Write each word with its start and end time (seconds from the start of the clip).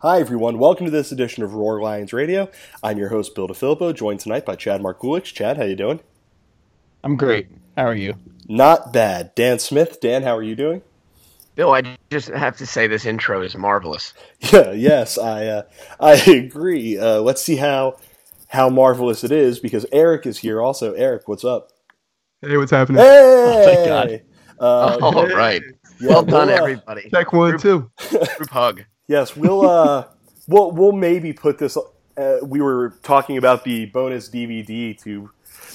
Hi, 0.00 0.20
everyone. 0.20 0.58
Welcome 0.58 0.86
to 0.86 0.92
this 0.92 1.10
edition 1.10 1.42
of 1.42 1.54
Roar 1.54 1.80
Lions 1.80 2.12
Radio. 2.12 2.48
I'm 2.82 2.98
your 2.98 3.08
host, 3.08 3.34
Bill 3.34 3.48
DeFilippo, 3.48 3.94
joined 3.94 4.20
tonight 4.20 4.46
by 4.46 4.54
Chad 4.54 4.80
Markulich. 4.80 5.24
Chad, 5.34 5.56
how 5.56 5.64
you 5.64 5.74
doing? 5.74 6.00
I'm 7.02 7.16
great. 7.16 7.48
How 7.76 7.84
are 7.86 7.94
you? 7.94 8.14
Not 8.48 8.92
bad. 8.92 9.34
Dan 9.34 9.58
Smith. 9.58 10.00
Dan, 10.00 10.22
how 10.22 10.36
are 10.36 10.42
you 10.42 10.54
doing? 10.54 10.82
Bill, 11.56 11.72
I 11.74 11.96
just 12.10 12.28
have 12.28 12.56
to 12.58 12.66
say 12.66 12.86
this 12.86 13.06
intro 13.06 13.42
is 13.42 13.56
marvelous. 13.56 14.14
Yeah, 14.52 14.70
yes, 14.70 15.18
I 15.18 15.46
uh, 15.46 15.62
I 15.98 16.14
agree. 16.14 16.96
Uh, 16.96 17.20
let's 17.20 17.42
see 17.42 17.56
how 17.56 17.96
how 18.46 18.68
marvelous 18.68 19.24
it 19.24 19.32
is 19.32 19.58
because 19.58 19.84
Eric 19.90 20.26
is 20.26 20.38
here 20.38 20.62
also. 20.62 20.92
Eric, 20.94 21.26
what's 21.26 21.44
up? 21.44 21.72
Hey, 22.40 22.56
what's 22.56 22.70
happening? 22.70 23.02
Hey! 23.02 23.62
thank 23.64 23.88
God. 23.88 24.22
Uh, 24.60 24.98
All 25.02 25.26
right. 25.26 25.60
yeah, 26.00 26.08
well 26.08 26.22
done, 26.22 26.48
uh, 26.48 26.52
everybody. 26.52 27.10
Check 27.10 27.32
one, 27.32 27.50
Group- 27.50 27.62
two. 27.62 27.90
Group 28.36 28.50
hug. 28.50 28.84
Yes, 29.08 29.34
we'll 29.34 29.68
uh, 29.68 30.04
we'll 30.46 30.70
we'll 30.70 30.92
maybe 30.92 31.32
put 31.32 31.58
this. 31.58 31.76
Uh, 32.16 32.38
we 32.42 32.60
were 32.60 32.94
talking 33.02 33.38
about 33.38 33.64
the 33.64 33.86
bonus 33.86 34.28
DVD 34.28 34.96
to 35.02 35.30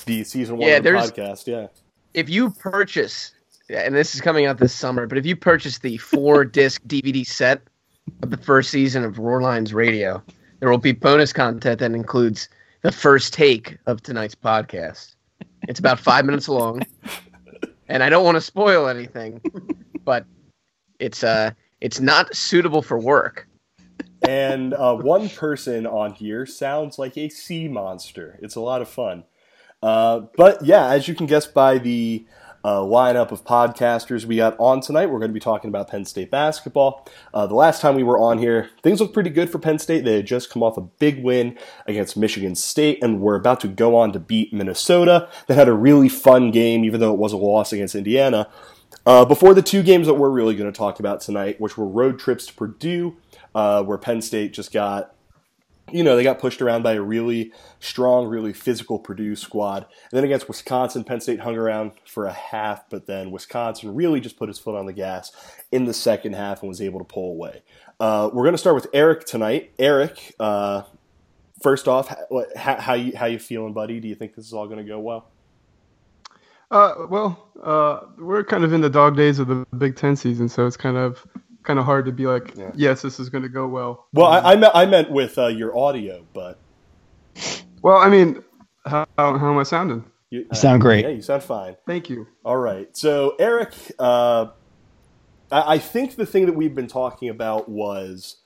the 0.06 0.24
season 0.24 0.58
one 0.58 0.70
Yeah, 0.70 0.78
of 0.78 0.84
the 0.84 0.90
podcast. 0.92 1.48
Yeah, 1.48 1.68
If 2.14 2.30
you 2.30 2.52
purchase, 2.52 3.32
and 3.70 3.96
this 3.96 4.14
is 4.14 4.22
coming 4.22 4.46
out 4.46 4.58
this 4.58 4.74
summer, 4.74 5.08
but 5.08 5.18
if 5.18 5.26
you 5.26 5.36
purchase 5.36 5.80
the 5.80 5.98
four 5.98 6.46
disc 6.60 6.82
DVD 6.84 7.26
set 7.26 7.62
of 8.22 8.30
the 8.30 8.38
first 8.38 8.70
season 8.70 9.04
of 9.04 9.18
Roar 9.20 9.42
Lions 9.42 9.74
Radio, 9.74 10.22
there 10.60 10.70
will 10.70 10.78
be 10.78 10.92
bonus 10.92 11.34
content 11.34 11.80
that 11.80 11.92
includes 11.92 12.50
the 12.82 12.92
first 12.92 13.34
take 13.34 13.78
of 13.86 14.04
tonight's 14.04 14.36
podcast. 14.36 15.16
It's 15.70 15.80
about 15.80 16.00
five 16.00 16.26
minutes 16.26 16.50
long, 16.50 16.84
and 17.88 18.04
I 18.04 18.10
don't 18.10 18.26
want 18.26 18.36
to 18.36 18.42
spoil 18.42 18.90
anything, 18.90 19.42
but 20.04 20.26
it's 21.00 21.24
uh, 21.24 21.52
it's 21.84 22.00
not 22.00 22.34
suitable 22.34 22.82
for 22.82 22.98
work. 22.98 23.48
and 24.26 24.74
uh, 24.74 24.96
one 24.96 25.30
person 25.30 25.86
on 25.86 26.14
here 26.14 26.46
sounds 26.46 26.98
like 26.98 27.18
a 27.18 27.28
sea 27.28 27.68
monster. 27.68 28.40
It's 28.42 28.56
a 28.56 28.62
lot 28.62 28.82
of 28.82 28.88
fun. 28.88 29.26
Uh, 29.84 30.22
but 30.38 30.64
yeah, 30.66 30.88
as 30.88 31.10
you 31.10 31.14
can 31.14 31.26
guess 31.26 31.46
by 31.46 31.78
the 31.78 32.26
uh, 32.64 32.80
lineup 32.80 33.32
of 33.32 33.44
podcasters 33.44 34.24
we 34.24 34.38
got 34.38 34.56
on 34.58 34.80
tonight, 34.80 35.08
we're 35.08 35.20
going 35.20 35.32
to 35.32 35.34
be 35.34 35.42
talking 35.42 35.68
about 35.68 35.90
Penn 35.90 36.06
State 36.06 36.32
basketball. 36.32 37.06
Uh, 37.34 37.46
the 37.48 37.56
last 37.56 37.82
time 37.82 37.96
we 37.96 38.04
were 38.04 38.18
on 38.18 38.38
here, 38.38 38.70
things 38.82 39.02
looked 39.02 39.14
pretty 39.14 39.30
good 39.30 39.50
for 39.50 39.60
Penn 39.60 39.78
State. 39.78 40.06
They 40.06 40.16
had 40.16 40.26
just 40.26 40.50
come 40.50 40.64
off 40.64 40.78
a 40.78 40.82
big 40.82 41.22
win 41.22 41.58
against 41.86 42.16
Michigan 42.16 42.56
State 42.56 43.04
and 43.04 43.20
were 43.20 43.36
about 43.36 43.60
to 43.60 43.68
go 43.68 43.98
on 43.98 44.14
to 44.14 44.20
beat 44.20 44.54
Minnesota. 44.54 45.28
They 45.48 45.56
had 45.56 45.68
a 45.68 45.74
really 45.74 46.08
fun 46.08 46.52
game, 46.52 46.86
even 46.86 47.02
though 47.02 47.14
it 47.14 47.20
was 47.20 47.34
a 47.34 47.38
loss 47.38 47.74
against 47.74 47.94
Indiana. 47.94 48.48
Uh, 49.06 49.26
before 49.26 49.54
the 49.54 49.62
two 49.62 49.84
games 49.84 50.08
that 50.08 50.14
we're 50.14 50.30
really 50.30 50.56
going 50.56 50.72
to 50.72 50.78
talk 50.78 51.00
about 51.00 51.20
tonight, 51.20 51.60
which 51.60 51.78
were 51.78 51.86
road 51.86 52.18
trips 52.18 52.46
to 52.46 52.54
Purdue, 52.54 53.18
uh, 53.54 53.84
where 53.84 53.98
Penn 53.98 54.22
State 54.22 54.54
just 54.54 54.72
got, 54.72 55.14
you 55.92 56.04
know, 56.04 56.16
they 56.16 56.24
got 56.24 56.40
pushed 56.40 56.62
around 56.62 56.84
by 56.84 56.94
a 56.94 57.02
really 57.02 57.52
strong, 57.82 58.28
really 58.28 58.54
physical 58.54 58.98
Purdue 58.98 59.36
squad. 59.36 59.86
And 60.10 60.18
then 60.18 60.24
against 60.24 60.48
Wisconsin, 60.48 61.04
Penn 61.04 61.20
State 61.20 61.42
hung 61.42 61.58
around 61.58 61.92
for 62.06 62.26
a 62.26 62.32
half, 62.32 62.90
but 62.90 63.06
then 63.06 63.32
Wisconsin 63.32 63.94
really 63.94 64.22
just 64.22 64.38
put 64.38 64.48
his 64.48 64.58
foot 64.58 64.76
on 64.76 64.86
the 64.86 64.94
gas 64.94 65.34
in 65.72 65.84
the 65.84 65.94
second 65.94 66.34
half 66.34 66.62
and 66.62 66.70
was 66.70 66.82
able 66.82 67.00
to 67.00 67.06
pull 67.06 67.32
away. 67.32 67.62
Uh, 68.00 68.30
we're 68.32 68.44
going 68.44 68.54
to 68.54 68.58
start 68.58 68.76
with 68.76 68.88
Eric 68.94 69.26
tonight. 69.26 69.74
Eric, 69.78 70.34
uh, 70.40 70.84
first 71.62 71.90
off, 71.90 72.08
how, 72.08 72.48
how, 72.56 72.76
how 72.80 72.94
you 72.94 73.18
how 73.18 73.26
you 73.26 73.38
feeling, 73.38 73.74
buddy? 73.74 74.00
Do 74.00 74.08
you 74.08 74.16
think 74.16 74.36
this 74.36 74.46
is 74.46 74.54
all 74.54 74.68
going 74.68 74.80
to 74.80 74.84
go 74.84 75.00
well? 75.00 75.33
Uh, 76.74 77.06
well, 77.08 77.50
uh, 77.62 78.00
we're 78.18 78.44
kind 78.44 78.64
of 78.64 78.74
in 78.74 78.82
the 78.82 78.90
dog 78.90 79.16
days 79.16 79.38
of 79.38 79.48
the 79.48 79.64
Big 79.78 79.96
Ten 79.96 80.16
season, 80.16 80.50
so 80.50 80.66
it's 80.66 80.76
kind 80.76 80.98
of 80.98 81.24
kind 81.62 81.78
of 81.78 81.86
hard 81.86 82.06
to 82.08 82.12
be 82.12 82.26
like, 82.26 82.56
Yeah. 82.58 82.72
yes, 82.74 83.04
this 83.04 83.20
is 83.20 83.30
going 83.30 83.44
to 83.44 83.50
go 83.50 83.68
well. 83.68 84.08
Well, 84.12 84.26
I, 84.26 84.54
I, 84.54 84.56
meant, 84.56 84.76
I 84.76 84.86
meant 84.88 85.12
with 85.12 85.38
uh, 85.38 85.48
your 85.48 85.78
audio, 85.78 86.26
but 86.34 86.58
Well, 87.82 87.98
I 87.98 88.10
mean, 88.10 88.44
how, 88.86 89.06
how 89.18 89.52
am 89.52 89.58
I 89.58 89.64
sounding? 89.64 90.04
you, 90.32 90.40
You 90.50 90.56
sound 90.56 90.82
great. 90.82 91.06
Yeah, 91.06 91.12
you 91.12 91.22
sound 91.22 91.44
fine. 91.44 91.78
Thank 91.86 92.10
you. 92.10 92.28
All 92.44 92.58
right. 92.58 92.90
So, 92.98 93.36
Eric, 93.40 93.74
uh, 94.00 94.48
I, 95.52 95.76
I 95.76 95.78
think 95.78 96.16
the 96.16 96.26
thing 96.26 96.48
that 96.48 96.56
we've 96.56 96.76
been 96.76 96.88
talking 96.88 97.30
about 97.30 97.70
was 97.70 98.38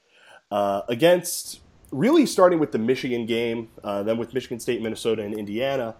uh, 0.51 0.81
against 0.89 1.61
really 1.91 2.25
starting 2.25 2.59
with 2.59 2.71
the 2.73 2.77
Michigan 2.77 3.25
game, 3.25 3.69
uh, 3.83 4.03
then 4.03 4.17
with 4.17 4.33
Michigan 4.33 4.59
State, 4.59 4.81
Minnesota, 4.81 5.23
and 5.23 5.33
Indiana. 5.33 5.95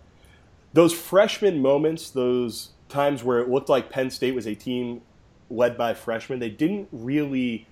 Those 0.77 0.93
freshman 0.93 1.59
moments, 1.59 2.11
those 2.11 2.73
times 2.87 3.23
where 3.23 3.39
it 3.39 3.49
looked 3.49 3.67
like 3.67 3.89
Penn 3.89 4.11
State 4.11 4.35
was 4.35 4.45
a 4.45 4.53
team 4.53 5.01
led 5.49 5.75
by 5.75 5.95
freshmen, 5.95 6.37
they 6.37 6.51
didn't 6.51 6.87
really 6.91 7.65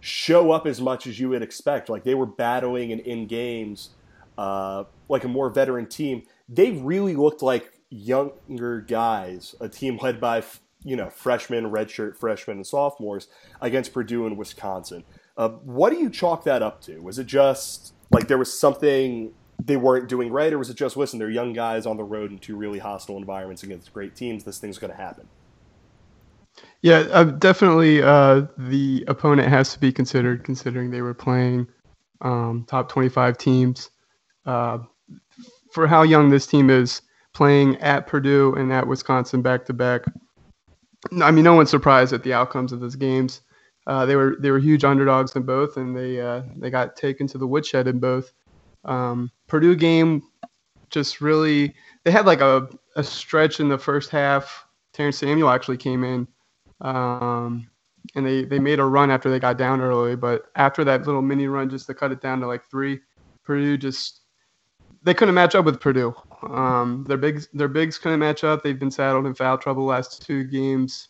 show 0.00 0.50
up 0.50 0.66
as 0.66 0.80
much 0.80 1.06
as 1.06 1.20
you 1.20 1.28
would 1.28 1.42
expect. 1.42 1.90
Like 1.90 2.04
they 2.04 2.14
were 2.14 2.24
battling 2.24 2.90
and 2.90 3.02
in 3.02 3.26
games 3.26 3.90
uh, 4.38 4.84
like 5.10 5.24
a 5.24 5.28
more 5.28 5.50
veteran 5.50 5.84
team. 5.84 6.22
They 6.48 6.70
really 6.70 7.14
looked 7.14 7.42
like 7.42 7.80
younger 7.90 8.80
guys, 8.80 9.54
a 9.60 9.68
team 9.68 9.98
led 10.00 10.18
by 10.18 10.42
you 10.84 10.96
know 10.96 11.10
freshmen, 11.10 11.70
redshirt 11.70 12.16
freshmen, 12.16 12.56
and 12.56 12.66
sophomores 12.66 13.28
against 13.60 13.92
Purdue 13.92 14.26
and 14.26 14.38
Wisconsin. 14.38 15.04
Uh, 15.36 15.50
what 15.50 15.90
do 15.90 15.98
you 15.98 16.08
chalk 16.08 16.44
that 16.44 16.62
up 16.62 16.80
to? 16.84 16.98
Was 17.00 17.18
it 17.18 17.26
just 17.26 17.92
like 18.10 18.26
there 18.26 18.38
was 18.38 18.58
something 18.58 19.34
they 19.64 19.76
weren't 19.76 20.08
doing 20.08 20.30
right, 20.30 20.52
or 20.52 20.58
was 20.58 20.70
it 20.70 20.76
just 20.76 20.96
listen, 20.96 21.18
they're 21.18 21.30
young 21.30 21.52
guys 21.52 21.86
on 21.86 21.96
the 21.96 22.04
road 22.04 22.30
in 22.30 22.38
two 22.38 22.56
really 22.56 22.78
hostile 22.78 23.16
environments 23.16 23.62
against 23.62 23.92
great 23.92 24.14
teams? 24.14 24.44
This 24.44 24.58
thing's 24.58 24.78
going 24.78 24.90
to 24.90 24.96
happen. 24.96 25.28
Yeah, 26.82 27.06
uh, 27.10 27.24
definitely. 27.24 28.02
Uh, 28.02 28.46
the 28.56 29.04
opponent 29.08 29.48
has 29.48 29.72
to 29.72 29.80
be 29.80 29.92
considered, 29.92 30.44
considering 30.44 30.90
they 30.90 31.02
were 31.02 31.14
playing 31.14 31.66
um, 32.20 32.64
top 32.68 32.88
25 32.88 33.36
teams. 33.38 33.90
Uh, 34.44 34.78
for 35.72 35.86
how 35.86 36.02
young 36.02 36.30
this 36.30 36.46
team 36.46 36.70
is, 36.70 37.02
playing 37.34 37.76
at 37.76 38.06
Purdue 38.06 38.54
and 38.54 38.72
at 38.72 38.86
Wisconsin 38.86 39.42
back 39.42 39.66
to 39.66 39.74
back. 39.74 40.04
I 41.20 41.30
mean, 41.30 41.44
no 41.44 41.54
one's 41.54 41.68
surprised 41.68 42.14
at 42.14 42.22
the 42.22 42.32
outcomes 42.32 42.72
of 42.72 42.80
those 42.80 42.96
games. 42.96 43.42
Uh, 43.86 44.06
they 44.06 44.16
were 44.16 44.36
they 44.40 44.50
were 44.50 44.58
huge 44.58 44.84
underdogs 44.84 45.36
in 45.36 45.42
both, 45.42 45.76
and 45.76 45.96
they 45.96 46.20
uh, 46.20 46.42
they 46.56 46.70
got 46.70 46.96
taken 46.96 47.26
to 47.28 47.38
the 47.38 47.46
woodshed 47.46 47.86
in 47.86 47.98
both. 48.00 48.32
Um, 48.86 49.30
Purdue 49.46 49.76
game 49.76 50.22
just 50.90 51.20
really 51.20 51.74
they 52.04 52.10
had 52.10 52.26
like 52.26 52.40
a, 52.40 52.68
a 52.96 53.04
stretch 53.04 53.60
in 53.60 53.68
the 53.68 53.78
first 53.78 54.10
half. 54.10 54.66
Terrence 54.92 55.18
Samuel 55.18 55.50
actually 55.50 55.76
came 55.76 56.04
in 56.04 56.26
um, 56.80 57.68
and 58.14 58.24
they, 58.24 58.44
they 58.44 58.58
made 58.58 58.78
a 58.78 58.84
run 58.84 59.10
after 59.10 59.30
they 59.30 59.38
got 59.38 59.58
down 59.58 59.80
early. 59.80 60.16
But 60.16 60.46
after 60.56 60.84
that 60.84 61.06
little 61.06 61.22
mini 61.22 61.48
run, 61.48 61.68
just 61.68 61.86
to 61.86 61.94
cut 61.94 62.12
it 62.12 62.20
down 62.20 62.40
to 62.40 62.46
like 62.46 62.64
three, 62.64 63.00
Purdue 63.44 63.76
just 63.76 64.20
they 65.02 65.14
couldn't 65.14 65.34
match 65.34 65.54
up 65.54 65.64
with 65.64 65.80
Purdue. 65.80 66.14
Um, 66.42 67.04
their 67.06 67.16
bigs 67.16 67.48
their 67.52 67.68
bigs 67.68 67.98
couldn't 67.98 68.20
match 68.20 68.44
up. 68.44 68.62
They've 68.62 68.78
been 68.78 68.90
saddled 68.90 69.26
in 69.26 69.34
foul 69.34 69.58
trouble 69.58 69.84
last 69.84 70.22
two 70.22 70.44
games. 70.44 71.08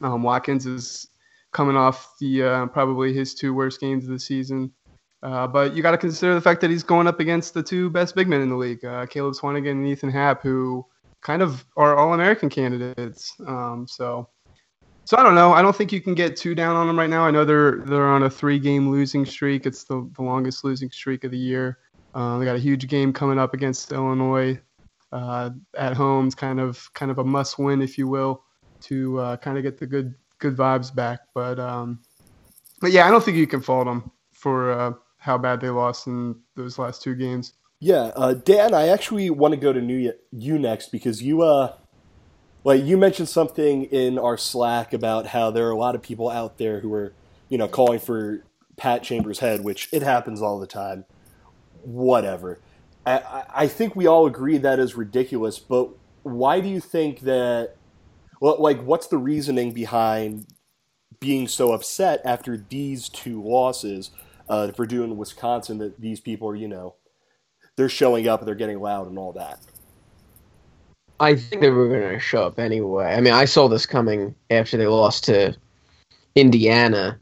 Um, 0.00 0.22
Watkins 0.22 0.66
is 0.66 1.08
coming 1.52 1.76
off 1.76 2.14
the 2.20 2.42
uh, 2.42 2.66
probably 2.66 3.12
his 3.12 3.34
two 3.34 3.54
worst 3.54 3.80
games 3.80 4.04
of 4.04 4.10
the 4.10 4.18
season. 4.18 4.72
Uh, 5.26 5.44
but 5.44 5.74
you 5.74 5.82
got 5.82 5.90
to 5.90 5.98
consider 5.98 6.34
the 6.34 6.40
fact 6.40 6.60
that 6.60 6.70
he's 6.70 6.84
going 6.84 7.08
up 7.08 7.18
against 7.18 7.52
the 7.52 7.60
two 7.60 7.90
best 7.90 8.14
big 8.14 8.28
men 8.28 8.40
in 8.40 8.48
the 8.48 8.54
league, 8.54 8.84
uh, 8.84 9.04
Caleb 9.06 9.34
Swanigan 9.34 9.72
and 9.72 9.84
Ethan 9.84 10.08
Happ, 10.08 10.40
who 10.40 10.86
kind 11.20 11.42
of 11.42 11.66
are 11.76 11.96
All-American 11.96 12.48
candidates. 12.48 13.34
Um, 13.44 13.86
so, 13.88 14.28
so 15.04 15.16
I 15.16 15.24
don't 15.24 15.34
know. 15.34 15.52
I 15.52 15.62
don't 15.62 15.74
think 15.74 15.90
you 15.90 16.00
can 16.00 16.14
get 16.14 16.36
too 16.36 16.54
down 16.54 16.76
on 16.76 16.86
them 16.86 16.96
right 16.96 17.10
now. 17.10 17.24
I 17.24 17.32
know 17.32 17.44
they're 17.44 17.78
they're 17.86 18.06
on 18.06 18.22
a 18.22 18.30
three-game 18.30 18.88
losing 18.88 19.26
streak. 19.26 19.66
It's 19.66 19.82
the, 19.82 20.08
the 20.14 20.22
longest 20.22 20.62
losing 20.62 20.92
streak 20.92 21.24
of 21.24 21.32
the 21.32 21.38
year. 21.38 21.78
Uh, 22.14 22.38
they 22.38 22.44
got 22.44 22.54
a 22.54 22.60
huge 22.60 22.86
game 22.86 23.12
coming 23.12 23.40
up 23.40 23.52
against 23.52 23.90
Illinois 23.90 24.60
uh, 25.10 25.50
at 25.76 25.94
home. 25.94 26.26
It's 26.26 26.36
kind 26.36 26.60
of 26.60 26.88
kind 26.94 27.10
of 27.10 27.18
a 27.18 27.24
must-win, 27.24 27.82
if 27.82 27.98
you 27.98 28.06
will, 28.06 28.44
to 28.82 29.18
uh, 29.18 29.36
kind 29.38 29.58
of 29.58 29.64
get 29.64 29.76
the 29.76 29.88
good 29.88 30.14
good 30.38 30.56
vibes 30.56 30.94
back. 30.94 31.22
But 31.34 31.58
um, 31.58 31.98
but 32.80 32.92
yeah, 32.92 33.08
I 33.08 33.10
don't 33.10 33.24
think 33.24 33.36
you 33.36 33.48
can 33.48 33.60
fault 33.60 33.86
them 33.86 34.12
for 34.30 35.00
how 35.26 35.36
bad 35.36 35.60
they 35.60 35.68
lost 35.68 36.06
in 36.06 36.36
those 36.54 36.78
last 36.78 37.02
two 37.02 37.16
games. 37.16 37.54
Yeah, 37.80 38.12
uh, 38.14 38.32
Dan, 38.32 38.72
I 38.72 38.86
actually 38.88 39.28
want 39.28 39.52
to 39.52 39.60
go 39.60 39.72
to 39.72 39.80
new 39.82 40.12
you 40.30 40.58
next 40.58 40.92
because 40.92 41.20
you 41.20 41.42
uh, 41.42 41.74
like 42.64 42.82
you 42.84 42.96
mentioned 42.96 43.28
something 43.28 43.84
in 43.84 44.18
our 44.18 44.38
Slack 44.38 44.92
about 44.92 45.26
how 45.26 45.50
there 45.50 45.66
are 45.66 45.72
a 45.72 45.76
lot 45.76 45.96
of 45.96 46.00
people 46.00 46.30
out 46.30 46.58
there 46.58 46.80
who 46.80 46.92
are, 46.94 47.12
you 47.48 47.58
know, 47.58 47.66
calling 47.68 47.98
for 47.98 48.44
Pat 48.76 49.02
Chambers' 49.02 49.40
head, 49.40 49.64
which 49.64 49.88
it 49.92 50.02
happens 50.02 50.40
all 50.40 50.60
the 50.60 50.66
time. 50.66 51.04
Whatever. 51.82 52.60
I, 53.04 53.18
I- 53.18 53.44
I 53.62 53.68
think 53.68 53.96
we 53.96 54.06
all 54.06 54.26
agree 54.26 54.58
that 54.58 54.78
is 54.78 54.94
ridiculous, 54.94 55.58
but 55.58 55.90
why 56.22 56.60
do 56.60 56.68
you 56.68 56.80
think 56.80 57.20
that? 57.20 57.74
Well, 58.40 58.60
like, 58.60 58.80
what's 58.82 59.06
the 59.08 59.18
reasoning 59.18 59.72
behind 59.72 60.46
being 61.18 61.48
so 61.48 61.72
upset 61.72 62.20
after 62.24 62.56
these 62.68 63.08
two 63.08 63.42
losses, 63.42 64.10
uh, 64.48 64.70
Purdue 64.76 65.04
and 65.04 65.16
Wisconsin, 65.16 65.78
that 65.78 66.00
these 66.00 66.20
people 66.20 66.48
are, 66.48 66.56
you 66.56 66.68
know, 66.68 66.94
they're 67.76 67.88
showing 67.88 68.28
up 68.28 68.40
and 68.40 68.48
they're 68.48 68.54
getting 68.54 68.80
loud 68.80 69.08
and 69.08 69.18
all 69.18 69.32
that. 69.32 69.60
I 71.20 71.34
think 71.36 71.62
they 71.62 71.70
were 71.70 71.88
going 71.88 72.14
to 72.14 72.20
show 72.20 72.44
up 72.46 72.58
anyway. 72.58 73.14
I 73.14 73.20
mean, 73.20 73.32
I 73.32 73.46
saw 73.46 73.68
this 73.68 73.86
coming 73.86 74.34
after 74.50 74.76
they 74.76 74.86
lost 74.86 75.24
to 75.24 75.56
Indiana, 76.34 77.18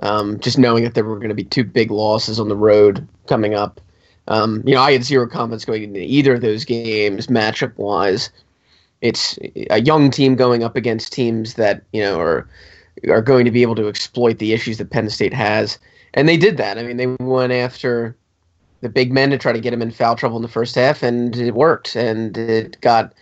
Um, 0.00 0.38
just 0.38 0.58
knowing 0.58 0.84
that 0.84 0.94
there 0.94 1.04
were 1.04 1.16
going 1.16 1.30
to 1.30 1.34
be 1.34 1.44
two 1.44 1.64
big 1.64 1.90
losses 1.90 2.38
on 2.38 2.48
the 2.48 2.56
road 2.56 3.06
coming 3.26 3.54
up. 3.54 3.80
Um, 4.28 4.62
you 4.64 4.74
know, 4.74 4.80
I 4.80 4.92
had 4.92 5.02
zero 5.02 5.26
confidence 5.26 5.64
going 5.64 5.82
into 5.82 6.00
either 6.00 6.34
of 6.34 6.40
those 6.40 6.64
games 6.64 7.26
matchup 7.26 7.76
wise. 7.78 8.30
It's 9.00 9.38
a 9.70 9.80
young 9.80 10.10
team 10.10 10.36
going 10.36 10.62
up 10.62 10.76
against 10.76 11.12
teams 11.12 11.54
that 11.54 11.82
you 11.92 12.02
know 12.02 12.20
are 12.20 12.46
are 13.08 13.22
going 13.22 13.44
to 13.44 13.50
be 13.50 13.62
able 13.62 13.74
to 13.76 13.88
exploit 13.88 14.38
the 14.38 14.52
issues 14.52 14.78
that 14.78 14.90
Penn 14.90 15.08
State 15.10 15.34
has, 15.34 15.78
and 16.14 16.28
they 16.28 16.36
did 16.36 16.56
that. 16.56 16.78
I 16.78 16.82
mean, 16.82 16.96
they 16.96 17.06
went 17.06 17.52
after 17.52 18.16
the 18.80 18.88
big 18.88 19.12
men 19.12 19.30
to 19.30 19.38
try 19.38 19.52
to 19.52 19.60
get 19.60 19.72
him 19.72 19.82
in 19.82 19.90
foul 19.90 20.16
trouble 20.16 20.36
in 20.36 20.42
the 20.42 20.48
first 20.48 20.74
half, 20.74 21.02
and 21.02 21.36
it 21.36 21.54
worked. 21.54 21.96
And 21.96 22.36
it 22.36 22.80
got 22.80 23.12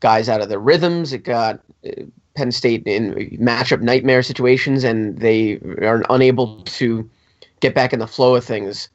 guys 0.00 0.28
out 0.28 0.40
of 0.40 0.48
their 0.48 0.58
rhythms. 0.58 1.12
It 1.12 1.24
got 1.24 1.60
uh, 1.86 2.02
Penn 2.34 2.52
State 2.52 2.82
in 2.86 3.14
matchup 3.40 3.80
nightmare 3.80 4.22
situations, 4.22 4.84
and 4.84 5.18
they 5.18 5.58
are 5.82 6.04
unable 6.10 6.62
to 6.62 7.08
get 7.60 7.74
back 7.74 7.92
in 7.92 7.98
the 7.98 8.06
flow 8.06 8.34
of 8.34 8.44
things 8.44 8.88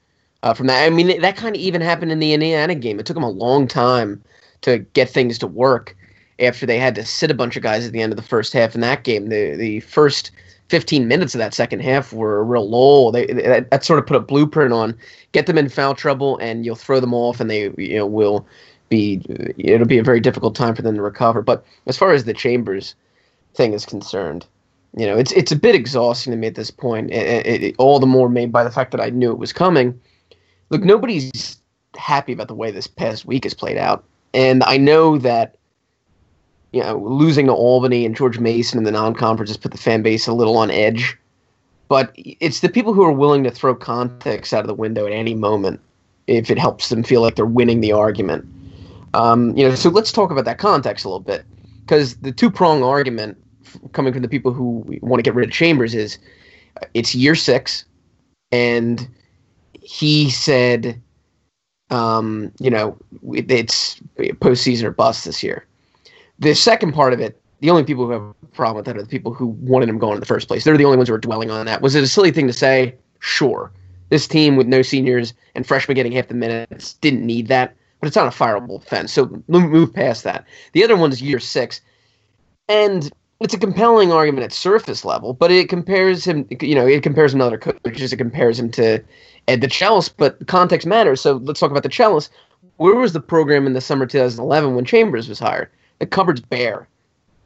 uh, 0.43 0.53
from 0.53 0.67
that. 0.67 0.85
I 0.85 0.89
mean, 0.89 1.19
that 1.21 1.37
kind 1.37 1.55
of 1.55 1.61
even 1.61 1.81
happened 1.81 2.11
in 2.11 2.19
the 2.19 2.33
Indiana 2.33 2.75
game. 2.75 2.99
It 2.99 3.05
took 3.05 3.15
them 3.15 3.23
a 3.23 3.29
long 3.29 3.67
time 3.67 4.23
to 4.61 4.79
get 4.79 5.09
things 5.09 5.39
to 5.39 5.47
work 5.47 5.95
after 6.39 6.65
they 6.65 6.77
had 6.77 6.95
to 6.95 7.05
sit 7.05 7.31
a 7.31 7.35
bunch 7.35 7.55
of 7.55 7.63
guys 7.63 7.85
at 7.85 7.93
the 7.93 8.01
end 8.01 8.11
of 8.11 8.17
the 8.17 8.23
first 8.23 8.53
half 8.53 8.75
in 8.75 8.81
that 8.81 9.03
game. 9.03 9.29
The 9.29 9.55
the 9.55 9.79
first 9.81 10.31
15 10.71 11.05
minutes 11.05 11.35
of 11.35 11.39
that 11.39 11.53
second 11.53 11.81
half 11.81 12.13
were 12.13 12.39
a 12.39 12.43
real 12.43 12.67
lull. 12.67 13.11
They, 13.11 13.25
that, 13.25 13.69
that, 13.69 13.83
sort 13.83 13.99
of 13.99 14.07
put 14.07 14.15
a 14.15 14.21
blueprint 14.21 14.71
on 14.71 14.97
get 15.33 15.45
them 15.45 15.57
in 15.57 15.67
foul 15.67 15.93
trouble 15.93 16.37
and 16.37 16.65
you'll 16.65 16.77
throw 16.77 17.01
them 17.01 17.13
off 17.13 17.41
and 17.41 17.49
they 17.49 17.73
you 17.77 17.97
know 17.97 18.05
will 18.05 18.47
be 18.87 19.21
it'll 19.57 19.85
be 19.85 19.97
a 19.97 20.03
very 20.03 20.21
difficult 20.21 20.55
time 20.55 20.73
for 20.73 20.81
them 20.81 20.95
to 20.95 21.01
recover. 21.01 21.41
But 21.41 21.65
as 21.87 21.97
far 21.97 22.13
as 22.13 22.23
the 22.23 22.33
Chambers 22.33 22.95
thing 23.53 23.73
is 23.73 23.85
concerned, 23.85 24.45
you 24.95 25.05
know 25.05 25.17
it's 25.17 25.33
it's 25.33 25.51
a 25.51 25.57
bit 25.57 25.75
exhausting 25.75 26.31
to 26.31 26.37
me 26.37 26.47
at 26.47 26.55
this 26.55 26.71
point. 26.71 27.11
It, 27.11 27.45
it, 27.45 27.63
it, 27.63 27.75
all 27.77 27.99
the 27.99 28.07
more 28.07 28.29
made 28.29 28.53
by 28.53 28.63
the 28.63 28.71
fact 28.71 28.91
that 28.91 29.01
I 29.01 29.09
knew 29.09 29.31
it 29.31 29.39
was 29.39 29.51
coming. 29.51 29.99
Look, 30.69 30.83
nobody's 30.83 31.57
happy 31.97 32.31
about 32.31 32.47
the 32.47 32.55
way 32.55 32.71
this 32.71 32.87
past 32.87 33.25
week 33.25 33.43
has 33.43 33.53
played 33.53 33.77
out, 33.77 34.05
and 34.33 34.63
I 34.63 34.77
know 34.77 35.17
that 35.17 35.57
you 36.71 36.81
know, 36.81 36.97
losing 36.97 37.47
to 37.47 37.53
Albany 37.53 38.05
and 38.05 38.15
George 38.15 38.39
Mason 38.39 38.77
in 38.77 38.83
the 38.85 38.91
non-conference 38.91 39.49
has 39.49 39.57
put 39.57 39.71
the 39.71 39.77
fan 39.77 40.01
base 40.01 40.27
a 40.27 40.33
little 40.33 40.57
on 40.57 40.71
edge. 40.71 41.17
But 41.89 42.13
it's 42.15 42.61
the 42.61 42.69
people 42.69 42.93
who 42.93 43.03
are 43.03 43.11
willing 43.11 43.43
to 43.43 43.51
throw 43.51 43.75
context 43.75 44.53
out 44.53 44.61
of 44.61 44.67
the 44.67 44.73
window 44.73 45.05
at 45.05 45.11
any 45.11 45.35
moment 45.35 45.81
if 46.27 46.49
it 46.49 46.57
helps 46.57 46.87
them 46.87 47.03
feel 47.03 47.21
like 47.21 47.35
they're 47.35 47.45
winning 47.45 47.81
the 47.81 47.91
argument. 47.91 48.45
Um, 49.13 49.55
you 49.57 49.67
know, 49.67 49.75
so 49.75 49.89
let's 49.89 50.13
talk 50.13 50.31
about 50.31 50.45
that 50.45 50.57
context 50.57 51.03
a 51.03 51.09
little 51.09 51.19
bit 51.19 51.43
because 51.81 52.15
the 52.17 52.31
two-prong 52.31 52.83
argument 52.83 53.37
coming 53.91 54.13
from 54.13 54.21
the 54.21 54.29
people 54.29 54.53
who 54.53 54.85
want 55.01 55.19
to 55.19 55.23
get 55.23 55.35
rid 55.35 55.47
of 55.47 55.53
Chambers 55.53 55.93
is 55.93 56.17
it's 56.93 57.13
year 57.13 57.35
six, 57.35 57.83
and 58.53 59.07
he 59.73 60.29
said, 60.29 61.01
um, 61.89 62.53
you 62.59 62.69
know, 62.69 62.97
it's 63.33 63.99
postseason 64.39 64.83
or 64.83 64.91
bust 64.91 65.25
this 65.25 65.43
year. 65.43 65.65
The 66.41 66.55
second 66.55 66.93
part 66.93 67.13
of 67.13 67.19
it, 67.19 67.39
the 67.59 67.69
only 67.69 67.83
people 67.83 68.05
who 68.05 68.11
have 68.11 68.23
a 68.23 68.33
problem 68.47 68.77
with 68.77 68.85
that 68.85 68.97
are 68.97 69.03
the 69.03 69.07
people 69.07 69.31
who 69.31 69.47
wanted 69.47 69.87
him 69.87 69.99
going 69.99 70.15
in 70.15 70.19
the 70.19 70.25
first 70.25 70.47
place. 70.47 70.63
They're 70.63 70.75
the 70.75 70.85
only 70.85 70.97
ones 70.97 71.07
who 71.07 71.13
are 71.13 71.19
dwelling 71.19 71.51
on 71.51 71.67
that. 71.67 71.83
Was 71.83 71.93
it 71.93 72.03
a 72.03 72.07
silly 72.07 72.31
thing 72.31 72.47
to 72.47 72.53
say? 72.53 72.95
Sure. 73.19 73.71
This 74.09 74.27
team 74.27 74.55
with 74.55 74.65
no 74.65 74.81
seniors 74.81 75.35
and 75.53 75.65
freshmen 75.65 75.95
getting 75.95 76.11
half 76.11 76.27
the 76.27 76.33
minutes 76.33 76.93
didn't 76.95 77.23
need 77.23 77.47
that, 77.49 77.75
but 77.99 78.07
it's 78.07 78.15
not 78.15 78.25
a 78.25 78.35
fireable 78.35 78.81
offense. 78.81 79.13
So 79.13 79.43
move 79.47 79.93
past 79.93 80.23
that. 80.23 80.45
The 80.73 80.83
other 80.83 80.97
one 80.97 81.11
is 81.11 81.21
year 81.21 81.39
six. 81.39 81.79
And 82.67 83.11
it's 83.39 83.53
a 83.53 83.59
compelling 83.59 84.11
argument 84.11 84.43
at 84.43 84.51
surface 84.51 85.05
level, 85.05 85.33
but 85.33 85.51
it 85.51 85.69
compares 85.69 86.25
him, 86.25 86.47
you 86.59 86.73
know, 86.73 86.87
it 86.87 87.03
compares 87.03 87.35
another 87.35 87.59
coaches, 87.59 88.11
it 88.11 88.17
compares 88.17 88.59
him 88.59 88.71
to 88.71 89.03
Ed 89.47 89.61
DeChellis, 89.61 90.11
but 90.17 90.47
context 90.47 90.87
matters. 90.87 91.21
So 91.21 91.33
let's 91.33 91.59
talk 91.59 91.69
about 91.69 91.83
the 91.83 91.89
DeChellis. 91.89 92.29
Where 92.77 92.95
was 92.95 93.13
the 93.13 93.19
program 93.19 93.67
in 93.67 93.73
the 93.73 93.81
summer 93.81 94.07
2011 94.07 94.73
when 94.73 94.85
Chambers 94.85 95.29
was 95.29 95.37
hired? 95.37 95.69
The 96.01 96.07
cupboard's 96.07 96.41
bare. 96.41 96.87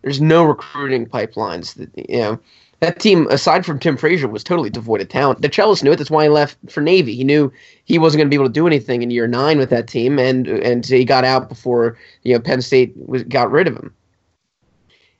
There's 0.02 0.22
no 0.22 0.44
recruiting 0.44 1.06
pipelines. 1.06 1.76
That, 1.76 2.10
you 2.10 2.20
know, 2.20 2.40
that 2.80 3.00
team, 3.00 3.28
aside 3.30 3.66
from 3.66 3.80
Tim 3.80 3.98
Frazier, 3.98 4.28
was 4.28 4.44
totally 4.44 4.70
devoid 4.70 5.02
of 5.02 5.10
talent. 5.10 5.42
The 5.42 5.50
DeChellis 5.50 5.84
knew 5.84 5.92
it. 5.92 5.98
That's 5.98 6.10
why 6.10 6.24
he 6.24 6.30
left 6.30 6.58
for 6.70 6.82
Navy. 6.82 7.16
He 7.16 7.24
knew 7.24 7.52
he 7.84 8.00
wasn't 8.00 8.20
going 8.20 8.28
to 8.28 8.30
be 8.30 8.36
able 8.36 8.48
to 8.48 8.54
do 8.54 8.66
anything 8.66 9.02
in 9.02 9.12
year 9.12 9.28
nine 9.28 9.58
with 9.58 9.70
that 9.72 9.88
team, 9.88 10.18
and 10.18 10.48
and 10.48 10.86
he 10.86 11.04
got 11.04 11.26
out 11.26 11.50
before 11.50 11.98
you 12.24 12.34
know 12.34 12.40
Penn 12.40 12.62
State 12.62 12.94
was, 12.96 13.24
got 13.24 13.52
rid 13.52 13.68
of 13.68 13.76
him. 13.76 13.94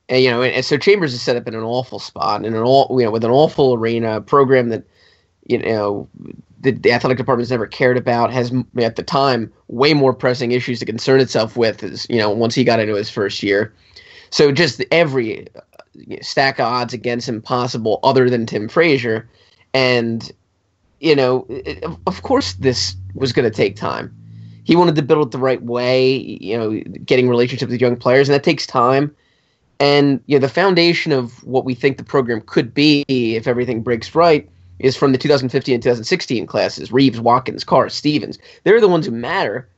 And 0.08 0.24
you 0.24 0.30
know, 0.30 0.42
and, 0.42 0.54
and 0.54 0.66
so 0.66 0.78
Chambers 0.78 1.14
is 1.14 1.22
set 1.22 1.36
up 1.36 1.48
in 1.48 1.56
an 1.56 1.64
awful 1.64 2.00
spot, 2.00 2.46
in 2.46 2.56
an 2.56 2.62
all 2.64 2.88
you 2.98 3.06
know, 3.06 3.12
with 3.12 3.26
an 3.26 3.32
awful 3.32 3.74
arena 3.74 4.22
program 4.22 4.70
that 4.70 4.84
you 5.46 5.60
know 5.60 6.08
the, 6.62 6.72
the 6.72 6.92
athletic 6.92 7.18
department 7.18 7.44
has 7.44 7.52
never 7.52 7.68
cared 7.68 7.98
about 7.98 8.32
has 8.32 8.52
at 8.78 8.96
the 8.96 9.04
time 9.04 9.52
way 9.68 9.94
more 9.94 10.14
pressing 10.14 10.52
issues 10.52 10.80
to 10.80 10.86
concern 10.86 11.20
itself 11.20 11.56
with 11.56 11.84
as 11.84 12.08
you 12.10 12.18
know 12.18 12.30
once 12.32 12.56
he 12.56 12.64
got 12.64 12.80
into 12.80 12.96
his 12.96 13.10
first 13.10 13.44
year. 13.44 13.74
So 14.32 14.52
just 14.52 14.84
every 14.92 15.48
uh, 15.56 15.62
stack 16.22 16.60
of 16.60 16.66
odds 16.66 16.94
against 16.94 17.30
him 17.30 17.42
possible 17.42 18.00
other 18.04 18.30
than 18.30 18.46
tim 18.46 18.68
frazier. 18.68 19.30
And 19.74 20.30
you 21.00 21.16
know 21.16 21.46
it, 21.50 21.84
of 22.08 22.24
course 22.24 22.54
this 22.54 22.96
was 23.14 23.32
going 23.32 23.50
to 23.50 23.56
take 23.56 23.76
time. 23.76 24.14
He 24.64 24.76
wanted 24.76 24.96
to 24.96 25.04
build 25.04 25.28
it 25.28 25.32
the 25.32 25.38
right 25.38 25.62
way 25.62 26.16
you 26.18 26.58
know 26.58 26.82
getting 27.06 27.30
relationships 27.30 27.72
with 27.72 27.80
young 27.80 27.96
players 27.96 28.28
and 28.28 28.34
that 28.34 28.44
takes 28.44 28.66
time. 28.66 29.16
And 29.80 30.20
you 30.26 30.40
know 30.40 30.48
the 30.48 30.54
foundation 30.54 31.12
of 31.12 31.44
what 31.44 31.64
we 31.64 31.76
think 31.76 31.98
the 31.98 32.04
program 32.04 32.42
could 32.42 32.74
be 32.74 33.06
if 33.08 33.46
everything 33.46 33.84
breaks 33.84 34.16
right 34.16 34.50
is 34.80 34.96
from 34.96 35.12
the 35.12 35.18
2015 35.18 35.74
and 35.74 35.84
2016 35.84 36.46
classes. 36.48 36.92
Reeves, 36.92 37.20
Watkins, 37.20 37.64
Carr, 37.64 37.90
Stevens. 37.90 38.40
They're 38.64 38.82
the 38.82 38.88
ones 38.88 39.06
who 39.06 39.12
matter. 39.12 39.70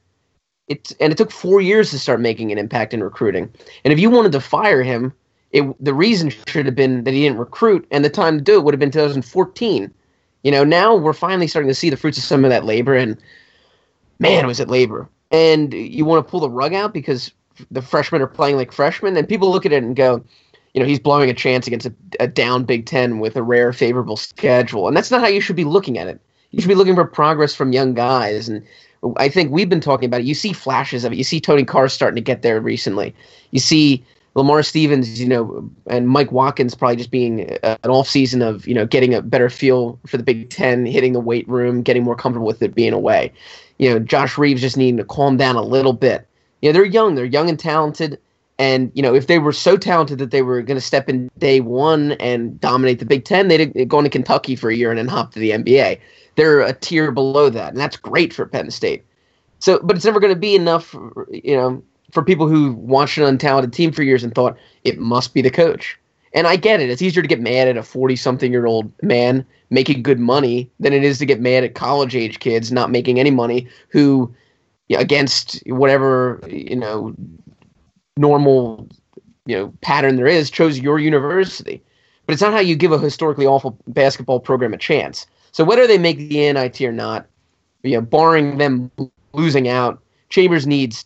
It's 0.67 0.91
and 0.99 1.13
it 1.13 1.17
took 1.17 1.31
four 1.31 1.61
years 1.61 1.91
to 1.91 1.99
start 1.99 2.19
making 2.19 2.51
an 2.51 2.57
impact 2.57 2.93
in 2.93 3.03
recruiting. 3.03 3.49
And 3.83 3.93
if 3.93 3.99
you 3.99 4.09
wanted 4.09 4.33
to 4.33 4.41
fire 4.41 4.83
him, 4.83 5.13
it 5.51 5.63
the 5.83 5.93
reason 5.93 6.29
should 6.47 6.65
have 6.65 6.75
been 6.75 7.03
that 7.05 7.13
he 7.13 7.21
didn't 7.21 7.37
recruit, 7.39 7.87
and 7.91 8.03
the 8.03 8.09
time 8.09 8.37
to 8.37 8.43
do 8.43 8.55
it 8.55 8.63
would 8.63 8.73
have 8.73 8.79
been 8.79 8.91
2014. 8.91 9.93
You 10.43 10.51
know, 10.51 10.63
now 10.63 10.95
we're 10.95 11.13
finally 11.13 11.47
starting 11.47 11.69
to 11.69 11.75
see 11.75 11.89
the 11.89 11.97
fruits 11.97 12.17
of 12.17 12.23
some 12.23 12.43
of 12.43 12.49
that 12.49 12.65
labor, 12.65 12.95
and 12.95 13.17
man, 14.19 14.45
was 14.45 14.59
it 14.59 14.69
labor. 14.69 15.09
And 15.31 15.73
you 15.73 16.05
want 16.05 16.25
to 16.25 16.29
pull 16.29 16.39
the 16.39 16.49
rug 16.49 16.73
out 16.73 16.93
because 16.93 17.31
the 17.71 17.81
freshmen 17.81 18.21
are 18.21 18.27
playing 18.27 18.55
like 18.55 18.71
freshmen, 18.71 19.17
and 19.17 19.27
people 19.27 19.51
look 19.51 19.65
at 19.65 19.71
it 19.71 19.83
and 19.83 19.95
go, 19.95 20.23
you 20.77 20.83
know 20.83 20.87
he's 20.87 20.99
blowing 20.99 21.27
a 21.27 21.33
chance 21.33 21.65
against 21.65 21.87
a, 21.87 21.93
a, 22.19 22.27
down 22.27 22.63
Big 22.63 22.85
Ten 22.85 23.17
with 23.17 23.35
a 23.35 23.41
rare 23.41 23.73
favorable 23.73 24.15
schedule, 24.15 24.87
and 24.87 24.95
that's 24.95 25.09
not 25.09 25.21
how 25.21 25.27
you 25.27 25.41
should 25.41 25.55
be 25.55 25.63
looking 25.63 25.97
at 25.97 26.05
it. 26.05 26.21
You 26.51 26.61
should 26.61 26.67
be 26.67 26.75
looking 26.75 26.93
for 26.93 27.03
progress 27.03 27.55
from 27.55 27.73
young 27.73 27.95
guys, 27.95 28.47
and 28.47 28.63
I 29.15 29.27
think 29.27 29.49
we've 29.49 29.69
been 29.69 29.81
talking 29.81 30.05
about 30.05 30.19
it. 30.21 30.27
You 30.27 30.35
see 30.35 30.53
flashes 30.53 31.03
of 31.03 31.13
it. 31.13 31.15
You 31.15 31.23
see 31.23 31.41
Tony 31.41 31.63
Carr 31.63 31.89
starting 31.89 32.13
to 32.17 32.21
get 32.21 32.43
there 32.43 32.61
recently. 32.61 33.15
You 33.49 33.59
see 33.59 34.05
Lamar 34.35 34.61
Stevens, 34.61 35.19
you 35.19 35.27
know, 35.27 35.67
and 35.87 36.07
Mike 36.07 36.31
Watkins 36.31 36.75
probably 36.75 36.97
just 36.97 37.09
being 37.09 37.57
uh, 37.63 37.77
an 37.83 37.89
off 37.89 38.07
season 38.07 38.43
of 38.43 38.67
you 38.67 38.75
know 38.75 38.85
getting 38.85 39.15
a 39.15 39.23
better 39.23 39.49
feel 39.49 39.97
for 40.05 40.17
the 40.17 40.23
Big 40.23 40.51
Ten, 40.51 40.85
hitting 40.85 41.13
the 41.13 41.19
weight 41.19 41.49
room, 41.49 41.81
getting 41.81 42.03
more 42.03 42.15
comfortable 42.15 42.45
with 42.45 42.61
it 42.61 42.75
being 42.75 42.93
away. 42.93 43.33
You 43.79 43.89
know, 43.89 43.97
Josh 43.97 44.37
Reeves 44.37 44.61
just 44.61 44.77
needing 44.77 44.97
to 44.97 45.03
calm 45.03 45.37
down 45.37 45.55
a 45.55 45.63
little 45.63 45.93
bit. 45.93 46.27
You 46.61 46.69
know, 46.69 46.73
they're 46.73 46.85
young, 46.85 47.15
they're 47.15 47.25
young 47.25 47.49
and 47.49 47.57
talented. 47.57 48.19
And 48.59 48.91
you 48.95 49.01
know, 49.03 49.13
if 49.13 49.27
they 49.27 49.39
were 49.39 49.53
so 49.53 49.77
talented 49.77 50.17
that 50.19 50.31
they 50.31 50.41
were 50.41 50.61
going 50.61 50.77
to 50.77 50.85
step 50.85 51.09
in 51.09 51.29
day 51.37 51.59
one 51.59 52.13
and 52.13 52.59
dominate 52.59 52.99
the 52.99 53.05
Big 53.05 53.23
Ten, 53.23 53.47
they'd 53.47 53.87
go 53.87 53.99
into 53.99 54.09
Kentucky 54.09 54.55
for 54.55 54.69
a 54.69 54.75
year 54.75 54.89
and 54.89 54.97
then 54.97 55.07
hop 55.07 55.31
to 55.33 55.39
the 55.39 55.51
NBA. 55.51 55.99
They're 56.35 56.61
a 56.61 56.73
tier 56.73 57.11
below 57.11 57.49
that, 57.49 57.69
and 57.69 57.79
that's 57.79 57.97
great 57.97 58.33
for 58.33 58.45
Penn 58.45 58.71
State. 58.71 59.03
So, 59.59 59.79
but 59.83 59.95
it's 59.95 60.05
never 60.05 60.19
going 60.19 60.33
to 60.33 60.39
be 60.39 60.55
enough, 60.55 60.95
you 61.31 61.55
know, 61.55 61.83
for 62.11 62.23
people 62.23 62.47
who 62.47 62.73
watched 62.73 63.17
an 63.17 63.37
untalented 63.37 63.73
team 63.73 63.91
for 63.91 64.03
years 64.03 64.23
and 64.23 64.33
thought 64.33 64.57
it 64.83 64.99
must 64.99 65.33
be 65.33 65.41
the 65.41 65.51
coach. 65.51 65.97
And 66.33 66.47
I 66.47 66.55
get 66.55 66.81
it; 66.81 66.89
it's 66.89 67.01
easier 67.01 67.21
to 67.21 67.27
get 67.27 67.39
mad 67.39 67.67
at 67.67 67.77
a 67.77 67.83
forty-something-year-old 67.83 68.91
man 69.03 69.45
making 69.69 70.03
good 70.03 70.19
money 70.19 70.69
than 70.79 70.93
it 70.93 71.03
is 71.03 71.19
to 71.19 71.25
get 71.25 71.41
mad 71.41 71.63
at 71.63 71.75
college-age 71.75 72.39
kids 72.39 72.71
not 72.71 72.89
making 72.89 73.19
any 73.19 73.31
money 73.31 73.67
who 73.89 74.33
against 74.91 75.61
whatever 75.67 76.39
you 76.47 76.75
know 76.75 77.13
normal 78.17 78.87
you 79.45 79.55
know 79.55 79.73
pattern 79.81 80.15
there 80.15 80.27
is 80.27 80.49
chose 80.49 80.79
your 80.79 80.99
university. 80.99 81.81
But 82.25 82.33
it's 82.33 82.41
not 82.41 82.53
how 82.53 82.59
you 82.59 82.75
give 82.75 82.91
a 82.91 82.99
historically 82.99 83.45
awful 83.45 83.79
basketball 83.87 84.41
program 84.41 84.73
a 84.73 84.77
chance. 84.77 85.25
So 85.53 85.63
whether 85.63 85.87
they 85.87 85.97
make 85.97 86.17
the 86.17 86.51
NIT 86.51 86.81
or 86.81 86.91
not 86.91 87.27
you 87.83 87.95
know 87.95 88.01
barring 88.01 88.57
them 88.57 88.91
losing 89.33 89.67
out 89.67 90.01
chambers 90.29 90.67
needs 90.67 91.05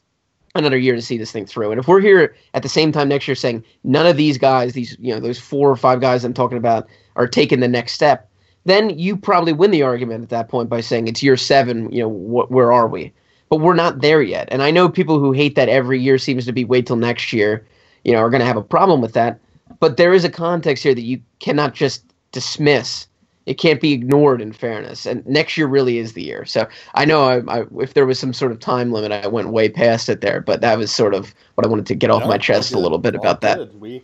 another 0.55 0.77
year 0.77 0.95
to 0.95 1.01
see 1.01 1.17
this 1.17 1.31
thing 1.31 1.45
through. 1.45 1.71
And 1.71 1.79
if 1.79 1.87
we're 1.87 2.01
here 2.01 2.35
at 2.53 2.63
the 2.63 2.69
same 2.69 2.91
time 2.91 3.07
next 3.07 3.27
year 3.27 3.35
saying 3.35 3.63
none 3.83 4.05
of 4.05 4.17
these 4.17 4.37
guys 4.37 4.73
these 4.73 4.97
you 4.99 5.13
know 5.13 5.19
those 5.19 5.39
four 5.39 5.69
or 5.69 5.75
five 5.75 6.01
guys 6.01 6.23
i'm 6.23 6.33
talking 6.33 6.57
about 6.57 6.87
are 7.15 7.27
taking 7.27 7.59
the 7.59 7.67
next 7.67 7.93
step 7.93 8.29
then 8.65 8.97
you 8.97 9.17
probably 9.17 9.53
win 9.53 9.71
the 9.71 9.81
argument 9.81 10.23
at 10.23 10.29
that 10.29 10.49
point 10.49 10.69
by 10.69 10.81
saying 10.81 11.07
it's 11.07 11.23
year 11.23 11.37
seven 11.37 11.91
you 11.91 12.01
know 12.01 12.09
wh- 12.09 12.51
where 12.51 12.71
are 12.71 12.87
we 12.87 13.11
but 13.51 13.59
we're 13.59 13.75
not 13.75 13.99
there 13.99 14.23
yet. 14.23 14.47
And 14.49 14.63
I 14.63 14.71
know 14.71 14.89
people 14.89 15.19
who 15.19 15.33
hate 15.33 15.55
that 15.55 15.69
every 15.69 15.99
year 15.99 16.17
seems 16.17 16.45
to 16.45 16.53
be 16.53 16.65
wait 16.65 16.87
till 16.87 16.95
next 16.95 17.31
year, 17.31 17.67
you 18.03 18.13
know, 18.13 18.19
are 18.19 18.29
going 18.29 18.39
to 18.39 18.45
have 18.45 18.57
a 18.57 18.63
problem 18.63 19.01
with 19.01 19.13
that. 19.13 19.39
But 19.79 19.97
there 19.97 20.13
is 20.13 20.23
a 20.23 20.29
context 20.29 20.83
here 20.83 20.95
that 20.95 21.01
you 21.01 21.21
cannot 21.39 21.75
just 21.75 22.03
dismiss 22.31 23.07
it 23.45 23.55
can't 23.55 23.81
be 23.81 23.91
ignored 23.91 24.41
in 24.41 24.53
fairness. 24.53 25.05
And 25.05 25.25
next 25.25 25.57
year 25.57 25.67
really 25.67 25.97
is 25.97 26.13
the 26.13 26.23
year. 26.23 26.45
So 26.45 26.67
I 26.93 27.05
know 27.05 27.25
I, 27.25 27.59
I, 27.59 27.65
if 27.79 27.93
there 27.95 28.05
was 28.05 28.19
some 28.19 28.33
sort 28.33 28.51
of 28.51 28.59
time 28.59 28.91
limit, 28.91 29.11
I 29.11 29.27
went 29.27 29.49
way 29.49 29.67
past 29.67 30.09
it 30.09 30.21
there, 30.21 30.41
but 30.41 30.61
that 30.61 30.77
was 30.77 30.91
sort 30.91 31.13
of 31.13 31.33
what 31.55 31.65
I 31.65 31.69
wanted 31.69 31.87
to 31.87 31.95
get 31.95 32.11
off 32.11 32.21
No, 32.21 32.27
my 32.27 32.37
chest 32.37 32.71
a 32.73 32.79
little 32.79 32.99
bit 32.99 33.15
about 33.15 33.43
all 33.43 33.55
that. 33.55 33.75
We, 33.77 34.03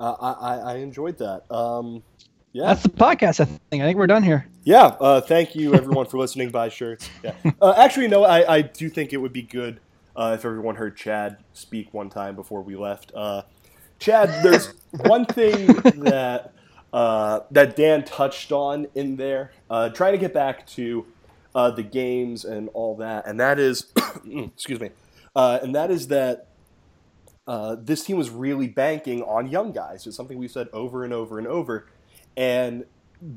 uh, 0.00 0.14
I, 0.20 0.32
I 0.32 0.56
I 0.56 0.76
enjoyed 0.76 1.18
that. 1.18 1.44
Um, 1.54 2.02
yeah, 2.58 2.66
That's 2.66 2.82
the 2.82 2.88
podcast. 2.88 3.38
I 3.38 3.44
think. 3.44 3.82
I 3.82 3.86
think 3.86 3.98
we're 3.98 4.08
done 4.08 4.24
here. 4.24 4.48
Yeah, 4.64 4.96
uh, 5.00 5.20
thank 5.20 5.54
you 5.54 5.74
everyone 5.74 6.06
for 6.06 6.18
listening. 6.18 6.50
Buy 6.50 6.68
shirts. 6.70 7.08
Yeah. 7.22 7.34
Uh, 7.62 7.74
actually, 7.76 8.08
no, 8.08 8.24
I, 8.24 8.56
I 8.56 8.62
do 8.62 8.88
think 8.88 9.12
it 9.12 9.18
would 9.18 9.32
be 9.32 9.42
good 9.42 9.78
uh, 10.16 10.36
if 10.36 10.44
everyone 10.44 10.74
heard 10.74 10.96
Chad 10.96 11.36
speak 11.52 11.94
one 11.94 12.10
time 12.10 12.34
before 12.34 12.62
we 12.62 12.74
left. 12.74 13.12
Uh, 13.14 13.42
Chad, 14.00 14.42
there's 14.42 14.74
one 15.06 15.24
thing 15.24 15.66
that 16.02 16.52
uh, 16.92 17.40
that 17.52 17.76
Dan 17.76 18.02
touched 18.04 18.50
on 18.50 18.88
in 18.96 19.14
there, 19.14 19.52
uh, 19.70 19.90
trying 19.90 20.12
to 20.12 20.18
get 20.18 20.34
back 20.34 20.66
to 20.68 21.06
uh, 21.54 21.70
the 21.70 21.84
games 21.84 22.44
and 22.44 22.70
all 22.74 22.96
that, 22.96 23.24
and 23.26 23.38
that 23.38 23.60
is, 23.60 23.92
excuse 24.26 24.80
me, 24.80 24.90
uh, 25.36 25.60
and 25.62 25.76
that 25.76 25.92
is 25.92 26.08
that 26.08 26.48
uh, 27.46 27.76
this 27.78 28.04
team 28.04 28.16
was 28.16 28.30
really 28.30 28.66
banking 28.66 29.22
on 29.22 29.46
young 29.46 29.70
guys. 29.70 30.08
It's 30.08 30.16
something 30.16 30.38
we've 30.38 30.50
said 30.50 30.68
over 30.72 31.04
and 31.04 31.12
over 31.12 31.38
and 31.38 31.46
over, 31.46 31.86
and 32.38 32.84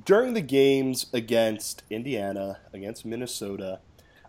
during 0.06 0.36
the 0.36 0.42
games 0.42 1.08
against 1.12 1.82
Indiana, 1.90 2.60
against 2.72 3.04
Minnesota, 3.04 3.80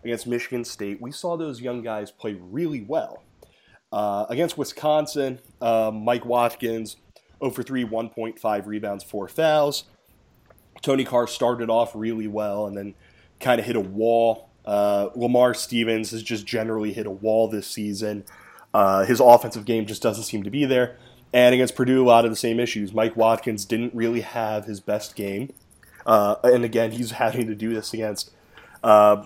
against 0.03 0.25
Michigan 0.25 0.65
State, 0.65 0.99
we 0.99 1.11
saw 1.11 1.37
those 1.37 1.61
young 1.61 1.83
guys 1.83 2.09
play 2.09 2.33
really 2.33 2.81
well. 2.81 3.23
Uh, 3.91 4.25
against 4.29 4.57
Wisconsin, 4.57 5.39
uh, 5.61 5.91
Mike 5.93 6.25
Watkins, 6.25 6.97
0 7.39 7.51
for 7.51 7.61
3, 7.61 7.85
1.5 7.85 8.65
rebounds, 8.65 9.03
4 9.03 9.27
fouls. 9.27 9.83
Tony 10.81 11.05
Carr 11.05 11.27
started 11.27 11.69
off 11.69 11.91
really 11.93 12.27
well 12.27 12.65
and 12.65 12.75
then 12.75 12.95
kind 13.39 13.59
of 13.59 13.67
hit 13.67 13.75
a 13.75 13.79
wall. 13.79 14.49
Uh, 14.65 15.09
Lamar 15.13 15.53
Stevens 15.53 16.09
has 16.09 16.23
just 16.23 16.47
generally 16.47 16.93
hit 16.93 17.05
a 17.05 17.11
wall 17.11 17.47
this 17.47 17.67
season. 17.67 18.23
Uh, 18.73 19.05
his 19.05 19.19
offensive 19.19 19.65
game 19.65 19.85
just 19.85 20.01
doesn't 20.01 20.23
seem 20.23 20.41
to 20.41 20.49
be 20.49 20.65
there. 20.65 20.97
And 21.33 21.55
against 21.55 21.75
Purdue, 21.75 22.03
a 22.03 22.05
lot 22.05 22.25
of 22.25 22.31
the 22.31 22.37
same 22.37 22.59
issues. 22.59 22.93
Mike 22.93 23.15
Watkins 23.17 23.65
didn't 23.65 23.93
really 23.95 24.21
have 24.21 24.65
his 24.65 24.79
best 24.79 25.15
game. 25.15 25.51
Uh, 26.05 26.35
and 26.43 26.63
again, 26.63 26.91
he's 26.91 27.11
having 27.23 27.47
to 27.47 27.55
do 27.55 27.73
this 27.73 27.93
against 27.93 28.31
uh, 28.83 29.25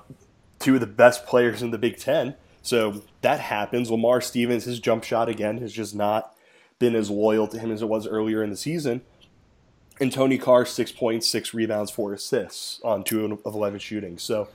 two 0.59 0.75
of 0.75 0.79
the 0.79 0.87
best 0.87 1.25
players 1.25 1.61
in 1.61 1.71
the 1.71 1.77
Big 1.77 1.97
Ten. 1.97 2.35
So 2.61 3.03
that 3.21 3.39
happens. 3.39 3.91
Lamar 3.91 4.21
Stevens, 4.21 4.63
his 4.65 4.79
jump 4.79 5.03
shot 5.03 5.29
again 5.29 5.57
has 5.59 5.73
just 5.73 5.95
not 5.95 6.33
been 6.79 6.95
as 6.95 7.09
loyal 7.09 7.47
to 7.47 7.59
him 7.59 7.71
as 7.71 7.81
it 7.81 7.87
was 7.87 8.07
earlier 8.07 8.43
in 8.43 8.49
the 8.49 8.57
season. 8.57 9.01
And 9.99 10.11
Tony 10.11 10.37
Carr, 10.37 10.65
six 10.65 10.91
points, 10.91 11.27
six 11.27 11.53
rebounds, 11.53 11.91
four 11.91 12.13
assists 12.13 12.79
on 12.83 13.03
two 13.03 13.39
of 13.45 13.55
11 13.55 13.79
shooting. 13.79 14.17
So 14.19 14.47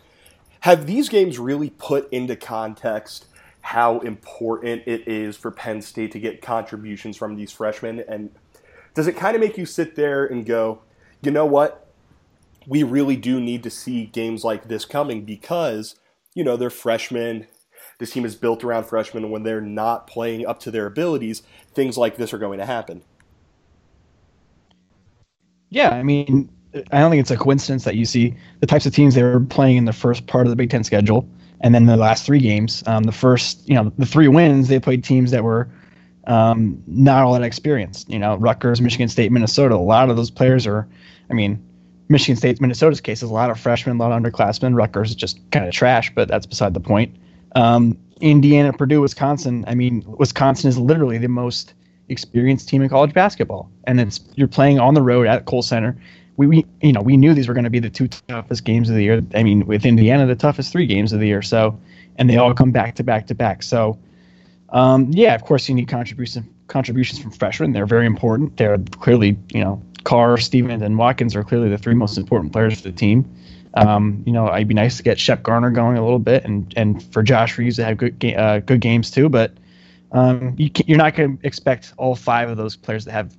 have 0.61 0.87
these 0.87 1.09
games 1.09 1.39
really 1.39 1.71
put 1.71 2.11
into 2.13 2.37
context 2.37 3.27
how 3.63 4.01
important 4.01 4.83
it 4.87 5.09
is 5.09 5.37
for 5.37 5.51
Penn 5.51 5.81
State 5.81 6.13
to 6.13 6.21
get 6.21 6.43
contributions 6.43 7.17
from 7.17 7.37
these 7.37 7.51
freshmen? 7.51 8.05
And 8.07 8.31
does 8.95 9.07
it 9.07 9.17
kind 9.17 9.35
of 9.35 9.41
make 9.41 9.57
you 9.57 9.65
sit 9.65 9.97
there 9.97 10.27
and 10.27 10.45
go, 10.45 10.81
you 11.23 11.31
know 11.31 11.47
what? 11.47 11.89
We 12.67 12.83
really 12.83 13.17
do 13.17 13.41
need 13.41 13.63
to 13.63 13.71
see 13.71 14.07
games 14.07 14.45
like 14.45 14.69
this 14.69 14.85
coming 14.85 15.25
because, 15.25 15.97
you 16.35 16.45
know, 16.45 16.57
they're 16.57 16.71
freshmen. 16.71 17.47
This 17.99 18.11
team 18.11 18.25
is 18.25 18.35
built 18.35 18.65
around 18.65 18.85
freshmen, 18.85 19.23
and 19.23 19.33
when 19.33 19.45
they're 19.45 19.61
not 19.61 20.07
playing 20.07 20.45
up 20.45 20.59
to 20.61 20.71
their 20.71 20.87
abilities, 20.87 21.43
things 21.73 21.97
like 21.97 22.17
this 22.17 22.33
are 22.33 22.39
going 22.39 22.59
to 22.59 22.67
happen. 22.67 23.03
Yeah, 25.71 25.91
I 25.91 26.03
mean, 26.03 26.51
I 26.91 27.01
don't 27.01 27.11
think 27.11 27.21
it's 27.21 27.31
a 27.31 27.37
coincidence 27.37 27.85
that 27.85 27.95
you 27.95 28.05
see 28.05 28.35
the 28.61 28.67
types 28.67 28.87
of 28.87 28.95
teams 28.95 29.15
they 29.15 29.23
were 29.23 29.41
playing 29.41 29.77
in 29.77 29.85
the 29.85 29.93
first 29.93 30.27
part 30.27 30.47
of 30.47 30.51
the 30.51 30.57
Big 30.57 30.71
Ten 30.71 30.85
schedule, 30.85 31.29
and 31.63 31.75
then 31.75 31.87
the 31.87 31.97
last 31.97 32.27
three 32.27 32.41
games. 32.41 32.83
Um, 32.87 33.05
the 33.05 33.13
first, 33.13 33.67
you 33.69 33.75
know, 33.75 33.93
the 33.97 34.07
three 34.07 34.29
wins 34.29 34.69
they 34.69 34.81
played 34.81 35.05
teams 35.05 35.31
that 35.31 35.45
were 35.45 35.69
um, 36.27 36.83
not 36.87 37.23
all 37.23 37.33
that 37.33 37.43
experienced. 37.43 38.11
You 38.11 38.19
know, 38.19 38.37
Rutgers, 38.37 38.81
Michigan 38.81 39.09
State, 39.09 39.33
Minnesota. 39.33 39.75
A 39.75 39.77
lot 39.77 40.11
of 40.11 40.17
those 40.17 40.31
players 40.31 40.67
are, 40.67 40.87
I 41.31 41.35
mean, 41.35 41.65
Michigan 42.09 42.37
State, 42.37 42.61
Minnesota's 42.61 43.01
case 43.01 43.23
is 43.23 43.31
a 43.31 43.33
lot 43.33 43.51
of 43.51 43.59
freshmen, 43.59 43.97
a 43.97 43.99
lot 43.99 44.13
of 44.13 44.23
underclassmen. 44.23 44.77
Rutgers 44.77 45.11
is 45.11 45.17
just 45.17 45.39
kind 45.51 45.67
of 45.67 45.73
trash, 45.73 46.13
but 46.15 46.29
that's 46.29 46.47
beside 46.47 46.75
the 46.75 46.81
point. 46.81 47.17
Um, 47.55 47.97
Indiana, 48.21 48.73
Purdue, 48.73 49.01
Wisconsin. 49.01 49.65
I 49.67 49.75
mean, 49.75 50.05
Wisconsin 50.07 50.69
is 50.69 50.79
literally 50.79 51.19
the 51.19 51.29
most 51.29 51.75
experienced 52.09 52.69
team 52.69 52.83
in 52.83 52.89
college 52.89 53.15
basketball, 53.15 53.71
and 53.85 54.01
it's 54.01 54.21
you're 54.35 54.49
playing 54.49 54.79
on 54.79 54.95
the 54.95 55.03
road 55.03 55.27
at 55.27 55.47
Kohl 55.47 55.63
Center. 55.63 55.97
We, 56.37 56.47
we 56.47 56.67
you 56.81 56.93
know 56.93 57.01
we 57.01 57.17
knew 57.17 57.35
these 57.35 57.49
were 57.49 57.55
going 57.55 57.65
to 57.65 57.71
be 57.71 57.79
the 57.79 57.91
two 57.91 58.09
toughest 58.09 58.65
games 58.65 58.89
of 58.89 58.97
the 58.97 59.03
year. 59.03 59.23
I 59.35 59.43
mean, 59.43 59.67
with 59.67 59.85
Indiana, 59.85 60.27
the 60.27 60.35
toughest 60.35 60.73
three 60.73 60.87
games 60.87 61.13
of 61.13 61.21
the 61.21 61.27
year. 61.27 61.43
So, 61.43 61.79
and 62.17 62.29
they 62.29 62.37
all 62.37 62.55
come 62.55 62.71
back 62.71 62.95
to 62.97 63.05
back 63.05 63.27
to 63.29 63.35
back. 63.35 63.63
So, 63.63 63.99
um, 64.71 65.11
yeah, 65.13 65.35
of 65.35 65.45
course 65.45 65.69
you 65.69 65.75
need 65.75 65.89
contributions 65.89 66.47
contributions 66.69 67.21
from 67.21 67.31
freshmen. 67.31 67.73
They're 67.73 67.87
very 67.87 68.07
important. 68.07 68.57
They're 68.57 68.79
clearly 68.79 69.37
you 69.53 69.63
know 69.63 69.83
Carr, 70.05 70.39
Stevens, 70.39 70.83
and 70.83 70.99
Watkins 70.99 71.37
are 71.37 71.45
clearly 71.45 71.69
the 71.69 71.79
three 71.79 71.95
most 71.95 72.19
important 72.19 72.53
players 72.53 72.81
for 72.81 72.89
the 72.89 72.93
team. 72.93 73.25
Um, 73.75 74.23
you 74.27 74.33
know, 74.33 74.53
it'd 74.55 74.69
be 74.69 74.75
nice 74.75 74.97
to 74.99 75.03
get 75.03 75.19
Shep 75.19 75.43
Garner 75.43 75.71
going 75.71 75.97
a 75.97 76.03
little 76.03 76.19
bit, 76.19 76.45
and 76.45 76.73
and 76.77 77.03
for 77.13 77.23
Josh 77.23 77.57
Reeves 77.57 77.77
to 77.77 77.85
have 77.85 77.97
good 77.97 78.19
ga- 78.19 78.37
uh, 78.37 78.59
good 78.61 78.81
games 78.81 79.11
too. 79.11 79.29
But 79.29 79.53
um, 80.13 80.55
you 80.59 80.71
you're 80.87 80.99
not 80.99 81.15
going 81.15 81.39
to 81.39 81.47
expect 81.47 81.95
all 81.97 82.15
five 82.15 82.51
of 82.51 82.57
those 82.57 82.77
players 82.77 83.05
to 83.07 83.13
have 83.13 83.37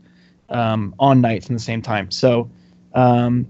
um, 0.50 0.96
on 1.00 1.22
nights 1.22 1.48
in 1.48 1.54
the 1.54 1.62
same 1.62 1.82
time. 1.82 2.10
So, 2.10 2.50
um, 2.94 3.48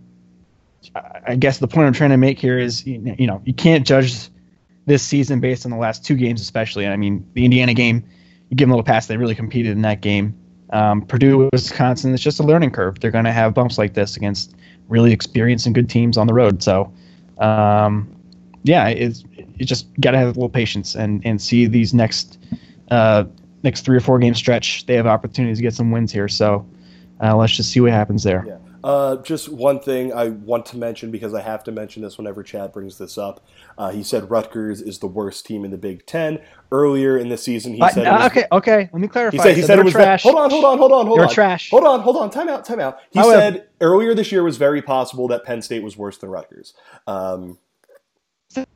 I- 1.28 1.36
guess 1.36 1.60
the 1.60 1.68
point 1.68 1.88
I'm 1.88 1.94
trying 1.94 2.12
to 2.12 2.18
make 2.18 2.40
here 2.40 2.60
is, 2.60 2.86
you 2.86 3.28
know, 3.28 3.42
you 3.46 3.54
can't 3.54 3.86
judge 3.86 4.30
this 4.86 5.02
season 5.02 5.40
based 5.40 5.66
on 5.66 5.72
the 5.72 5.78
last 5.78 6.06
two 6.06 6.16
games, 6.16 6.42
especially. 6.42 6.88
I 6.88 6.98
mean, 6.98 7.26
the 7.34 7.46
Indiana 7.46 7.74
game, 7.74 8.04
you 8.50 8.58
give 8.58 8.68
them 8.68 8.72
a 8.72 8.76
little 8.76 8.86
pass; 8.86 9.08
they 9.08 9.18
really 9.18 9.36
competed 9.36 9.72
in 9.72 9.82
that 9.84 10.02
game. 10.02 10.36
Um, 10.72 11.04
Purdue, 11.04 11.50
Wisconsin, 11.54 12.14
it's 12.14 12.24
just 12.24 12.40
a 12.40 12.44
learning 12.44 12.72
curve. 12.72 13.00
They're 13.00 13.12
going 13.12 13.26
to 13.26 13.32
have 13.32 13.54
bumps 13.54 13.78
like 13.78 13.94
this 13.94 14.18
against 14.18 14.56
really 14.90 15.14
experienced 15.14 15.66
and 15.66 15.74
good 15.76 15.90
teams 15.90 16.18
on 16.18 16.28
the 16.28 16.34
road. 16.34 16.62
So, 16.64 16.92
um, 17.38 18.14
yeah, 18.64 18.88
it's 18.88 19.24
you 19.58 19.66
just 19.66 19.88
got 20.02 20.12
to 20.12 20.18
have 20.18 20.28
a 20.28 20.32
little 20.32 20.50
patience 20.50 20.96
and 20.96 21.22
and 21.26 21.42
see 21.42 21.66
these 21.68 21.94
next 21.94 22.40
uh, 22.92 23.26
next 23.64 23.82
three 23.86 23.98
or 23.98 24.02
four 24.02 24.20
game 24.20 24.34
stretch. 24.36 24.86
They 24.86 24.96
have 24.96 25.08
opportunities 25.08 25.60
to 25.60 25.62
get 25.62 25.74
some 25.74 25.92
wins 25.92 26.12
here. 26.12 26.28
So, 26.28 26.66
uh, 27.22 27.36
let's 27.36 27.56
just 27.56 27.72
see 27.72 27.80
what 27.80 27.92
happens 27.92 28.24
there. 28.24 28.44
Yeah. 28.48 28.58
Uh, 28.84 29.16
just 29.18 29.48
one 29.50 29.80
thing 29.80 30.12
I 30.14 30.30
want 30.30 30.66
to 30.68 30.78
mention 30.78 31.10
because 31.10 31.34
I 31.34 31.42
have 31.42 31.64
to 31.66 31.72
mention 31.72 32.02
this 32.04 32.18
whenever 32.18 32.44
Chad 32.44 32.74
brings 32.74 32.98
this 32.98 33.18
up. 33.18 33.46
Uh, 33.78 33.92
he 33.92 34.04
said 34.04 34.30
Rutgers 34.30 34.82
is 34.82 35.00
the 35.00 35.08
worst 35.08 35.46
team 35.46 35.64
in 35.64 35.72
the 35.72 35.78
Big 35.78 36.06
Ten. 36.06 36.42
Earlier 36.72 37.18
in 37.18 37.30
the 37.30 37.38
season, 37.38 37.74
he 37.76 37.82
Uh, 37.82 37.88
said 37.90 38.08
uh, 38.08 38.18
was, 38.18 38.26
okay, 38.32 38.46
okay. 38.52 38.90
Let 38.92 39.02
me 39.02 39.08
clarify. 39.08 39.38
He 39.38 39.42
said 39.42 39.56
he 39.56 39.62
So 39.62 39.68
said 39.68 39.80
it 39.80 39.86
was 39.86 39.94
trash. 39.94 40.24
Hold 40.24 40.36
on, 40.36 40.50
hold 40.50 40.66
on, 40.66 40.78
hold 40.78 40.92
on, 40.92 41.06
hold 41.08 41.20
They're 41.20 41.28
on. 41.28 41.34
trash. 41.34 41.70
Hold 41.70 41.86
on, 41.86 42.02
hold 42.02 42.18
on. 42.18 42.30
Time 42.30 42.50
out, 42.50 42.66
time 42.66 42.80
out. 42.80 43.00
He 43.12 43.20
However- 43.20 43.40
said 43.40 43.68
earlier 43.80 44.14
this 44.14 44.32
year 44.32 44.44
was 44.44 44.58
very 44.58 44.82
possible 44.82 45.28
that 45.30 45.44
Penn 45.46 45.62
State 45.62 45.84
was 45.84 45.96
worse 45.96 46.18
than 46.18 46.30
Rutgers. 46.30 46.74
Um, 47.08 47.58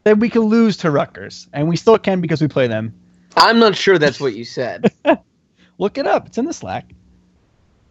That 0.05 0.19
we 0.19 0.29
could 0.29 0.43
lose 0.45 0.77
to 0.77 0.89
Rutgers, 0.91 1.47
and 1.53 1.67
we 1.67 1.75
still 1.75 1.97
can 1.97 2.21
because 2.21 2.41
we 2.41 2.47
play 2.47 2.67
them. 2.67 2.93
I'm 3.35 3.59
not 3.59 3.75
sure 3.75 3.97
that's 3.99 4.19
what 4.21 4.33
you 4.35 4.45
said. 4.45 4.91
Look 5.79 5.97
it 5.97 6.07
up. 6.07 6.27
It's 6.27 6.37
in 6.37 6.45
the 6.45 6.53
Slack. 6.53 6.85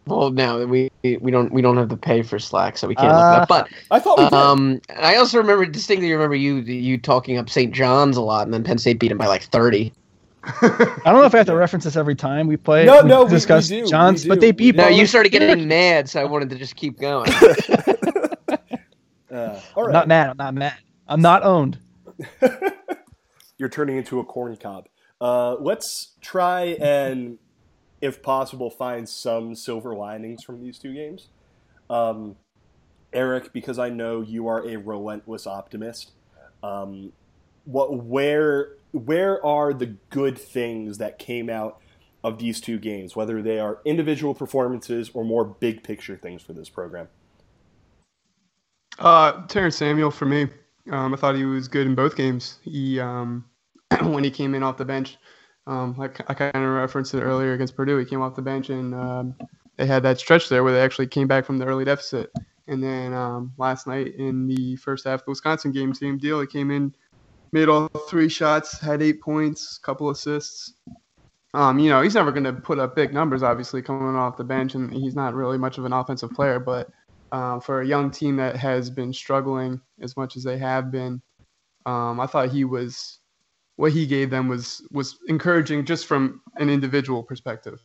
well, 0.07 0.31
no, 0.31 0.65
we 0.65 0.89
we 1.15 1.31
don't 1.31 1.53
we 1.53 1.61
don't 1.61 1.77
have 1.77 1.87
to 1.87 1.95
pay 1.97 2.21
for 2.23 2.37
Slack, 2.39 2.77
so 2.77 2.87
we 2.89 2.95
can't 2.95 3.13
Uh, 3.13 3.39
look 3.39 3.49
it 3.49 3.51
up. 3.53 3.67
I 3.91 3.99
thought 3.99 4.17
we 4.17 4.25
But 4.25 4.29
did. 4.31 4.35
um, 4.37 4.81
I 4.99 5.15
also 5.15 5.37
remember 5.37 5.65
distinctly 5.65 6.11
remember 6.11 6.35
you 6.35 6.55
you 6.57 6.97
talking 6.97 7.37
up 7.37 7.49
St. 7.49 7.73
John's 7.73 8.17
a 8.17 8.21
lot, 8.21 8.45
and 8.45 8.53
then 8.53 8.65
Penn 8.65 8.77
State 8.77 8.99
beat 8.99 9.11
him 9.11 9.17
by 9.17 9.27
like 9.27 9.43
30. 9.43 9.93
I 10.43 10.99
don't 11.05 11.13
know 11.15 11.23
if 11.23 11.33
I 11.33 11.37
have 11.37 11.47
to 11.47 11.55
reference 11.55 11.85
this 11.85 11.95
every 11.95 12.15
time 12.15 12.47
we 12.47 12.57
play. 12.57 12.85
No, 12.85 13.01
we 13.03 13.07
no, 13.09 13.19
we- 13.19 13.25
we 13.25 13.29
discuss 13.31 13.67
do, 13.69 13.85
Johns, 13.87 14.23
we 14.25 14.29
but 14.29 14.41
they 14.41 14.51
beat. 14.51 14.75
No, 14.75 14.89
both. 14.89 14.97
you 14.97 15.05
started 15.05 15.29
getting 15.31 15.67
mad, 15.67 16.09
so 16.09 16.19
I 16.21 16.25
wanted 16.25 16.49
to 16.49 16.55
just 16.57 16.75
keep 16.75 16.99
going. 16.99 17.31
Uh, 19.29 19.59
all 19.75 19.85
I'm 19.85 19.91
not 19.91 20.07
mad. 20.07 20.29
I'm 20.29 20.37
not 20.37 20.53
mad. 20.53 20.73
I'm 21.07 21.21
not 21.21 21.43
owned. 21.43 21.77
You're 23.57 23.69
turning 23.69 23.97
into 23.97 24.19
a 24.19 24.23
corn 24.23 24.55
cob. 24.55 24.87
Uh, 25.19 25.55
let's 25.59 26.13
try 26.21 26.77
and, 26.79 27.37
if 28.01 28.21
possible, 28.21 28.69
find 28.69 29.07
some 29.07 29.55
silver 29.55 29.95
linings 29.95 30.43
from 30.43 30.61
these 30.61 30.77
two 30.77 30.93
games. 30.93 31.27
Um, 31.89 32.35
Eric, 33.13 33.53
because 33.53 33.79
I 33.79 33.89
know 33.89 34.21
you 34.21 34.47
are 34.47 34.67
a 34.67 34.77
relentless 34.77 35.47
optimist. 35.47 36.11
Um, 36.61 37.13
what, 37.65 38.03
where, 38.03 38.73
where 38.91 39.43
are 39.45 39.73
the 39.73 39.95
good 40.09 40.37
things 40.37 40.97
that 40.97 41.17
came 41.19 41.49
out 41.49 41.79
of 42.23 42.39
these 42.39 42.59
two 42.59 42.77
games, 42.77 43.15
whether 43.15 43.41
they 43.41 43.59
are 43.59 43.79
individual 43.85 44.33
performances 44.33 45.09
or 45.13 45.23
more 45.23 45.45
big 45.45 45.83
picture 45.83 46.17
things 46.17 46.41
for 46.41 46.53
this 46.53 46.69
program? 46.69 47.07
Uh, 48.99 49.45
Terrence 49.47 49.77
Samuel 49.77 50.11
for 50.11 50.25
me. 50.25 50.47
Um, 50.91 51.13
I 51.13 51.17
thought 51.17 51.35
he 51.35 51.45
was 51.45 51.67
good 51.67 51.85
in 51.85 51.95
both 51.95 52.15
games. 52.15 52.59
He 52.63 52.99
um, 52.99 53.45
when 54.01 54.23
he 54.23 54.31
came 54.31 54.55
in 54.55 54.63
off 54.63 54.77
the 54.77 54.85
bench, 54.85 55.17
um, 55.67 55.95
like 55.97 56.19
I 56.29 56.33
kind 56.33 56.55
of 56.55 56.71
referenced 56.71 57.13
it 57.13 57.21
earlier 57.21 57.53
against 57.53 57.75
Purdue. 57.75 57.97
He 57.97 58.05
came 58.05 58.21
off 58.21 58.35
the 58.35 58.41
bench 58.41 58.69
and 58.69 58.95
um, 58.95 59.35
they 59.75 59.85
had 59.85 60.01
that 60.03 60.19
stretch 60.19 60.49
there 60.49 60.63
where 60.63 60.73
they 60.73 60.81
actually 60.81 61.07
came 61.07 61.27
back 61.27 61.45
from 61.45 61.57
the 61.57 61.65
early 61.65 61.85
deficit, 61.85 62.31
And 62.67 62.81
then 62.81 63.13
um, 63.13 63.53
last 63.57 63.85
night 63.85 64.15
in 64.15 64.47
the 64.47 64.77
first 64.77 65.05
half 65.05 65.25
the 65.25 65.31
Wisconsin 65.31 65.71
game, 65.71 65.93
same 65.93 66.17
deal. 66.17 66.39
He 66.39 66.47
came 66.47 66.71
in, 66.71 66.95
made 67.51 67.67
all 67.67 67.87
three 68.09 68.29
shots, 68.29 68.79
had 68.79 69.01
eight 69.01 69.21
points, 69.21 69.77
couple 69.77 70.09
assists. 70.09 70.73
Um, 71.53 71.79
you 71.79 71.89
know, 71.89 72.01
he's 72.01 72.15
never 72.15 72.31
going 72.31 72.43
to 72.45 72.53
put 72.53 72.79
up 72.79 72.95
big 72.95 73.13
numbers, 73.13 73.43
obviously, 73.43 73.81
coming 73.81 74.15
off 74.15 74.37
the 74.37 74.43
bench, 74.43 74.75
and 74.75 74.91
he's 74.91 75.15
not 75.15 75.33
really 75.33 75.57
much 75.57 75.77
of 75.77 75.85
an 75.85 75.93
offensive 75.93 76.31
player. 76.31 76.59
But 76.59 76.89
uh, 77.31 77.59
for 77.59 77.81
a 77.81 77.87
young 77.87 78.09
team 78.09 78.37
that 78.37 78.55
has 78.55 78.89
been 78.89 79.11
struggling 79.11 79.81
as 80.01 80.15
much 80.15 80.37
as 80.37 80.43
they 80.43 80.57
have 80.57 80.91
been, 80.91 81.21
um, 81.85 82.19
I 82.19 82.27
thought 82.27 82.49
he 82.49 82.63
was 82.63 83.19
what 83.77 83.91
he 83.91 84.05
gave 84.05 84.29
them 84.29 84.47
was 84.47 84.85
was 84.91 85.17
encouraging 85.27 85.85
just 85.85 86.05
from 86.05 86.41
an 86.57 86.69
individual 86.69 87.23
perspective. 87.23 87.81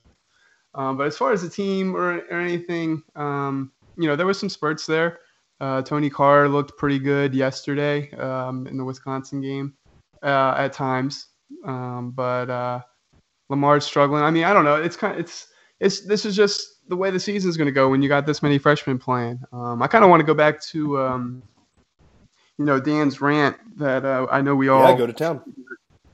Um, 0.74 0.96
but 0.96 1.06
as 1.06 1.16
far 1.16 1.32
as 1.32 1.42
the 1.42 1.50
team 1.50 1.94
or, 1.94 2.18
or 2.30 2.40
anything, 2.40 3.02
um, 3.14 3.72
you 3.96 4.08
know, 4.08 4.16
there 4.16 4.26
was 4.26 4.40
some 4.40 4.48
spurts 4.48 4.86
there. 4.86 5.20
Uh, 5.60 5.82
Tony 5.82 6.08
Carr 6.10 6.48
looked 6.48 6.76
pretty 6.78 6.98
good 6.98 7.34
yesterday 7.34 8.10
um, 8.12 8.66
in 8.66 8.76
the 8.78 8.84
Wisconsin 8.84 9.40
game 9.40 9.74
uh, 10.22 10.54
at 10.56 10.72
times, 10.72 11.26
um, 11.64 12.10
but 12.16 12.50
uh, 12.50 12.80
Lamar's 13.50 13.84
struggling. 13.84 14.22
I 14.22 14.30
mean, 14.30 14.44
I 14.44 14.54
don't 14.54 14.64
know. 14.64 14.76
It's 14.76 14.96
kind 14.96 15.14
of 15.14 15.20
it's 15.20 15.48
it's 15.78 16.00
this 16.00 16.24
is 16.24 16.34
just 16.34 16.88
the 16.88 16.96
way 16.96 17.10
the 17.10 17.20
season 17.20 17.50
is 17.50 17.56
going 17.56 17.66
to 17.66 17.72
go 17.72 17.90
when 17.90 18.02
you 18.02 18.08
got 18.08 18.26
this 18.26 18.42
many 18.42 18.58
freshmen 18.58 18.98
playing. 18.98 19.40
Um, 19.52 19.82
I 19.82 19.86
kind 19.86 20.02
of 20.02 20.10
want 20.10 20.20
to 20.20 20.26
go 20.26 20.34
back 20.34 20.60
to 20.62 20.98
um, 20.98 21.42
you 22.58 22.64
know 22.64 22.80
Dan's 22.80 23.20
rant 23.20 23.56
that 23.78 24.06
uh, 24.06 24.26
I 24.32 24.40
know 24.40 24.56
we 24.56 24.68
all 24.68 24.88
yeah 24.88 24.96
go 24.96 25.06
to 25.06 25.12
town 25.12 25.42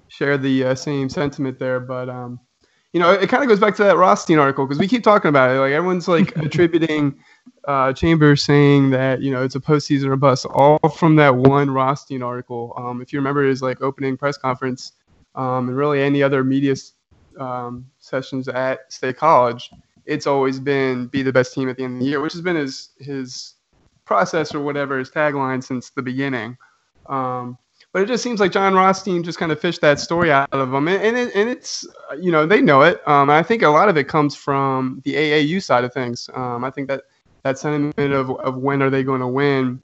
share 0.09 0.39
the 0.39 0.65
uh, 0.65 0.75
same 0.75 1.09
sentiment 1.09 1.59
there, 1.59 1.81
but 1.81 2.09
um, 2.09 2.41
you 2.93 3.01
know, 3.01 3.13
it 3.13 3.29
kind 3.29 3.43
of 3.43 3.49
goes 3.49 3.61
back 3.61 3.77
to 3.77 3.85
that 3.85 3.97
Rothstein 3.97 4.39
article 4.39 4.67
because 4.67 4.79
we 4.79 4.89
keep 4.89 5.03
talking 5.03 5.29
about 5.29 5.55
it. 5.55 5.61
Like 5.61 5.73
everyone's 5.73 6.09
like 6.09 6.37
attributing 6.37 7.19
uh, 7.67 7.93
Chambers 7.93 8.43
saying 8.43 8.91
that 8.91 9.21
you 9.21 9.31
know 9.31 9.43
it's 9.43 9.55
a 9.55 9.61
postseason 9.61 10.07
or 10.07 10.17
bust, 10.17 10.47
all 10.47 10.79
from 10.97 11.17
that 11.17 11.37
one 11.37 11.71
Rothstein 11.71 12.23
article. 12.23 12.73
Um, 12.77 13.03
if 13.03 13.13
you 13.13 13.19
remember 13.19 13.45
his 13.45 13.61
like 13.63 13.83
opening 13.83 14.17
press 14.17 14.39
conference, 14.39 14.93
um, 15.35 15.69
and 15.69 15.77
really 15.77 16.03
any 16.03 16.23
other 16.23 16.43
media 16.43 16.75
um, 17.39 17.87
sessions 17.99 18.49
at 18.49 18.91
State 18.91 19.19
College, 19.19 19.71
it's 20.07 20.27
always 20.27 20.59
been 20.59 21.07
be 21.07 21.23
the 21.23 21.33
best 21.33 21.53
team 21.53 21.69
at 21.69 21.77
the 21.77 21.85
end 21.85 21.95
of 21.95 22.01
the 22.01 22.07
year, 22.07 22.21
which 22.21 22.33
has 22.33 22.43
been 22.43 22.57
his 22.57 22.91
his 22.99 23.55
process 24.07 24.55
or 24.55 24.61
whatever 24.61 24.99
his 24.99 25.11
tagline 25.11 25.63
since 25.63 25.91
the 25.91 26.03
beginning. 26.03 26.57
Um, 27.07 27.59
but 27.93 28.03
it 28.03 28.07
just 28.07 28.23
seems 28.23 28.41
like 28.41 28.53
Jon 28.53 28.75
Rothstein 28.75 29.23
just 29.23 29.39
kind 29.39 29.51
of 29.51 29.61
fished 29.61 29.81
that 29.81 29.99
story 29.99 30.31
out 30.31 30.49
of 30.53 30.71
them, 30.71 30.89
and 30.89 31.03
and, 31.03 31.17
it, 31.17 31.35
and 31.35 31.49
it's 31.49 31.87
you 32.21 32.31
know 32.31 32.47
they 32.47 32.61
know 32.61 32.83
it. 32.83 33.07
Um, 33.09 33.31
I 33.31 33.43
think 33.43 33.63
a 33.63 33.69
lot 33.69 33.89
of 33.89 33.97
it 33.97 34.09
comes 34.09 34.37
from 34.37 35.01
the 35.05 35.15
AAU 35.15 35.63
side 35.63 35.85
of 35.85 35.93
things. 35.93 36.29
Um, 36.35 36.65
I 36.65 36.71
think 36.71 36.89
that 36.89 37.05
that 37.45 37.59
sentiment 37.59 38.13
of 38.13 38.31
of 38.41 38.57
when 38.59 38.83
are 38.83 38.91
they 38.91 39.03
going 39.03 39.21
to 39.21 39.27
win 39.27 39.81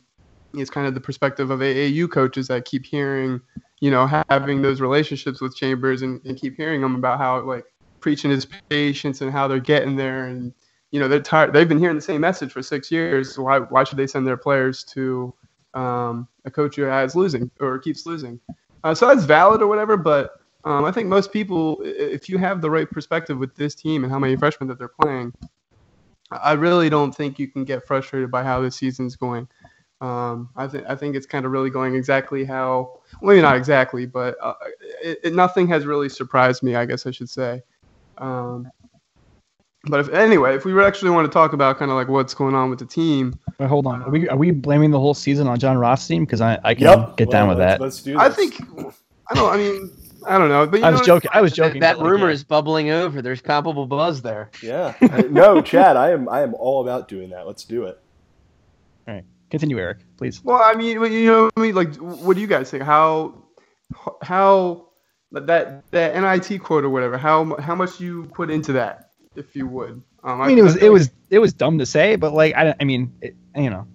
is 0.55 0.71
kind 0.71 0.87
of 0.87 0.95
the 0.95 1.01
perspective 1.01 1.51
of 1.51 1.61
AAU 1.61 2.11
coaches 2.11 2.47
that 2.49 2.65
keep 2.65 2.85
hearing, 2.85 3.41
you 3.81 3.91
know, 3.91 4.07
having 4.29 4.63
those 4.63 4.81
relationships 4.81 5.41
with 5.41 5.57
Chambers 5.57 6.03
and, 6.03 6.21
and 6.25 6.39
keep 6.39 6.57
hearing 6.57 6.81
them 6.81 6.95
about 6.95 7.19
how 7.19 7.41
like 7.41 7.65
preaching 8.01 8.31
his 8.31 8.47
patience 8.69 9.23
and 9.23 9.33
how 9.33 9.49
they're 9.49 9.59
getting 9.59 9.97
there 9.97 10.27
and 10.27 10.53
you 10.91 11.01
know 11.01 11.09
they're 11.09 11.21
tired. 11.21 11.53
They've 11.53 11.69
been 11.69 11.79
hearing 11.79 11.97
the 11.97 12.03
same 12.03 12.21
message 12.21 12.53
for 12.53 12.63
six 12.63 12.91
years. 12.91 13.39
Why 13.39 13.61
why 13.61 13.83
should 13.83 13.99
they 13.99 14.07
send 14.07 14.27
their 14.27 14.37
players 14.37 14.85
to 14.85 15.35
um, 15.75 16.29
a 16.45 16.51
coach 16.51 16.77
who 16.77 16.83
has 16.83 17.15
losing 17.15 17.51
or 17.61 17.79
keeps 17.79 18.07
losing. 18.07 18.41
Uh, 18.83 18.95
so 18.95 19.09
that's 19.09 19.25
valid 19.25 19.63
or 19.63 19.67
whatever, 19.67 19.97
but 19.97 20.41
um, 20.65 20.85
I 20.85 20.93
think 20.93 21.09
most 21.09 21.33
people, 21.33 21.79
if 21.83 22.29
you 22.29 22.39
have 22.39 22.61
the 22.61 22.71
right 22.71 22.91
perspective 22.91 23.39
with 23.39 23.55
this 23.55 23.75
team 23.75 24.05
and 24.05 24.13
how 24.13 24.19
many 24.19 24.37
freshmen 24.37 24.69
that 24.69 24.79
they're 24.79 24.89
playing, 24.89 25.33
I 26.31 26.53
really 26.53 26.89
don't 26.89 27.15
think 27.15 27.39
you 27.39 27.49
can 27.49 27.65
get 27.65 27.87
frustrated 27.87 28.31
by 28.31 28.43
how 28.43 28.61
this 28.61 28.77
season's 28.77 29.17
going. 29.17 29.49
Um, 30.01 30.51
I 30.57 30.67
think 30.67 30.85
I 30.89 30.97
think 30.97 31.17
it's 31.17 31.27
kind 31.27 31.47
of 31.47 31.53
really 31.53 31.71
going 31.71 31.95
exactly 31.95 32.45
how, 32.45 33.01
well, 33.21 33.35
maybe 33.35 33.43
not 33.43 33.57
exactly, 33.57 34.07
but 34.07 34.37
uh, 34.43 34.55
it, 35.03 35.19
it, 35.25 35.35
nothing 35.35 35.67
has 35.69 35.87
really 35.87 36.09
surprised 36.09 36.63
me. 36.63 36.75
I 36.75 36.85
guess 36.85 37.07
I 37.07 37.11
should 37.11 37.31
say. 37.31 37.63
Um, 38.19 38.71
but 39.87 40.01
if 40.01 40.09
anyway, 40.11 40.55
if 40.57 40.65
we 40.65 40.83
actually 40.83 41.11
want 41.11 41.27
to 41.27 41.33
talk 41.33 41.53
about 41.53 41.79
kind 41.79 41.91
of 41.91 41.97
like 41.97 42.09
what's 42.09 42.35
going 42.35 42.55
on 42.55 42.71
with 42.71 42.79
the 42.79 42.87
team, 42.87 43.39
Wait, 43.59 43.69
hold 43.69 43.87
on. 43.87 44.03
Are 44.03 44.11
we 44.11 44.29
are 44.29 44.37
we 44.37 44.51
blaming 44.51 44.91
the 44.91 44.99
whole 45.01 45.15
season 45.15 45.47
on 45.47 45.59
Jon 45.59 45.79
Rothstein? 45.79 46.25
Because 46.25 46.41
I, 46.41 46.59
I 46.65 46.75
can 46.75 46.85
Yep. 46.85 47.17
get 47.17 47.31
down 47.31 47.49
with 47.49 47.59
Well, 47.59 47.69
that. 47.69 47.81
Let's 47.81 48.03
do 48.03 48.13
this. 48.15 48.21
I 48.21 48.29
think 48.31 48.61
I 49.31 49.35
don't. 49.35 49.53
I 49.53 49.57
mean, 49.57 49.91
I 50.27 50.39
don't 50.39 50.49
know. 50.49 50.67
But 50.67 50.81
you 50.81 50.87
I 50.87 50.91
was 50.91 51.01
know, 51.01 51.07
joking. 51.07 51.31
I 51.33 51.41
was 51.41 51.53
joking. 51.63 51.81
That, 51.81 51.99
that 51.99 52.05
rumor 52.05 52.29
yeah. 52.29 52.35
is 52.35 52.45
bubbling 52.45 52.91
over. 52.91 53.23
There's 53.23 53.41
palpable 53.41 53.87
buzz 53.87 54.23
there. 54.23 54.51
Yeah. 54.63 54.95
no, 55.31 55.61
Chad, 55.63 55.97
I 55.97 56.11
am 56.11 56.29
I 56.29 56.43
am 56.43 56.55
all 56.55 56.83
about 56.83 57.09
doing 57.09 57.31
that. 57.31 57.47
Let's 57.47 57.65
do 57.65 57.85
it. 57.85 58.01
All 59.07 59.15
right, 59.15 59.25
continue, 59.51 59.79
Eric, 59.79 59.99
please. 60.17 60.43
Well, 60.43 60.61
I 60.63 60.75
mean, 60.75 61.01
you 61.13 61.27
know, 61.27 61.51
I 61.57 61.61
mean, 61.61 61.75
like, 61.75 61.95
what 61.97 62.35
do 62.35 62.41
you 62.41 62.47
guys 62.47 62.71
think? 62.71 62.83
How 62.83 63.35
how 64.23 64.89
that 65.33 65.91
that 65.91 66.15
NIT 66.17 66.63
quote 66.63 66.85
or 66.85 66.91
whatever? 66.91 67.19
How 67.19 67.57
how 67.57 67.75
much 67.75 68.01
you 68.01 68.25
put 68.35 68.51
into 68.51 68.73
that, 68.73 69.04
if 69.37 69.55
you 69.57 69.67
would? 69.67 70.03
Um, 70.23 70.41
I 70.41 70.47
mean, 70.49 70.59
it 70.59 70.63
was 70.63 70.77
it 70.77 70.91
was 70.91 71.11
it 71.31 71.39
was 71.39 71.53
dumb 71.53 71.79
to 71.79 71.87
say, 71.87 72.17
but 72.17 72.33
like 72.33 72.55
I, 72.55 72.75
I 72.81 72.85
mean, 72.85 73.13
it, 73.21 73.35
you 73.57 73.69
know, 73.71 73.87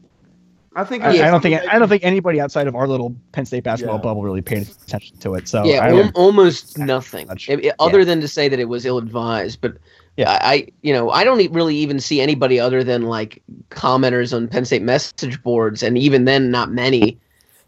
I 0.76 0.84
think. 0.84 1.04
I, 1.04 1.12
it's 1.12 1.22
I 1.22 1.32
don't 1.32 1.42
think 1.42 1.56
something 1.56 1.70
I 1.76 1.80
don't 1.80 1.90
think 1.90 2.04
anybody 2.04 2.40
outside 2.40 2.68
of 2.68 2.76
our 2.76 2.88
little 2.88 3.16
Penn 3.32 3.46
State 3.46 3.64
basketball 3.64 3.98
Yeah. 3.98 4.02
bubble 4.04 4.22
really 4.24 4.42
paid 4.42 4.68
attention 4.68 5.18
to 5.18 5.34
it. 5.36 5.48
So 5.48 5.64
yeah, 5.66 5.84
I 5.84 5.90
al- 5.90 5.96
don't- 5.98 6.16
almost 6.16 6.78
nothing. 6.78 7.28
It- 7.48 7.66
it- 7.66 7.76
other 7.80 8.06
than 8.06 8.22
to 8.22 8.28
say 8.28 8.48
that 8.48 8.60
it 8.60 8.70
was 8.70 8.86
ill 8.86 8.98
advised, 9.00 9.60
but 9.62 9.78
Yeah. 10.18 10.30
I, 10.32 10.54
I, 10.54 10.68
you 10.84 10.94
know, 10.94 11.10
I 11.10 11.24
don't 11.24 11.52
really 11.52 11.76
even 11.78 12.00
see 12.00 12.22
anybody 12.22 12.60
other 12.60 12.84
than 12.84 13.04
like 13.04 13.42
commenters 13.72 14.34
on 14.36 14.48
Penn 14.48 14.66
State 14.66 14.82
message 14.84 15.42
boards, 15.42 15.82
and 15.82 15.98
even 15.98 16.26
then, 16.26 16.52
not 16.52 16.72
many, 16.72 17.18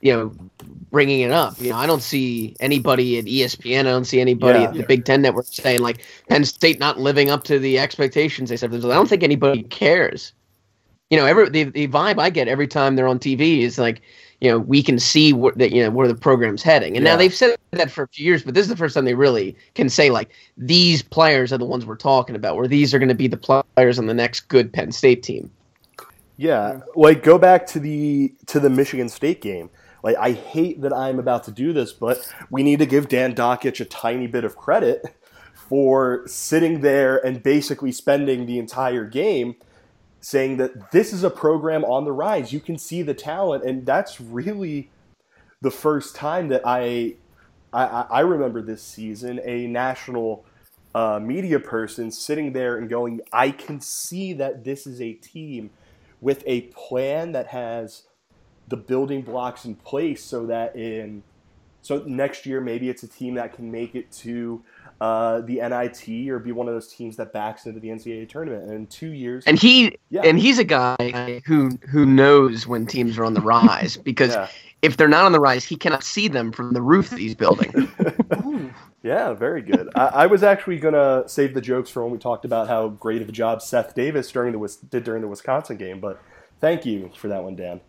you 0.01 0.13
know, 0.13 0.31
bringing 0.91 1.21
it 1.21 1.31
up. 1.31 1.59
You 1.59 1.71
know, 1.71 1.77
I 1.77 1.87
don't 1.87 2.01
see 2.03 2.55
anybody 2.59 3.17
at 3.17 3.25
ESPN. 3.25 3.79
I 3.81 3.83
don't 3.83 4.05
see 4.05 4.19
anybody 4.21 4.59
Yeah. 4.59 4.65
at 4.65 4.73
the 4.73 4.83
Big 4.83 5.05
Ten 5.05 5.21
Network 5.21 5.45
saying 5.49 5.81
like 5.81 6.05
Penn 6.29 6.45
State 6.45 6.79
not 6.79 6.99
living 6.99 7.29
up 7.29 7.43
to 7.45 7.57
the 7.59 7.79
expectations 7.79 8.49
they 8.49 8.57
set. 8.57 8.67
for 8.69 8.73
themselves. 8.73 8.93
I 8.93 8.97
don't 8.97 9.07
think 9.09 9.23
anybody 9.23 9.63
cares. 9.63 10.33
You 11.09 11.17
know, 11.17 11.25
every 11.25 11.49
the, 11.49 11.63
the 11.65 11.87
vibe 11.87 12.19
I 12.19 12.29
get 12.29 12.47
every 12.47 12.67
time 12.67 12.95
they're 12.95 13.07
on 13.07 13.19
TV 13.19 13.59
is 13.61 13.77
like, 13.79 14.01
you 14.39 14.49
know, 14.49 14.59
we 14.59 14.81
can 14.81 14.97
see 14.99 15.33
where 15.33 15.53
that 15.57 15.71
you 15.71 15.83
know 15.83 15.89
where 15.91 16.07
the 16.07 16.15
program's 16.15 16.63
heading. 16.63 16.95
And 16.97 17.05
Yeah. 17.05 17.13
now 17.13 17.17
they've 17.17 17.33
said 17.33 17.55
that 17.71 17.91
for 17.91 18.03
a 18.03 18.07
few 18.09 18.25
years, 18.25 18.43
but 18.43 18.53
this 18.53 18.63
is 18.63 18.69
the 18.69 18.77
first 18.77 18.95
time 18.95 19.05
they 19.05 19.13
really 19.13 19.55
can 19.75 19.89
say 19.89 20.09
like 20.09 20.29
these 20.57 21.01
players 21.01 21.51
are 21.53 21.57
the 21.57 21.65
ones 21.65 21.85
we're 21.85 21.95
talking 21.95 22.35
about, 22.35 22.55
where 22.57 22.67
these 22.67 22.93
are 22.93 22.99
going 22.99 23.09
to 23.09 23.15
be 23.15 23.27
the 23.27 23.37
players 23.37 23.99
on 23.99 24.07
the 24.07 24.13
next 24.13 24.47
good 24.47 24.71
Penn 24.73 24.91
State 24.91 25.23
team. 25.23 25.49
Yeah, 26.37 26.79
like 26.95 27.23
go 27.23 27.37
back 27.37 27.67
to 27.67 27.79
the 27.79 28.33
to 28.47 28.59
the 28.59 28.69
Michigan 28.69 29.09
State 29.09 29.41
game. 29.41 29.69
Like 30.03 30.17
I 30.17 30.31
hate 30.31 30.81
that 30.81 30.93
I'm 30.93 31.19
about 31.19 31.43
to 31.45 31.51
do 31.51 31.73
this, 31.73 31.93
but 31.93 32.31
we 32.49 32.63
need 32.63 32.79
to 32.79 32.85
give 32.85 33.07
Dan 33.07 33.35
Dakich 33.35 33.79
a 33.79 33.85
tiny 33.85 34.27
bit 34.27 34.43
of 34.43 34.55
credit 34.55 35.15
for 35.53 36.23
sitting 36.27 36.81
there 36.81 37.23
and 37.25 37.41
basically 37.43 37.91
spending 37.91 38.45
the 38.45 38.59
entire 38.59 39.05
game 39.05 39.55
saying 40.19 40.57
that 40.57 40.91
this 40.91 41.11
is 41.13 41.23
a 41.23 41.29
program 41.29 41.83
on 41.85 42.05
the 42.05 42.11
rise. 42.11 42.53
You 42.53 42.59
can 42.59 42.77
see 42.77 43.01
the 43.01 43.13
talent, 43.13 43.63
and 43.63 43.85
that's 43.85 44.21
really 44.21 44.89
the 45.61 45.71
first 45.71 46.15
time 46.15 46.47
that 46.49 46.61
I 46.65 47.15
I, 47.73 48.05
I 48.09 48.19
remember 48.21 48.61
this 48.61 48.83
season 48.83 49.39
a 49.43 49.67
national 49.67 50.45
uh, 50.93 51.19
media 51.21 51.59
person 51.59 52.11
sitting 52.11 52.53
there 52.53 52.77
and 52.77 52.89
going, 52.89 53.21
I 53.31 53.51
can 53.51 53.79
see 53.79 54.33
that 54.33 54.63
this 54.63 54.85
is 54.85 54.99
a 55.01 55.13
team 55.13 55.69
with 56.19 56.43
a 56.45 56.61
plan 56.61 57.31
that 57.31 57.47
has 57.47 58.03
the 58.71 58.77
building 58.77 59.21
blocks 59.21 59.65
in 59.65 59.75
place 59.75 60.23
so 60.23 60.47
that 60.47 60.75
in 60.75 61.21
so 61.83 62.03
next 62.07 62.45
year 62.45 62.61
maybe 62.61 62.89
it's 62.89 63.03
a 63.03 63.07
team 63.07 63.35
that 63.35 63.53
can 63.53 63.69
make 63.69 63.95
it 63.95 64.11
to 64.11 64.63
uh, 65.01 65.41
the 65.41 65.55
NIT 65.55 66.29
or 66.29 66.37
be 66.37 66.51
one 66.51 66.67
of 66.67 66.73
those 66.75 66.93
teams 66.93 67.17
that 67.17 67.33
backs 67.33 67.65
into 67.65 67.79
the 67.79 67.87
NCAA 67.89 68.29
tournament. 68.29 68.63
And 68.63 68.73
in 68.73 68.87
two 68.87 69.09
years, 69.09 69.43
And 69.47 69.57
he 69.57 69.97
Yeah. 70.09 70.21
and 70.21 70.39
he's 70.39 70.59
a 70.59 70.63
guy 70.63 71.41
who 71.45 71.71
who 71.89 72.05
knows 72.05 72.67
when 72.67 72.85
teams 72.85 73.17
are 73.17 73.25
on 73.25 73.33
the 73.33 73.41
rise 73.41 73.97
because 74.03 74.29
yeah, 74.29 74.47
if 74.83 74.97
they're 74.97 75.07
not 75.07 75.25
on 75.25 75.31
the 75.31 75.39
rise, 75.39 75.65
he 75.65 75.75
cannot 75.75 76.03
see 76.03 76.27
them 76.27 76.51
from 76.51 76.73
the 76.73 76.81
roof 76.81 77.09
that 77.09 77.19
he's 77.19 77.35
building. 77.35 77.73
yeah, 79.03 79.33
very 79.33 79.63
good. 79.63 79.89
I, 79.95 80.05
I 80.05 80.25
was 80.27 80.43
actually 80.43 80.77
gonna 80.77 81.23
save 81.27 81.55
the 81.55 81.61
jokes 81.61 81.89
for 81.89 82.03
when 82.03 82.11
we 82.11 82.19
talked 82.19 82.45
about 82.45 82.67
how 82.67 82.89
great 82.89 83.23
of 83.23 83.27
a 83.29 83.33
job 83.33 83.61
Seth 83.63 83.95
Davis 83.95 84.31
during 84.31 84.53
the 84.53 84.77
did 84.89 85.03
during 85.03 85.23
the 85.23 85.27
Wisconsin 85.27 85.77
game, 85.77 85.99
but 85.99 86.21
thank 86.59 86.85
you 86.85 87.09
for 87.17 87.27
that 87.27 87.43
one, 87.43 87.55
Dan. 87.55 87.81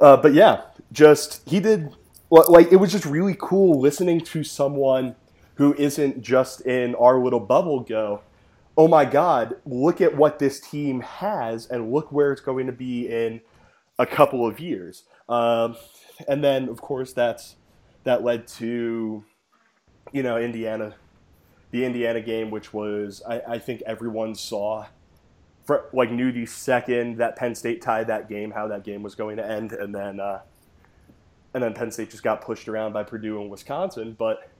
Uh, 0.00 0.16
but 0.16 0.32
yeah, 0.32 0.62
just 0.92 1.46
he 1.48 1.60
did 1.60 1.94
like 2.30 2.72
it 2.72 2.76
was 2.76 2.92
just 2.92 3.04
really 3.04 3.36
cool 3.38 3.80
listening 3.80 4.20
to 4.20 4.42
someone 4.44 5.14
who 5.56 5.74
isn't 5.74 6.22
just 6.22 6.62
in 6.62 6.94
our 6.94 7.18
little 7.18 7.40
bubble 7.40 7.80
go, 7.80 8.22
oh 8.76 8.88
my 8.88 9.04
god, 9.04 9.56
look 9.66 10.00
at 10.00 10.16
what 10.16 10.38
this 10.38 10.58
team 10.58 11.00
has 11.00 11.66
and 11.66 11.92
look 11.92 12.10
where 12.10 12.32
it's 12.32 12.40
going 12.40 12.66
to 12.66 12.72
be 12.72 13.08
in 13.08 13.40
a 13.98 14.06
couple 14.06 14.46
of 14.46 14.58
years. 14.58 15.04
Um, 15.28 15.76
and 16.28 16.42
then 16.42 16.68
of 16.68 16.80
course 16.80 17.12
that's 17.12 17.56
that 18.04 18.24
led 18.24 18.46
to 18.46 19.24
you 20.12 20.22
know 20.22 20.38
Indiana, 20.38 20.94
the 21.72 21.84
Indiana 21.84 22.20
game, 22.20 22.50
which 22.50 22.72
was 22.72 23.22
I, 23.28 23.42
I 23.46 23.58
think 23.58 23.82
everyone 23.84 24.34
saw 24.34 24.86
fr- 25.70 25.86
like 25.92 26.10
knew 26.10 26.32
the 26.32 26.46
second 26.46 27.18
that 27.18 27.36
Penn 27.36 27.54
State 27.54 27.80
tied 27.80 28.08
that 28.08 28.28
game 28.28 28.50
how 28.50 28.66
that 28.68 28.82
game 28.82 29.02
was 29.02 29.14
going 29.14 29.36
to 29.36 29.48
end, 29.48 29.72
and 29.72 29.94
then 29.94 30.18
uh, 30.18 30.40
and 31.54 31.62
then 31.62 31.74
Penn 31.74 31.92
State 31.92 32.10
just 32.10 32.24
got 32.24 32.40
pushed 32.40 32.68
around 32.68 32.92
by 32.92 33.04
Purdue 33.04 33.40
and 33.40 33.48
Wisconsin. 33.48 34.16
But 34.18 34.50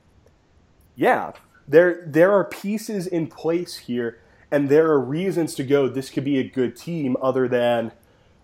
yeah, 0.94 1.32
there 1.66 2.04
there 2.06 2.32
are 2.32 2.44
pieces 2.44 3.08
in 3.08 3.26
place 3.26 3.76
here, 3.76 4.20
and 4.52 4.68
there 4.68 4.86
are 4.90 5.00
reasons 5.00 5.56
to 5.56 5.64
go. 5.64 5.88
This 5.88 6.10
could 6.10 6.24
be 6.24 6.38
a 6.38 6.44
good 6.44 6.76
team, 6.76 7.16
other 7.20 7.48
than 7.48 7.90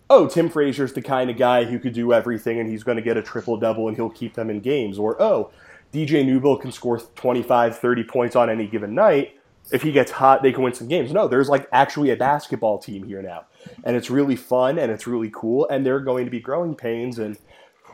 oh, 0.09 0.27
Tim 0.27 0.49
Frazier's 0.49 0.93
the 0.93 1.01
kind 1.01 1.29
of 1.29 1.37
guy 1.37 1.65
who 1.65 1.79
could 1.79 1.93
do 1.93 2.11
everything, 2.11 2.59
and 2.59 2.69
he's 2.69 2.83
going 2.83 2.97
to 2.97 3.01
get 3.01 3.17
a 3.17 3.21
triple 3.21 3.57
double, 3.57 3.87
and 3.87 3.95
he'll 3.95 4.09
keep 4.09 4.33
them 4.33 4.49
in 4.49 4.59
games, 4.59 4.99
or 4.99 5.21
oh. 5.21 5.51
DJ 5.93 6.25
Newbill 6.25 6.59
can 6.59 6.73
score 6.73 6.99
25, 6.99 7.79
30 7.79 8.03
points 8.03 8.35
on 8.35 8.49
any 8.49 8.67
given 8.67 8.93
night. 8.93 9.37
If 9.71 9.81
he 9.81 9.91
gets 9.91 10.11
hot, 10.11 10.43
they 10.43 10.51
can 10.51 10.63
win 10.63 10.73
some 10.73 10.87
games. 10.87 11.11
No, 11.11 11.27
there's 11.27 11.49
like 11.49 11.67
actually 11.71 12.11
a 12.11 12.15
basketball 12.15 12.77
team 12.77 13.03
here 13.03 13.21
now. 13.21 13.45
And 13.83 13.95
it's 13.95 14.09
really 14.09 14.35
fun 14.35 14.79
and 14.79 14.91
it's 14.91 15.07
really 15.07 15.29
cool. 15.33 15.67
And 15.69 15.85
they're 15.85 15.99
going 15.99 16.25
to 16.25 16.31
be 16.31 16.39
growing 16.39 16.73
pains. 16.75 17.19
And 17.19 17.37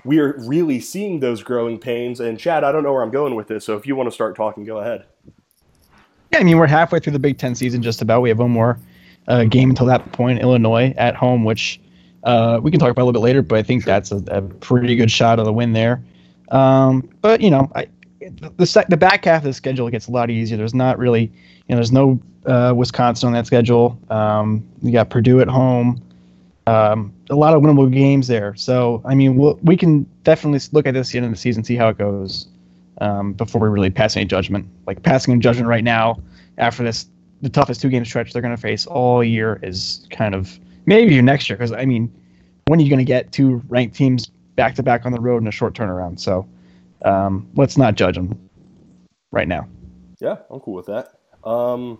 we're 0.05 0.37
really 0.37 0.79
seeing 0.79 1.19
those 1.19 1.41
growing 1.41 1.79
pains. 1.79 2.19
And 2.19 2.39
Chad, 2.39 2.63
I 2.63 2.71
don't 2.71 2.83
know 2.83 2.93
where 2.93 3.01
I'm 3.01 3.11
going 3.11 3.35
with 3.35 3.47
this. 3.47 3.65
So 3.65 3.75
if 3.75 3.87
you 3.87 3.95
want 3.95 4.07
to 4.07 4.13
start 4.13 4.35
talking, 4.35 4.65
go 4.65 4.77
ahead. 4.77 5.05
Yeah, 6.31 6.39
I 6.39 6.43
mean, 6.43 6.57
we're 6.57 6.67
halfway 6.67 6.99
through 6.99 7.13
the 7.13 7.19
Big 7.19 7.37
Ten 7.37 7.55
season 7.55 7.81
just 7.81 8.01
about. 8.01 8.21
We 8.21 8.29
have 8.29 8.39
one 8.39 8.51
more 8.51 8.79
uh, 9.27 9.45
game 9.45 9.69
until 9.69 9.85
that 9.87 10.11
point, 10.11 10.41
Illinois 10.41 10.93
at 10.97 11.15
home, 11.15 11.43
which 11.43 11.79
uh, 12.23 12.59
we 12.61 12.71
can 12.71 12.79
talk 12.79 12.89
about 12.89 13.03
a 13.03 13.05
little 13.05 13.21
bit 13.21 13.25
later, 13.25 13.41
but 13.41 13.59
I 13.59 13.63
think 13.63 13.85
that's 13.85 14.11
a, 14.11 14.17
a 14.27 14.41
pretty 14.41 14.95
good 14.95 15.11
shot 15.11 15.39
of 15.39 15.45
the 15.45 15.53
win 15.53 15.73
there. 15.73 16.03
Um, 16.49 17.09
but 17.21 17.41
you 17.41 17.49
know, 17.49 17.71
I, 17.75 17.87
the 18.19 18.85
the 18.89 18.97
back 18.97 19.25
half 19.25 19.41
of 19.41 19.45
the 19.45 19.53
schedule 19.53 19.89
gets 19.89 20.07
a 20.07 20.11
lot 20.11 20.29
easier. 20.29 20.57
There's 20.57 20.73
not 20.73 20.97
really, 20.97 21.31
you 21.67 21.75
know, 21.75 21.77
there's 21.77 21.91
no 21.91 22.19
uh, 22.45 22.73
Wisconsin 22.75 23.27
on 23.27 23.33
that 23.33 23.47
schedule. 23.47 23.97
Um, 24.09 24.67
you 24.81 24.91
got 24.91 25.09
Purdue 25.09 25.41
at 25.41 25.47
home. 25.47 26.01
Um, 26.65 27.13
a 27.29 27.35
lot 27.35 27.53
of 27.53 27.61
winnable 27.61 27.91
games 27.91 28.27
there. 28.27 28.55
So 28.55 29.01
I 29.05 29.15
mean, 29.15 29.35
we'll, 29.35 29.59
we 29.63 29.75
can 29.75 30.03
definitely 30.23 30.59
look 30.71 30.87
at 30.87 30.93
this 30.93 31.09
at 31.09 31.11
the 31.13 31.17
end 31.19 31.25
of 31.25 31.31
the 31.31 31.37
season, 31.37 31.63
see 31.63 31.75
how 31.75 31.89
it 31.89 31.97
goes 31.97 32.47
um, 33.01 33.33
before 33.33 33.61
we 33.61 33.67
really 33.67 33.89
pass 33.89 34.15
any 34.15 34.25
judgment. 34.25 34.67
Like 34.87 35.03
passing 35.03 35.33
a 35.33 35.37
judgment 35.37 35.67
right 35.67 35.83
now 35.83 36.21
after 36.57 36.83
this, 36.83 37.07
the 37.41 37.49
toughest 37.49 37.81
two 37.81 37.89
game 37.89 38.05
stretch 38.05 38.31
they're 38.31 38.41
going 38.41 38.55
to 38.55 38.61
face 38.61 38.85
all 38.85 39.23
year 39.23 39.59
is 39.61 40.07
kind 40.09 40.35
of 40.35 40.57
maybe 40.85 41.21
next 41.21 41.49
year. 41.49 41.57
Because 41.57 41.73
I 41.73 41.85
mean, 41.85 42.13
when 42.67 42.79
are 42.79 42.83
you 42.83 42.89
going 42.89 42.99
to 42.99 43.05
get 43.05 43.31
two 43.31 43.61
ranked 43.67 43.95
teams 43.95 44.29
back 44.55 44.75
to 44.75 44.83
back 44.83 45.05
on 45.05 45.11
the 45.11 45.19
road 45.19 45.41
in 45.41 45.47
a 45.47 45.51
short 45.51 45.73
turnaround. 45.73 46.19
So 46.19 46.47
um, 47.03 47.49
let's 47.55 47.77
not 47.77 47.95
judge 47.95 48.15
them 48.15 48.49
right 49.31 49.47
now. 49.47 49.67
Yeah, 50.19 50.37
I'm 50.49 50.59
cool 50.59 50.75
with 50.75 50.85
that. 50.87 51.19
Um, 51.45 51.99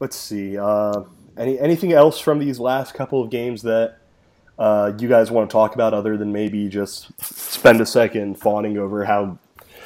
let's 0.00 0.16
see. 0.16 0.56
Uh, 0.58 1.02
any 1.36 1.58
anything 1.58 1.92
else 1.92 2.18
from 2.18 2.38
these 2.38 2.58
last 2.58 2.94
couple 2.94 3.22
of 3.22 3.30
games 3.30 3.62
that 3.62 3.98
uh, 4.58 4.92
you 4.98 5.08
guys 5.08 5.30
want 5.30 5.48
to 5.50 5.52
talk 5.52 5.74
about, 5.74 5.92
other 5.94 6.16
than 6.16 6.32
maybe 6.32 6.68
just 6.68 7.08
spend 7.22 7.80
a 7.80 7.86
second 7.86 8.36
fawning 8.40 8.78
over 8.78 9.04
how 9.04 9.38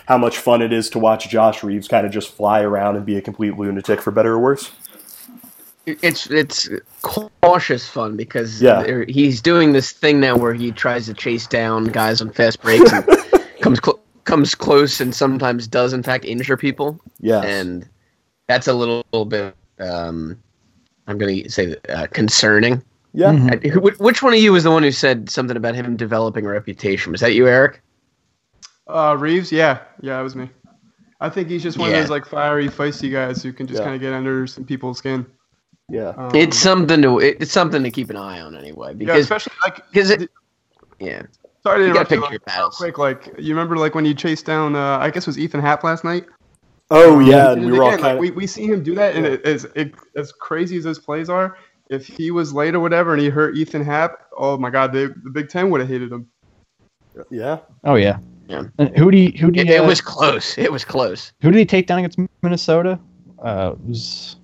how 0.07 0.19
much 0.19 0.39
fun 0.39 0.63
it 0.63 0.73
is 0.73 0.91
to 0.91 0.99
watch 0.99 1.29
Josh 1.29 1.63
Reeves 1.63 1.87
kind 1.89 2.05
of 2.07 2.13
just 2.13 2.33
fly 2.33 2.63
around 2.63 2.97
and 2.97 3.05
be 3.07 3.17
a 3.17 3.21
complete 3.21 3.57
lunatic, 3.57 4.01
for 4.01 4.11
better 4.11 4.33
or 4.35 4.39
worse? 4.39 4.71
It's 5.87 6.31
it's 6.31 6.69
cautious 7.03 7.89
fun 7.89 8.17
because 8.17 8.61
Yeah. 8.63 9.03
he's 9.09 9.41
doing 9.41 9.73
this 9.73 9.91
thing 9.93 10.21
now 10.21 10.37
where 10.37 10.53
he 10.55 10.71
tries 10.71 11.07
to 11.07 11.15
chase 11.15 11.47
down 11.47 11.85
guys 11.87 12.21
on 12.21 12.31
fast 12.31 12.61
breaks 12.63 12.93
and 12.93 13.05
comes 13.61 13.81
cl- 13.83 13.99
comes 14.25 14.55
close 14.55 15.01
and 15.01 15.13
sometimes 15.15 15.67
does 15.67 15.93
in 15.93 16.03
fact 16.03 16.25
injure 16.27 16.57
people. 16.57 17.01
Yes. 17.21 17.45
and 17.45 17.89
that's 18.51 18.67
a 18.67 18.73
little, 18.73 19.05
bit. 19.25 19.55
Um, 19.79 20.37
I'm 21.07 21.19
going 21.19 21.45
to 21.45 21.51
say 21.51 21.77
uh, 21.89 22.07
concerning. 22.09 22.83
yeah. 23.13 23.33
Mhm. 23.33 23.65
Uh, 23.67 23.69
who- 23.71 24.05
Which 24.05 24.23
one 24.23 24.33
of 24.35 24.41
you 24.41 24.53
was 24.53 24.65
the 24.65 24.71
one 24.71 24.83
who 24.83 24.91
said 24.93 25.31
something 25.31 25.57
about 25.57 25.75
him 25.75 25.97
developing 25.97 26.45
a 26.47 26.49
reputation? 26.49 27.13
Was 27.13 27.21
that 27.21 27.35
you, 27.35 27.47
Eric? 27.49 27.81
Uh, 28.89 29.17
Reeves, 29.19 29.53
yeah, 29.53 29.79
yeah, 30.01 30.17
that 30.17 30.23
was 30.23 30.35
me. 30.35 30.51
I 31.21 31.29
think 31.29 31.49
he's 31.49 31.63
just 31.63 31.79
one 31.79 31.91
Yeah. 31.91 31.99
of 31.99 32.03
those 32.05 32.11
like 32.11 32.27
fiery, 32.27 32.69
feisty 32.69 33.11
guys 33.13 33.43
who 33.43 33.53
can 33.53 33.67
just 33.67 33.79
Yeah. 33.79 33.85
kind 33.85 33.95
of 33.95 34.01
get 34.01 34.13
under 34.13 34.47
some 34.47 34.65
people's 34.65 34.99
skin. 34.99 35.25
Yeah. 35.89 36.13
Um, 36.17 36.31
It's 36.35 36.59
something 36.59 37.01
to 37.03 37.19
it's 37.19 37.53
something 37.53 37.83
to 37.83 37.91
keep 37.91 38.11
an 38.11 38.17
eye 38.17 38.41
on 38.41 38.57
anyway 38.57 38.89
yeah, 38.91 38.95
because 38.99 39.21
especially 39.23 39.53
like 39.65 39.77
because 39.91 40.11
it 40.11 40.31
yeah 40.99 41.23
sorry 41.63 41.79
to 41.81 41.85
you 41.85 41.91
interrupt 41.91 42.11
you, 42.13 42.21
like, 42.21 42.31
your 42.31 42.39
real 42.39 42.41
battles. 42.47 42.77
quick. 42.77 42.97
Like 42.99 43.35
you 43.39 43.55
remember 43.55 43.77
like 43.77 43.95
when 43.95 44.05
you 44.05 44.15
chased 44.15 44.47
down 44.47 44.75
uh, 44.77 44.99
I 44.99 45.11
guess 45.11 45.25
it 45.25 45.27
was 45.29 45.39
Ethan 45.39 45.61
Happ 45.61 45.83
last 45.85 46.05
night. 46.05 46.25
Oh 46.91 47.19
Um, 47.21 47.27
yeah, 47.27 47.53
and 47.53 47.63
and 47.63 47.71
we 47.71 47.79
were 47.79 47.85
all 47.85 47.91
again, 47.91 48.01
like, 48.03 48.13
of 48.15 48.19
we, 48.19 48.31
we 48.33 48.47
see 48.47 48.67
him 48.67 48.83
do 48.83 48.95
that, 48.97 49.15
and 49.15 49.25
Yeah. 49.25 49.33
it, 49.33 49.47
as 49.47 49.65
it, 49.77 49.95
as 50.17 50.33
crazy 50.33 50.77
as 50.77 50.85
those 50.85 50.99
plays 50.99 51.29
are, 51.31 51.57
if 51.89 52.07
he 52.07 52.31
was 52.31 52.53
late 52.53 52.75
or 52.75 52.81
whatever, 52.81 53.13
and 53.13 53.23
he 53.23 53.29
hurt 53.29 53.57
Ethan 53.57 53.85
Happ, 53.85 54.27
oh 54.37 54.57
my 54.59 54.71
God, 54.71 54.93
they, 54.93 55.07
the 55.07 55.31
Big 55.33 55.49
Ten 55.49 55.71
would 55.71 55.81
have 55.81 55.89
hated 55.91 56.11
him. 56.11 56.27
yeah. 57.31 57.59
Oh 57.85 57.95
yeah. 57.97 58.19
Yeah. 58.49 58.65
And 58.79 58.97
who 58.99 59.13
do 59.13 59.19
you, 59.19 59.31
who 59.39 59.53
do 59.53 59.61
it, 59.61 59.69
you, 59.69 59.75
it 59.75 59.81
uh, 59.81 59.87
was 59.87 60.01
close 60.01 60.59
it 60.59 60.73
was 60.73 60.85
close 60.85 61.33
who 61.41 61.53
did 61.53 61.59
he 61.61 61.65
take 61.65 61.87
down 61.87 62.01
against 62.01 62.19
Minnesota? 62.43 62.99
Uh, 63.39 63.73
it 63.75 63.89
was 63.89 64.37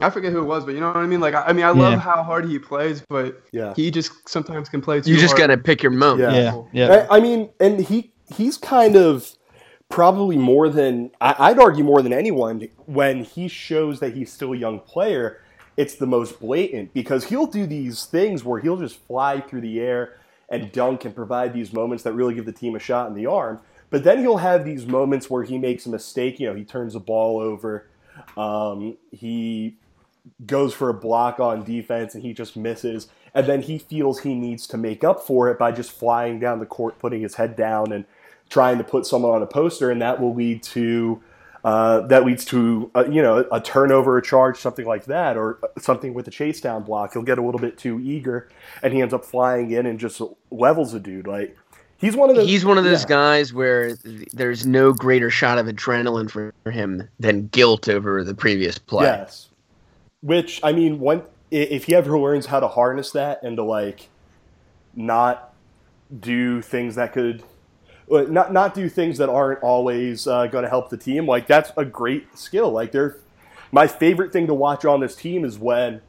I 0.00 0.10
forget 0.10 0.32
who 0.32 0.40
it 0.40 0.44
was, 0.44 0.64
but 0.66 0.74
you 0.74 0.80
know 0.80 0.88
what 0.88 0.96
I 0.98 1.06
mean. 1.06 1.20
Like 1.20 1.34
I, 1.34 1.44
I 1.44 1.52
mean, 1.54 1.64
I 1.64 1.70
love 1.70 1.92
Yeah. 1.94 1.98
how 2.00 2.22
hard 2.22 2.44
he 2.46 2.58
plays, 2.58 3.02
but 3.08 3.40
Yeah. 3.52 3.72
he 3.74 3.90
just 3.90 4.28
sometimes 4.28 4.68
can 4.68 4.82
play 4.82 5.00
too 5.00 5.10
you 5.10 5.16
just 5.16 5.38
hard. 5.38 5.48
got 5.48 5.54
to 5.54 5.56
pick 5.62 5.82
your 5.82 5.92
moment 5.92 6.34
Yeah. 6.34 6.56
yeah 6.72 6.88
yeah. 6.88 7.06
I, 7.10 7.16
I 7.16 7.20
mean, 7.20 7.48
and 7.60 7.80
he 7.80 8.12
he's 8.34 8.58
kind 8.58 8.96
of 8.96 9.30
probably 9.94 10.36
more 10.36 10.68
than 10.68 11.08
I'd 11.20 11.60
argue 11.60 11.84
more 11.84 12.02
than 12.02 12.12
anyone 12.12 12.66
when 12.86 13.22
he 13.22 13.46
shows 13.46 14.00
that 14.00 14.12
he's 14.12 14.32
still 14.32 14.52
a 14.52 14.56
young 14.56 14.80
player. 14.80 15.40
It's 15.76 15.94
the 15.94 16.06
most 16.06 16.40
blatant 16.40 16.92
because 16.92 17.26
he'll 17.26 17.46
do 17.46 17.64
these 17.64 18.04
things 18.04 18.42
where 18.42 18.58
he'll 18.58 18.76
just 18.76 18.98
fly 19.06 19.40
through 19.40 19.60
the 19.60 19.78
air 19.80 20.18
and 20.48 20.72
dunk 20.72 21.04
and 21.04 21.14
provide 21.14 21.52
these 21.52 21.72
moments 21.72 22.02
that 22.02 22.12
really 22.12 22.34
give 22.34 22.44
the 22.44 22.50
team 22.50 22.74
a 22.74 22.80
shot 22.80 23.06
in 23.06 23.14
the 23.14 23.26
arm. 23.26 23.60
But 23.90 24.02
then 24.02 24.18
he'll 24.18 24.38
have 24.38 24.64
these 24.64 24.84
moments 24.84 25.30
where 25.30 25.44
he 25.44 25.58
makes 25.58 25.86
a 25.86 25.90
mistake. 25.90 26.40
You 26.40 26.48
know, 26.48 26.56
he 26.56 26.64
turns 26.64 26.94
the 26.94 27.00
ball 27.00 27.38
over. 27.38 27.86
Um, 28.36 28.96
he 29.12 29.76
goes 30.44 30.74
for 30.74 30.88
a 30.88 30.94
block 30.94 31.38
on 31.38 31.62
defense 31.62 32.16
and 32.16 32.24
he 32.24 32.32
just 32.32 32.56
misses. 32.56 33.06
And 33.32 33.46
then 33.46 33.62
he 33.62 33.78
feels 33.78 34.18
he 34.18 34.34
needs 34.34 34.66
to 34.68 34.76
make 34.76 35.04
up 35.04 35.24
for 35.24 35.50
it 35.50 35.58
by 35.58 35.70
just 35.70 35.92
flying 35.92 36.40
down 36.40 36.58
the 36.58 36.66
court, 36.66 36.98
putting 36.98 37.20
his 37.20 37.36
head 37.36 37.54
down, 37.54 37.92
and 37.92 38.04
trying 38.50 38.78
to 38.78 38.84
put 38.84 39.06
someone 39.06 39.32
on 39.32 39.42
a 39.42 39.46
poster. 39.46 39.90
And 39.90 40.02
that 40.02 40.20
will 40.20 40.34
lead 40.34 40.62
to 40.64 41.22
uh, 41.64 42.00
that 42.08 42.26
leads 42.26 42.44
to 42.44 42.90
uh, 42.94 43.06
you 43.06 43.22
know 43.22 43.46
a 43.50 43.58
turnover, 43.58 44.18
a 44.18 44.22
charge, 44.22 44.58
something 44.58 44.84
like 44.84 45.06
that, 45.06 45.36
or 45.38 45.58
something 45.78 46.12
with 46.12 46.28
a 46.28 46.30
chase 46.30 46.60
down 46.60 46.82
block. 46.82 47.14
He'll 47.14 47.22
get 47.22 47.38
a 47.38 47.42
little 47.42 47.60
bit 47.60 47.78
too 47.78 47.98
eager, 48.00 48.50
and 48.82 48.92
he 48.92 49.00
ends 49.00 49.14
up 49.14 49.24
flying 49.24 49.70
in 49.70 49.86
and 49.86 49.98
just 49.98 50.20
levels 50.50 50.92
a 50.92 51.00
dude. 51.00 51.26
Like 51.26 51.56
he's 51.96 52.14
one 52.16 52.28
of 52.28 52.36
the 52.36 52.44
he's 52.44 52.66
one 52.66 52.76
of 52.76 52.84
those 52.84 53.02
yeah. 53.04 53.08
guys 53.08 53.54
where 53.54 53.96
th- 53.96 54.28
there's 54.34 54.66
no 54.66 54.92
greater 54.92 55.30
shot 55.30 55.56
of 55.56 55.66
adrenaline 55.66 56.30
for 56.30 56.52
him 56.70 57.08
than 57.18 57.46
guilt 57.48 57.88
over 57.88 58.22
the 58.22 58.34
previous 58.34 58.76
play 58.76 59.06
Yes. 59.06 59.48
Which 60.20 60.60
I 60.62 60.72
mean, 60.72 61.00
one 61.00 61.22
if 61.50 61.84
he 61.84 61.94
ever 61.94 62.18
learns 62.18 62.44
how 62.44 62.60
to 62.60 62.68
harness 62.68 63.12
that 63.12 63.42
and 63.42 63.56
to 63.56 63.62
like 63.62 64.10
not 64.94 65.54
do 66.20 66.60
things 66.60 66.96
that 66.96 67.14
could 67.14 67.42
not 68.08 68.52
not 68.52 68.74
do 68.74 68.88
things 68.88 69.18
that 69.18 69.28
aren't 69.28 69.62
always 69.62 70.26
uh, 70.26 70.46
going 70.46 70.64
to 70.64 70.68
help 70.68 70.90
the 70.90 70.96
team, 70.96 71.26
like 71.26 71.46
that's 71.46 71.72
a 71.76 71.84
great 71.84 72.36
skill. 72.36 72.70
Like 72.70 72.92
they're 72.92 73.18
my 73.72 73.86
favorite 73.86 74.32
thing 74.32 74.46
to 74.46 74.54
watch 74.54 74.84
on 74.84 75.00
this 75.00 75.16
team 75.16 75.44
is 75.44 75.58
when 75.58 76.00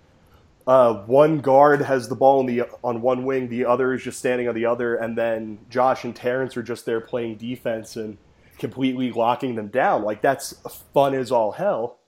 uh, 0.67 0.93
one 1.05 1.39
guard 1.39 1.81
has 1.81 2.09
the 2.09 2.15
ball 2.15 2.39
in 2.41 2.45
the 2.45 2.63
on 2.83 3.01
one 3.01 3.23
wing, 3.23 3.49
the 3.49 3.65
other 3.65 3.93
is 3.93 4.03
just 4.03 4.19
standing 4.19 4.47
on 4.47 4.55
the 4.55 4.65
other, 4.65 4.95
and 4.95 5.17
then 5.17 5.59
Josh 5.69 6.03
and 6.03 6.15
Terrence 6.15 6.57
are 6.57 6.63
just 6.63 6.85
there 6.85 7.01
playing 7.01 7.37
defense 7.37 7.95
and 7.95 8.17
completely 8.57 9.11
locking 9.11 9.55
them 9.55 9.67
down. 9.67 10.03
Like 10.03 10.21
that's 10.21 10.53
fun 10.93 11.13
as 11.13 11.31
all 11.31 11.51
hell. 11.53 11.99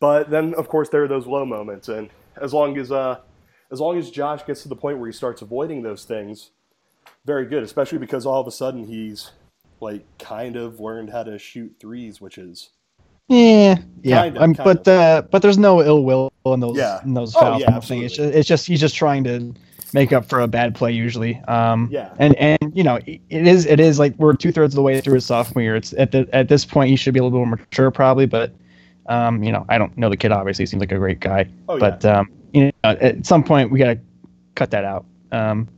But 0.00 0.30
then, 0.30 0.54
of 0.54 0.68
course, 0.68 0.88
there 0.88 1.04
are 1.04 1.08
those 1.08 1.26
low 1.26 1.44
moments, 1.44 1.88
and 1.88 2.08
as 2.40 2.54
long 2.54 2.78
as 2.78 2.90
uh, 2.90 3.20
as 3.70 3.80
long 3.80 3.98
as 3.98 4.10
Josh 4.10 4.44
gets 4.46 4.62
to 4.62 4.68
the 4.68 4.76
point 4.76 4.98
where 4.98 5.08
he 5.08 5.12
starts 5.12 5.42
avoiding 5.42 5.82
those 5.82 6.04
things, 6.04 6.50
very 7.24 7.46
good. 7.46 7.62
Especially 7.62 7.98
because 7.98 8.26
all 8.26 8.40
of 8.40 8.46
a 8.46 8.50
sudden 8.50 8.84
he's 8.86 9.30
like 9.80 10.04
kind 10.18 10.56
of 10.56 10.80
learned 10.80 11.10
how 11.10 11.22
to 11.22 11.38
shoot 11.38 11.74
threes, 11.80 12.20
which 12.20 12.38
is 12.38 12.70
Yeah, 13.28 13.76
yeah. 14.02 14.22
Kind 14.22 14.36
of, 14.36 14.56
kind 14.56 14.56
but 14.64 14.88
uh, 14.88 15.22
but 15.30 15.42
there's 15.42 15.58
no 15.58 15.82
ill 15.82 16.04
will 16.04 16.30
in 16.46 16.60
those 16.60 16.76
Yeah. 16.76 17.02
in 17.04 17.14
those 17.14 17.34
Oh, 17.36 17.40
fouls. 17.40 17.60
yeah. 17.62 17.76
It's 17.78 18.16
just, 18.16 18.34
it's 18.34 18.48
just 18.48 18.66
he's 18.66 18.80
just 18.80 18.94
trying 18.94 19.24
to 19.24 19.54
make 19.92 20.12
up 20.12 20.24
for 20.28 20.40
a 20.40 20.46
bad 20.46 20.74
play 20.74 20.92
usually. 20.92 21.40
Um, 21.48 21.88
Yeah. 21.90 22.10
And 22.18 22.34
and 22.36 22.58
you 22.74 22.82
know 22.84 22.96
it 23.06 23.20
is 23.30 23.66
it 23.66 23.80
is 23.80 23.98
like 23.98 24.14
we're 24.18 24.34
two 24.34 24.52
thirds 24.52 24.74
of 24.74 24.76
the 24.76 24.82
way 24.82 25.00
through 25.00 25.14
his 25.14 25.26
sophomore 25.26 25.62
year. 25.62 25.76
It's 25.76 25.92
at 25.94 26.12
the 26.12 26.28
at 26.32 26.48
this 26.48 26.64
point 26.64 26.90
he 26.90 26.96
should 26.96 27.14
be 27.14 27.20
a 27.20 27.24
little 27.24 27.38
bit 27.38 27.46
more 27.46 27.56
mature 27.56 27.90
probably, 27.90 28.26
but 28.26 28.52
um, 29.06 29.42
you 29.42 29.50
know 29.50 29.64
I 29.68 29.78
don't 29.78 29.96
know 29.96 30.08
the 30.10 30.16
kid. 30.16 30.30
Obviously, 30.32 30.62
he 30.62 30.66
seems 30.66 30.80
like 30.80 30.92
a 30.92 30.98
great 30.98 31.20
guy, 31.20 31.48
oh 31.68 31.74
yeah, 31.76 31.80
but 31.80 32.04
um, 32.04 32.30
you 32.52 32.64
know 32.66 32.70
at 32.84 33.24
some 33.26 33.42
point 33.42 33.70
we 33.70 33.78
gotta 33.78 33.98
cut 34.54 34.70
that 34.72 34.84
out. 34.84 35.06
Um, 35.32 35.68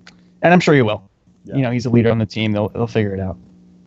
and 0.42 0.52
I'm 0.52 0.60
sure 0.60 0.74
he 0.74 0.82
will. 0.82 1.08
Yeah. 1.44 1.56
You 1.56 1.62
know 1.62 1.70
he's 1.70 1.86
a 1.86 1.90
leader 1.90 2.10
on 2.10 2.18
the 2.18 2.26
team. 2.26 2.52
They'll 2.52 2.68
they'll 2.70 2.86
figure 2.86 3.14
it 3.14 3.20
out. 3.20 3.36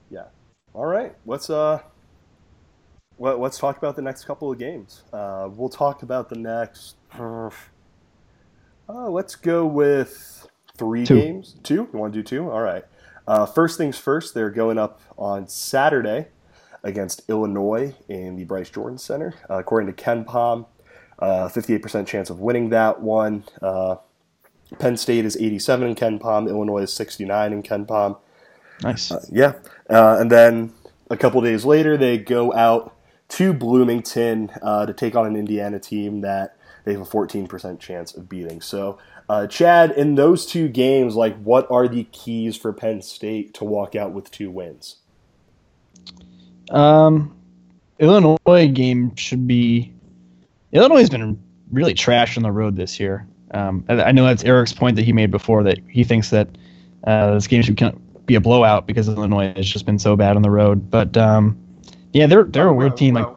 Yeah. 0.09 0.25
All 0.73 0.85
right, 0.85 1.15
let's 1.25 1.49
uh, 1.49 1.79
let, 3.19 3.39
let's 3.39 3.57
talk 3.57 3.77
about 3.77 3.95
the 3.95 4.01
next 4.01 4.25
couple 4.25 4.51
of 4.51 4.59
games. 4.59 5.03
Uh, 5.13 5.49
we'll 5.51 5.69
talk 5.69 6.03
about 6.03 6.29
the 6.29 6.35
next 6.37 6.95
uh, 7.17 7.49
Uh, 8.89 9.09
let's 9.09 9.35
go 9.35 9.65
with 9.65 10.47
three 10.77 11.05
Two. 11.05 11.19
games. 11.19 11.55
Two? 11.63 11.89
You 11.93 11.99
want 11.99 12.13
to 12.13 12.19
do 12.19 12.23
two? 12.23 12.51
All 12.51 12.61
right. 12.61 12.83
Uh, 13.27 13.45
first 13.45 13.77
things 13.77 13.97
first, 13.97 14.33
they're 14.33 14.51
going 14.51 14.77
up 14.77 15.01
on 15.17 15.47
Saturday 15.47 16.27
against 16.83 17.23
Illinois 17.29 17.95
in 18.07 18.35
the 18.35 18.43
Bryce 18.45 18.69
Jordan 18.69 18.97
Center. 18.99 19.33
Uh, 19.49 19.55
according 19.57 19.91
to 19.93 20.03
KenPom, 20.03 20.67
uh, 21.19 21.47
58% 21.49 22.05
chance 22.05 22.29
of 22.29 22.39
winning 22.39 22.69
that 22.69 23.01
one. 23.01 23.43
Uh, 24.75 24.79
Penn 24.79 24.97
State 24.97 25.25
is 25.25 25.37
87 25.37 25.89
in 25.89 25.95
KenPom. 25.95 26.47
Illinois 26.49 26.83
is 26.83 26.93
69 26.93 27.53
in 27.53 27.63
KenPom. 27.63 28.17
Nice. 28.83 29.11
Yeah. 29.31 29.53
Uh, 29.89 30.17
and 30.19 30.31
then 30.31 30.73
a 31.09 31.17
couple 31.17 31.41
days 31.41 31.65
later, 31.65 31.97
they 31.97 32.17
go 32.17 32.53
out 32.53 32.95
to 33.29 33.53
Bloomington 33.53 34.51
uh, 34.61 34.85
to 34.85 34.93
take 34.93 35.15
on 35.15 35.25
an 35.25 35.35
Indiana 35.35 35.79
team 35.79 36.21
that 36.21 36.57
they 36.83 36.93
have 36.93 37.01
a 37.01 37.05
14% 37.05 37.79
chance 37.79 38.13
of 38.13 38.29
beating. 38.29 38.61
So, 38.61 38.99
uh, 39.27 39.47
Chad, 39.47 39.91
in 39.91 40.15
those 40.15 40.45
two 40.45 40.67
games, 40.67 41.15
like, 41.15 41.35
what 41.41 41.69
are 41.71 41.87
the 41.87 42.03
keys 42.05 42.55
for 42.55 42.71
Penn 42.73 43.01
State 43.01 43.55
to 43.55 43.63
walk 43.63 43.95
out 43.95 44.11
with 44.11 44.29
two 44.29 44.51
wins? 44.51 44.97
Um, 46.69 47.35
Illinois 47.97 48.67
game 48.71 49.15
should 49.15 49.47
be. 49.47 49.93
Illinois 50.71 50.99
has 50.99 51.09
been 51.09 51.41
really 51.71 51.93
trash 51.93 52.37
on 52.37 52.43
the 52.43 52.51
road 52.51 52.75
this 52.75 52.99
year. 52.99 53.27
Um, 53.55 53.85
I, 53.89 54.03
I 54.03 54.11
know 54.11 54.25
that's 54.25 54.43
Eric's 54.43 54.73
point 54.73 54.95
that 54.97 55.05
he 55.05 55.13
made 55.13 55.31
before 55.31 55.63
that 55.63 55.79
he 55.89 56.03
thinks 56.03 56.29
that 56.29 56.49
uh, 57.05 57.33
this 57.33 57.47
game 57.47 57.61
should 57.61 57.79
be 58.25 58.35
a 58.35 58.41
blowout 58.41 58.85
because 58.87 59.07
Illinois 59.07 59.53
has 59.55 59.67
just 59.67 59.85
been 59.85 59.99
so 59.99 60.15
bad 60.15 60.35
on 60.35 60.41
the 60.41 60.49
road. 60.51 60.89
But 60.89 61.15
um, 61.17 61.57
yeah, 62.13 62.27
they're 62.27 62.43
they're 62.43 62.67
a 62.67 62.73
weird 62.73 62.91
Well, 62.91 62.97
team. 62.97 63.13
Like, 63.15 63.27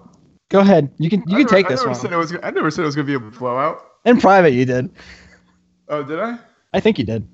go 0.48 0.60
ahead, 0.60 0.90
you 0.98 1.08
can 1.10 1.20
you 1.20 1.24
I 1.26 1.28
can 1.30 1.38
never- 1.38 1.48
take 1.48 1.66
I 1.66 1.68
this 1.70 1.80
never 1.80 1.90
one. 1.90 2.00
Said 2.00 2.12
it 2.12 2.16
was, 2.16 2.34
I 2.42 2.50
never 2.50 2.70
said 2.70 2.82
it 2.82 2.86
was 2.86 2.94
going 2.96 3.06
to 3.06 3.18
be 3.18 3.26
a 3.26 3.30
blowout. 3.30 3.84
In 4.04 4.20
private, 4.20 4.52
you 4.52 4.64
did. 4.64 4.90
Oh, 5.88 6.02
did 6.02 6.18
I? 6.20 6.38
I 6.72 6.80
think 6.80 6.98
you 6.98 7.04
did. 7.04 7.26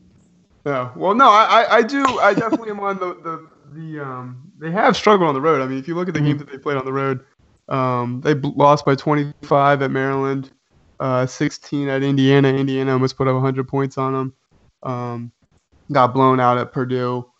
No. 0.65 0.91
Well, 0.97 1.15
no, 1.15 1.29
I, 1.29 1.63
I, 1.63 1.75
I 1.77 1.83
do. 1.83 2.05
I 2.21 2.33
definitely 2.35 2.71
am 2.71 2.81
on 2.81 2.99
the, 2.99 3.15
the, 3.23 3.49
the 3.73 4.01
um. 4.05 4.51
They 4.59 4.71
have 4.71 4.97
struggled 4.97 5.29
on 5.29 5.35
the 5.35 5.41
road. 5.41 5.61
I 5.61 5.67
mean, 5.67 5.79
if 5.79 5.87
you 5.89 5.95
look 5.95 6.09
at 6.09 6.15
the 6.15 6.21
games 6.21 6.39
that 6.39 6.51
they 6.51 6.57
played 6.59 6.77
on 6.79 6.85
the 6.85 6.93
road, 6.93 7.21
um, 7.69 8.21
they 8.23 8.33
bl- 8.35 8.53
lost 8.57 8.85
by 8.87 8.95
25 8.95 9.83
at 9.83 9.91
Maryland, 9.91 10.51
uh, 11.05 11.27
16 11.27 11.87
at 11.91 12.03
Indiana. 12.03 12.49
Indiana 12.49 12.93
almost 12.93 13.19
put 13.19 13.29
up 13.29 13.35
100 13.35 13.69
points 13.69 13.99
on 13.99 14.15
them. 14.15 14.35
Um, 14.83 15.33
got 15.93 16.15
blown 16.15 16.41
out 16.41 16.57
at 16.57 16.73
Purdue. 16.73 17.31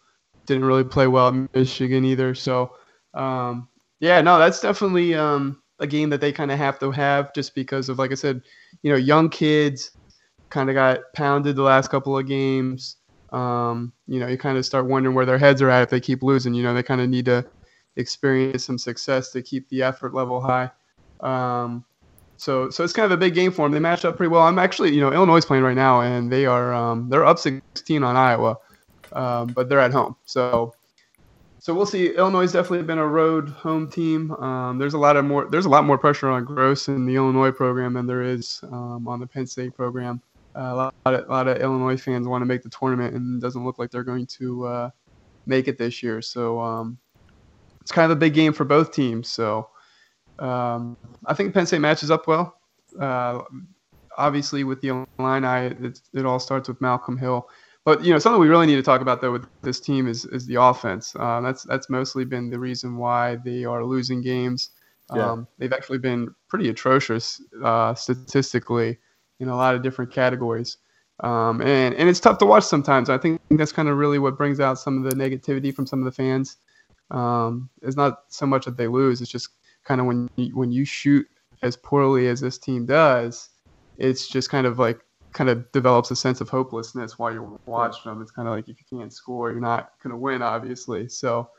Didn't 0.45 0.67
really 0.67 0.85
play 0.85 1.07
well 1.07 1.29
at 1.29 1.55
Michigan 1.55 2.05
either. 2.05 2.35
So, 2.35 2.75
um, 3.15 3.69
yeah, 4.01 4.21
no, 4.21 4.39
that's 4.39 4.61
definitely 4.61 5.15
um 5.15 5.63
a 5.79 5.87
game 5.87 6.11
that 6.11 6.21
they 6.21 6.31
kind 6.31 6.51
of 6.53 6.59
have 6.59 6.79
to 6.81 6.91
have 6.91 7.33
just 7.33 7.55
because 7.55 7.89
of, 7.89 7.99
like 7.99 8.13
I 8.13 8.17
said, 8.17 8.43
you 8.83 8.91
know, 8.91 8.99
young 8.99 9.31
kids 9.31 9.93
kind 10.51 10.69
of 10.69 10.75
got 10.75 11.01
pounded 11.15 11.57
the 11.57 11.63
last 11.63 11.91
couple 11.91 12.19
of 12.19 12.29
games. 12.29 12.97
Um, 13.33 13.95
you 14.07 14.21
know, 14.21 14.27
you 14.27 14.37
kind 14.37 14.59
of 14.59 14.67
start 14.67 14.85
wondering 14.85 15.17
where 15.17 15.25
their 15.25 15.39
heads 15.39 15.63
are 15.63 15.71
at 15.71 15.85
if 15.85 15.89
they 15.89 16.01
keep 16.01 16.23
losing. 16.23 16.53
You 16.53 16.65
know, 16.65 16.75
they 16.75 16.83
kind 16.83 17.01
of 17.01 17.09
need 17.09 17.25
to 17.25 17.47
experience 17.97 18.63
some 18.63 18.77
success 18.77 19.31
to 19.31 19.41
keep 19.41 19.71
the 19.71 19.83
effort 19.83 20.13
level 20.13 20.43
high. 20.43 20.71
Um, 21.21 21.87
so, 22.45 22.69
so 22.69 22.85
it's 22.85 22.93
kind 22.93 23.07
of 23.07 23.13
a 23.13 23.17
big 23.17 23.33
game 23.33 23.51
for 23.51 23.65
them. 23.65 23.73
They 23.73 23.81
matched 23.81 24.05
up 24.05 24.19
pretty 24.19 24.29
well. 24.29 24.43
I'm 24.43 24.59
actually, 24.59 24.95
you 24.95 25.01
know, 25.01 25.11
Illinois 25.11 25.39
is 25.39 25.47
playing 25.47 25.65
right 25.65 25.75
now, 25.75 26.03
and 26.03 26.31
they 26.31 26.45
are 26.45 26.75
um, 26.75 27.09
they're 27.09 27.25
up 27.25 27.39
16 27.39 28.05
on 28.05 28.17
Iowa, 28.17 28.59
um, 29.15 29.47
but 29.47 29.71
they're 29.71 29.81
at 29.81 29.93
home. 29.93 30.15
So, 30.27 30.75
so 31.59 31.73
we'll 31.73 31.87
see. 31.87 32.15
Illinois 32.15 32.53
definitely 32.53 32.83
been 32.83 32.99
a 32.99 33.07
road 33.07 33.49
home 33.49 33.91
team. 33.91 34.33
Um, 34.33 34.77
there's 34.77 34.93
a 34.93 34.99
lot 34.99 35.17
of 35.17 35.25
more. 35.25 35.49
There's 35.51 35.65
a 35.65 35.71
lot 35.71 35.87
more 35.87 35.97
pressure 35.97 36.29
on 36.29 36.45
Groce 36.45 36.89
in 36.89 37.07
the 37.07 37.17
Illinois 37.17 37.51
program 37.51 37.95
than 37.95 38.07
there 38.07 38.21
is 38.21 38.61
um, 38.65 39.09
on 39.09 39.21
the 39.21 39.27
Penn 39.27 39.47
State 39.47 39.75
program. 39.75 40.21
Uh, 40.55 40.61
a, 40.61 40.75
lot 40.75 40.95
of, 41.07 41.27
a 41.27 41.33
lot 41.33 41.49
of 41.49 41.57
Illinois 41.63 41.97
fans 41.97 42.29
want 42.29 42.43
to 42.43 42.47
make 42.47 42.63
the 42.63 42.69
tournament, 42.69 43.15
and 43.15 43.43
it 43.43 43.45
doesn't 43.45 43.65
look 43.65 43.79
like 43.79 43.91
they're 43.91 44.05
going 44.05 44.27
to 44.27 44.67
uh, 44.67 44.91
make 45.47 45.67
it 45.67 45.79
this 45.79 46.03
year. 46.03 46.21
So 46.21 46.61
um, 46.61 46.99
it's 47.81 47.91
kind 47.91 48.13
of 48.13 48.19
a 48.19 48.21
big 48.21 48.35
game 48.35 48.53
for 48.53 48.65
both 48.65 48.93
teams. 48.93 49.31
So 49.31 49.71
um, 50.39 50.97
I 51.27 51.35
think 51.35 51.55
Penn 51.55 51.67
State 51.67 51.81
matches 51.81 52.11
up 52.11 52.27
well. 52.27 52.57
Uh, 52.99 53.43
obviously, 54.17 54.65
with 54.65 54.81
the 54.81 55.07
Illini, 55.19 55.75
it, 55.87 56.01
it 56.13 56.27
all 56.27 56.39
starts 56.39 56.69
with 56.69 56.81
Malcolm 56.81 57.17
Hill. 57.17 57.49
But 57.85 58.03
you 58.03 58.13
know, 58.13 58.19
something 58.19 58.41
we 58.41 58.49
really 58.49 58.67
need 58.67 58.77
to 58.77 58.83
talk 58.83 59.03
about 59.03 59.21
though 59.21 59.33
with 59.33 59.47
this 59.63 59.79
team 59.79 60.09
is 60.09 60.25
is 60.27 60.47
the 60.47 60.61
offense. 60.61 61.15
Uh, 61.19 61.41
that's 61.43 61.65
that's 61.65 61.91
mostly 61.91 62.25
been 62.25 62.51
the 62.51 62.59
reason 62.59 62.97
why 62.97 63.37
they 63.37 63.65
are 63.65 63.85
losing 63.85 64.23
games. 64.23 64.71
Yeah. 65.15 65.33
Um, 65.33 65.49
they've 65.59 65.73
actually 65.73 65.99
been 65.99 66.35
pretty 66.49 66.71
atrocious 66.71 67.43
uh, 67.63 67.95
statistically 67.95 68.99
in 69.39 69.49
a 69.49 69.57
lot 69.57 69.75
of 69.75 69.83
different 69.83 70.11
categories. 70.11 70.79
Um, 71.21 71.61
and, 71.61 71.95
and 71.95 72.09
it's 72.09 72.21
tough 72.21 72.39
to 72.39 72.47
watch 72.47 72.65
sometimes. 72.65 73.11
I 73.11 73.19
think 73.19 73.41
that's 73.51 73.71
kind 73.71 73.89
of 73.89 73.99
really 73.99 74.19
what 74.19 74.39
brings 74.39 74.61
out 74.61 74.79
some 74.79 75.05
of 75.05 75.11
the 75.11 75.17
negativity 75.17 75.73
from 75.73 75.87
some 75.87 75.99
of 76.01 76.07
the 76.07 76.13
fans. 76.13 76.57
Um, 77.11 77.69
it's 77.83 77.97
not 77.97 78.23
so 78.29 78.47
much 78.47 78.65
that 78.65 78.79
they 78.79 78.89
lose; 78.89 79.21
it's 79.21 79.31
just 79.31 79.51
kind 79.85 80.01
of 80.01 80.07
when 80.07 80.29
you, 80.37 80.57
when 80.57 80.73
you 80.73 80.85
shoot 80.85 81.27
as 81.63 81.77
poorly 81.77 82.29
as 82.29 82.41
this 82.41 82.59
team 82.59 82.87
does, 82.87 83.51
it's 83.99 84.29
just 84.29 84.51
kind 84.51 84.67
of 84.67 84.79
like 84.79 85.01
kind 85.33 85.51
of 85.51 85.71
develops 85.73 86.11
a 86.11 86.17
sense 86.17 86.41
of 86.41 86.49
hopelessness 86.49 87.19
while 87.19 87.33
you're 87.33 87.59
watching 87.67 88.11
them. 88.11 88.23
It's 88.23 88.31
kind 88.31 88.49
of 88.49 88.55
like 88.55 88.69
if 88.69 88.77
you 88.79 88.99
can't 88.99 89.13
score, 89.13 89.51
you're 89.51 89.61
not 89.61 89.93
going 90.03 90.13
to 90.13 90.17
win, 90.17 90.43
obviously. 90.43 91.09
So. 91.09 91.51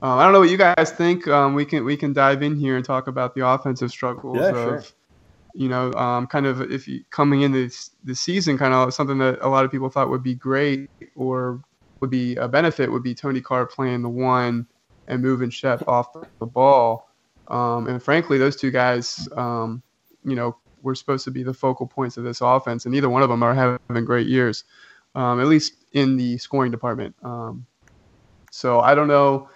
Um, 0.00 0.18
I 0.18 0.24
don't 0.24 0.32
know 0.32 0.40
what 0.40 0.50
you 0.50 0.56
guys 0.56 0.90
think. 0.90 1.28
Um, 1.28 1.54
we 1.54 1.64
can 1.64 1.84
we 1.84 1.96
can 1.96 2.12
dive 2.12 2.42
in 2.42 2.56
here 2.56 2.74
and 2.76 2.84
talk 2.84 3.06
about 3.06 3.36
the 3.36 3.46
offensive 3.46 3.90
struggles 3.92 4.36
Yeah, 4.36 4.48
of, 4.48 4.54
sure. 4.54 4.82
you 5.54 5.68
know, 5.68 5.92
um, 5.92 6.26
kind 6.26 6.44
of 6.44 6.60
if 6.72 6.88
you 6.88 7.04
coming 7.10 7.42
into 7.42 7.68
this, 7.68 7.90
this 8.02 8.18
season, 8.18 8.58
kind 8.58 8.74
of 8.74 8.92
something 8.92 9.18
that 9.18 9.38
a 9.42 9.48
lot 9.48 9.64
of 9.64 9.70
people 9.70 9.88
thought 9.90 10.10
would 10.10 10.24
be 10.24 10.34
great 10.34 10.90
or 11.14 11.62
would 12.00 12.10
be 12.10 12.34
a 12.34 12.48
benefit 12.48 12.90
would 12.90 13.04
be 13.04 13.14
Tony 13.14 13.40
Carr 13.40 13.64
playing 13.64 14.02
the 14.02 14.08
one 14.08 14.66
and 15.06 15.22
moving 15.22 15.50
Shep 15.50 15.86
off 15.86 16.12
the 16.40 16.46
ball. 16.46 17.08
Um, 17.52 17.86
and 17.86 18.02
frankly, 18.02 18.38
those 18.38 18.56
two 18.56 18.70
guys, 18.70 19.28
um, 19.36 19.82
you 20.24 20.34
know, 20.34 20.56
were 20.82 20.94
supposed 20.94 21.24
to 21.24 21.30
be 21.30 21.42
the 21.42 21.54
focal 21.54 21.86
points 21.86 22.16
of 22.16 22.24
this 22.24 22.40
offense, 22.40 22.86
and 22.86 22.92
neither 22.92 23.08
one 23.08 23.22
of 23.22 23.28
them 23.28 23.42
are 23.42 23.54
having 23.54 24.04
great 24.04 24.26
years, 24.26 24.64
um, 25.14 25.38
at 25.40 25.46
least 25.46 25.74
in 25.92 26.16
the 26.16 26.38
scoring 26.38 26.72
department. 26.72 27.14
Um, 27.22 27.66
so 28.50 28.80
I 28.80 28.94
don't 28.94 29.08
know 29.08 29.48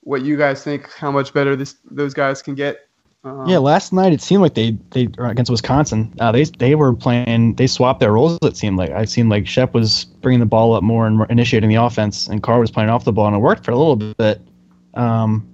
what 0.00 0.22
you 0.22 0.36
guys 0.36 0.64
think, 0.64 0.92
how 0.92 1.10
much 1.10 1.32
better 1.32 1.56
this 1.56 1.76
those 1.90 2.14
guys 2.14 2.42
can 2.42 2.54
get. 2.54 2.88
Um, 3.22 3.46
Yeah, 3.46 3.58
last 3.58 3.92
night 3.92 4.12
it 4.12 4.22
seemed 4.22 4.42
like 4.42 4.54
they 4.54 4.76
they 4.90 5.08
against 5.18 5.50
Wisconsin. 5.50 6.12
Uh, 6.18 6.32
they 6.32 6.44
they 6.44 6.74
were 6.74 6.94
playing. 6.94 7.54
They 7.54 7.66
swapped 7.66 8.00
their 8.00 8.12
roles. 8.12 8.38
It 8.42 8.56
seemed 8.56 8.76
like 8.76 8.90
I 8.90 9.04
seemed 9.04 9.30
like 9.30 9.46
Shep 9.46 9.74
was 9.74 10.04
bringing 10.22 10.40
the 10.40 10.46
ball 10.46 10.74
up 10.74 10.82
more 10.82 11.06
and 11.06 11.24
initiating 11.30 11.68
the 11.68 11.76
offense, 11.76 12.26
and 12.26 12.42
Carr 12.42 12.58
was 12.58 12.70
playing 12.70 12.90
off 12.90 13.04
the 13.04 13.12
ball, 13.12 13.26
and 13.26 13.36
it 13.36 13.40
worked 13.40 13.64
for 13.64 13.70
a 13.70 13.76
little 13.76 13.96
bit. 13.96 14.40
Um, 14.94 15.46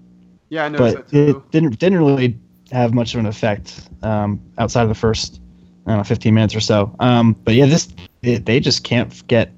yeah, 0.48 0.64
I 0.64 0.68
noticed 0.68 0.96
but 0.96 1.09
that 1.09 1.11
too. 1.11 1.38
it 1.38 1.50
didn't 1.50 1.78
didn't 1.78 1.98
really 1.98 2.38
have 2.72 2.94
much 2.94 3.14
of 3.14 3.20
an 3.20 3.26
effect 3.26 3.88
um, 4.02 4.40
outside 4.59 4.82
of 4.82 4.88
the 4.88 4.94
first 4.94 5.40
I 5.87 5.90
don't 5.90 5.98
know 5.98 6.04
15 6.04 6.35
minutes 6.35 6.54
or 6.54 6.61
so. 6.61 6.94
Um, 6.98 7.35
but 7.44 7.54
yeah, 7.54 7.66
this 7.66 7.88
it, 8.22 8.46
they 8.46 8.61
just 8.61 8.82
can't 8.85 9.26
get 9.28 9.52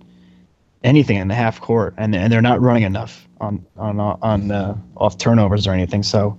anything 0.85 1.17
in 1.17 1.29
the 1.29 1.35
half 1.35 1.61
court, 1.61 1.95
and 1.97 2.15
and 2.15 2.33
they're 2.33 2.43
not 2.43 2.61
running 2.61 2.83
enough 2.83 3.27
on 3.41 3.65
on 3.77 3.99
on 4.01 4.51
uh, 4.51 4.77
off 4.97 5.19
turnovers 5.19 5.67
or 5.67 5.73
anything. 5.73 6.03
So, 6.03 6.39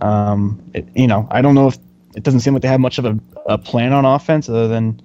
um, 0.00 0.62
it, 0.74 0.88
you 0.94 1.06
know, 1.06 1.26
I 1.30 1.40
don't 1.42 1.54
know 1.54 1.68
if 1.68 1.78
it 2.16 2.22
doesn't 2.22 2.40
seem 2.40 2.52
like 2.52 2.62
they 2.62 2.68
have 2.68 2.80
much 2.80 2.98
of 2.98 3.04
a, 3.04 3.18
a 3.46 3.58
plan 3.58 3.92
on 3.92 4.04
offense 4.04 4.48
other 4.48 4.68
than 4.68 5.00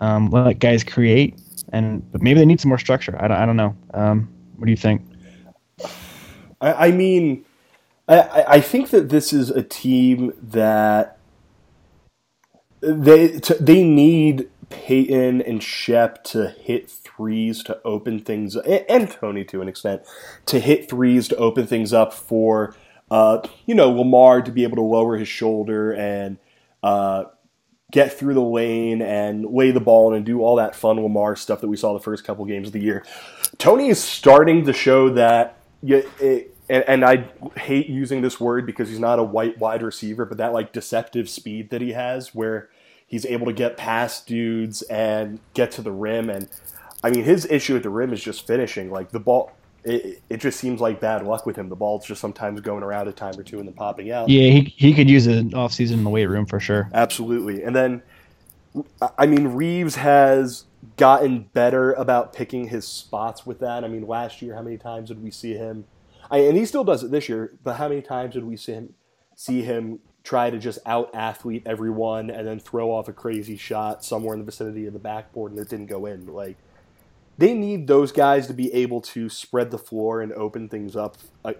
um, 0.00 0.30
let 0.30 0.58
guys 0.58 0.82
create, 0.82 1.38
and 1.72 2.10
but 2.12 2.22
maybe 2.22 2.40
they 2.40 2.46
need 2.46 2.60
some 2.60 2.70
more 2.70 2.78
structure. 2.78 3.16
I 3.22 3.28
don't, 3.28 3.36
I 3.36 3.46
don't 3.46 3.56
know. 3.56 3.76
Um, 3.94 4.32
what 4.56 4.64
do 4.64 4.70
you 4.70 4.76
think? 4.76 5.02
I, 6.60 6.88
I 6.88 6.90
mean, 6.90 7.44
I- 8.08 8.44
I, 8.48 8.60
think 8.60 8.90
that 8.90 9.10
this 9.10 9.32
is 9.32 9.50
a 9.50 9.62
team 9.62 10.32
that 10.42 11.18
they 12.80 13.28
they 13.60 13.84
need 13.84 14.48
Payton 14.70 15.42
and 15.42 15.62
Shep 15.62 16.24
to 16.24 16.48
hit 16.48 16.90
threes 16.90 17.62
to 17.64 17.80
open 17.84 18.20
things, 18.20 18.56
and, 18.56 19.10
Tony 19.10 19.44
to 19.46 19.60
an 19.62 19.68
extent, 19.68 20.02
to 20.46 20.60
hit 20.60 20.88
threes 20.88 21.28
to 21.28 21.36
open 21.36 21.66
things 21.66 21.92
up 21.92 22.12
for 22.14 22.74
uh, 23.10 23.40
you 23.66 23.74
know 23.74 23.90
Lamar 23.90 24.42
to 24.42 24.50
be 24.50 24.62
able 24.62 24.76
to 24.76 24.82
lower 24.82 25.16
his 25.16 25.28
shoulder 25.28 25.92
and 25.92 26.38
uh, 26.82 27.24
get 27.90 28.12
through 28.12 28.34
the 28.34 28.40
lane 28.42 29.02
and 29.02 29.44
lay 29.46 29.70
the 29.70 29.80
ball 29.80 30.14
and 30.14 30.24
do 30.24 30.42
all 30.42 30.56
that 30.56 30.76
fun 30.76 31.00
Lamar 31.02 31.36
stuff 31.36 31.60
that 31.60 31.68
we 31.68 31.76
saw 31.76 31.92
the 31.94 32.00
first 32.00 32.24
couple 32.24 32.44
games 32.44 32.68
of 32.68 32.72
the 32.72 32.80
year. 32.80 33.04
Tony 33.58 33.88
is 33.88 34.02
starting 34.02 34.64
to 34.66 34.72
show 34.72 35.10
that. 35.10 35.56
It, 35.82 36.54
and, 36.68 36.84
and 36.86 37.04
I 37.04 37.28
hate 37.56 37.88
using 37.88 38.20
this 38.20 38.38
word 38.40 38.66
because 38.66 38.88
he's 38.88 38.98
not 38.98 39.18
a 39.18 39.24
white 39.24 39.58
wide 39.58 39.82
receiver, 39.82 40.24
but 40.24 40.38
that 40.38 40.52
like 40.52 40.72
deceptive 40.72 41.28
speed 41.28 41.70
that 41.70 41.80
he 41.80 41.92
has, 41.92 42.34
where 42.34 42.68
he's 43.06 43.24
able 43.26 43.46
to 43.46 43.52
get 43.52 43.76
past 43.76 44.26
dudes 44.26 44.82
and 44.82 45.40
get 45.54 45.70
to 45.72 45.82
the 45.82 45.92
rim. 45.92 46.30
And 46.30 46.48
I 47.02 47.10
mean, 47.10 47.24
his 47.24 47.46
issue 47.46 47.76
at 47.76 47.82
the 47.82 47.90
rim 47.90 48.12
is 48.12 48.22
just 48.22 48.46
finishing. 48.46 48.90
Like 48.90 49.10
the 49.10 49.20
ball, 49.20 49.52
it, 49.84 50.22
it 50.28 50.36
just 50.38 50.60
seems 50.60 50.80
like 50.80 51.00
bad 51.00 51.24
luck 51.24 51.46
with 51.46 51.56
him. 51.56 51.68
The 51.68 51.76
ball's 51.76 52.06
just 52.06 52.20
sometimes 52.20 52.60
going 52.60 52.82
around 52.82 53.08
a 53.08 53.12
time 53.12 53.38
or 53.38 53.42
two 53.42 53.58
and 53.58 53.66
then 53.66 53.74
popping 53.74 54.10
out. 54.10 54.28
Yeah, 54.28 54.50
he 54.50 54.74
he 54.76 54.94
could 54.94 55.08
use 55.08 55.26
an 55.26 55.54
off 55.54 55.72
season 55.72 55.98
in 55.98 56.04
the 56.04 56.10
weight 56.10 56.26
room 56.26 56.46
for 56.46 56.60
sure. 56.60 56.90
Absolutely. 56.92 57.62
And 57.62 57.74
then 57.74 58.02
I 59.16 59.26
mean, 59.26 59.48
Reeves 59.48 59.96
has 59.96 60.64
gotten 60.96 61.48
better 61.52 61.92
about 61.92 62.32
picking 62.32 62.68
his 62.68 62.86
spots 62.86 63.46
with 63.46 63.60
that. 63.60 63.84
I 63.84 63.88
mean, 63.88 64.06
last 64.06 64.42
year, 64.42 64.54
how 64.54 64.62
many 64.62 64.76
times 64.76 65.08
did 65.08 65.22
we 65.22 65.30
see 65.30 65.54
him? 65.54 65.84
I, 66.30 66.38
and 66.38 66.56
he 66.56 66.64
still 66.64 66.84
does 66.84 67.02
it 67.02 67.10
this 67.10 67.28
year, 67.28 67.56
but 67.62 67.74
how 67.74 67.88
many 67.88 68.02
times 68.02 68.34
did 68.34 68.44
we 68.44 68.56
see 68.56 68.72
him 68.72 68.94
see 69.34 69.62
him 69.62 70.00
try 70.24 70.50
to 70.50 70.58
just 70.58 70.78
out 70.84 71.10
athlete 71.14 71.62
everyone 71.64 72.28
and 72.28 72.46
then 72.46 72.58
throw 72.58 72.90
off 72.90 73.08
a 73.08 73.12
crazy 73.12 73.56
shot 73.56 74.04
somewhere 74.04 74.34
in 74.34 74.40
the 74.40 74.44
vicinity 74.44 74.84
of 74.86 74.92
the 74.92 74.98
backboard 74.98 75.52
and 75.52 75.60
it 75.60 75.68
didn't 75.68 75.86
go 75.86 76.06
in? 76.06 76.26
Like 76.26 76.56
they 77.38 77.54
need 77.54 77.86
those 77.86 78.12
guys 78.12 78.46
to 78.48 78.52
be 78.52 78.72
able 78.74 79.00
to 79.00 79.28
spread 79.28 79.70
the 79.70 79.78
floor 79.78 80.20
and 80.20 80.32
open 80.32 80.68
things 80.68 80.96
up. 80.96 81.16
Uh, 81.44 81.54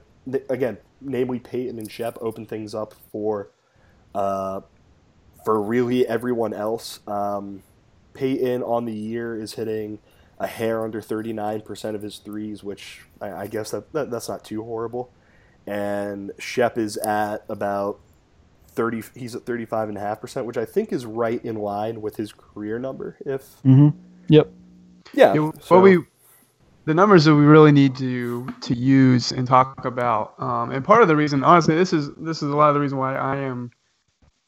again, 0.51 0.79
namely 1.01 1.39
Payton 1.39 1.79
and 1.79 1.91
Shep, 1.91 2.19
open 2.21 2.47
things 2.47 2.75
up 2.75 2.95
for 3.11 3.51
uh, 4.15 4.61
for 5.45 5.63
really 5.63 6.07
everyone 6.07 6.53
else. 6.53 7.01
Um, 7.07 7.63
Payton 8.15 8.63
on 8.65 8.85
the 8.85 8.93
year 8.93 9.41
is 9.41 9.55
hitting 9.55 10.01
a 10.39 10.47
hair 10.47 10.85
under 10.85 11.01
39% 11.01 11.95
of 11.95 12.03
his 12.03 12.19
threes, 12.19 12.63
which 12.63 13.01
I, 13.21 13.33
I 13.33 13.47
guess 13.47 13.73
that, 13.73 13.93
that, 13.93 14.11
that's 14.11 14.29
not 14.29 14.45
too 14.45 14.63
horrible. 14.63 15.13
And 15.67 16.33
Shep 16.39 16.79
is 16.79 16.97
at 16.97 17.45
about 17.49 18.01
30, 18.69 19.03
he's 19.15 19.35
at 19.35 19.45
35.5%, 19.45 20.45
which 20.45 20.57
I 20.57 20.65
think 20.65 20.93
is 20.93 21.05
right 21.05 21.45
in 21.45 21.57
line 21.57 22.01
with 22.01 22.17
his 22.17 22.33
career 22.33 22.79
number. 22.79 23.17
If, 23.27 23.43
mm-hmm. 23.65 23.89
yep. 24.29 24.51
Yeah. 25.13 25.35
yeah 25.35 25.51
so. 25.61 25.81
we, 25.81 25.99
the 26.85 26.95
numbers 26.95 27.25
that 27.25 27.35
we 27.35 27.45
really 27.45 27.73
need 27.73 27.97
to 27.97 28.49
to 28.63 28.75
use 28.75 29.31
and 29.31 29.47
talk 29.47 29.85
about, 29.85 30.41
um, 30.41 30.71
and 30.71 30.83
part 30.83 31.03
of 31.03 31.09
the 31.09 31.17
reason, 31.17 31.45
honestly, 31.45 31.75
this 31.75 31.93
is 31.93 32.11
this 32.15 32.39
is 32.39 32.51
a 32.51 32.57
lot 32.57 32.69
of 32.69 32.75
the 32.75 32.81
reason 32.81 32.97
why 32.97 33.15
I 33.15 33.37
am 33.37 33.71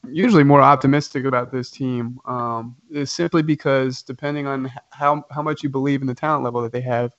usually 0.08 0.44
more 0.44 0.60
optimistic 0.60 1.24
about 1.24 1.50
this 1.50 1.70
team 1.70 2.18
um, 2.26 2.76
is 2.90 3.10
simply 3.12 3.42
because 3.42 4.02
depending 4.02 4.46
on 4.46 4.70
how 4.90 5.24
how 5.30 5.42
much 5.42 5.62
you 5.62 5.68
believe 5.68 6.00
in 6.00 6.06
the 6.06 6.14
talent 6.14 6.44
level 6.44 6.62
that 6.62 6.72
they 6.72 6.80
have, 6.80 7.12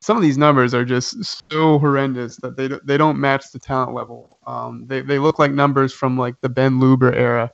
some 0.00 0.16
of 0.16 0.22
these 0.22 0.38
numbers 0.38 0.74
are 0.74 0.84
just 0.84 1.42
so 1.50 1.78
horrendous 1.78 2.36
that 2.36 2.56
they 2.56 2.68
they 2.84 2.96
don't 2.96 3.18
match 3.18 3.50
the 3.52 3.58
talent 3.58 3.94
level. 3.94 4.38
Um, 4.46 4.86
they 4.86 5.00
they 5.00 5.18
look 5.18 5.38
like 5.38 5.52
numbers 5.52 5.92
from 5.92 6.18
like 6.18 6.40
the 6.40 6.48
Ben 6.48 6.78
Luber 6.78 7.14
era. 7.14 7.50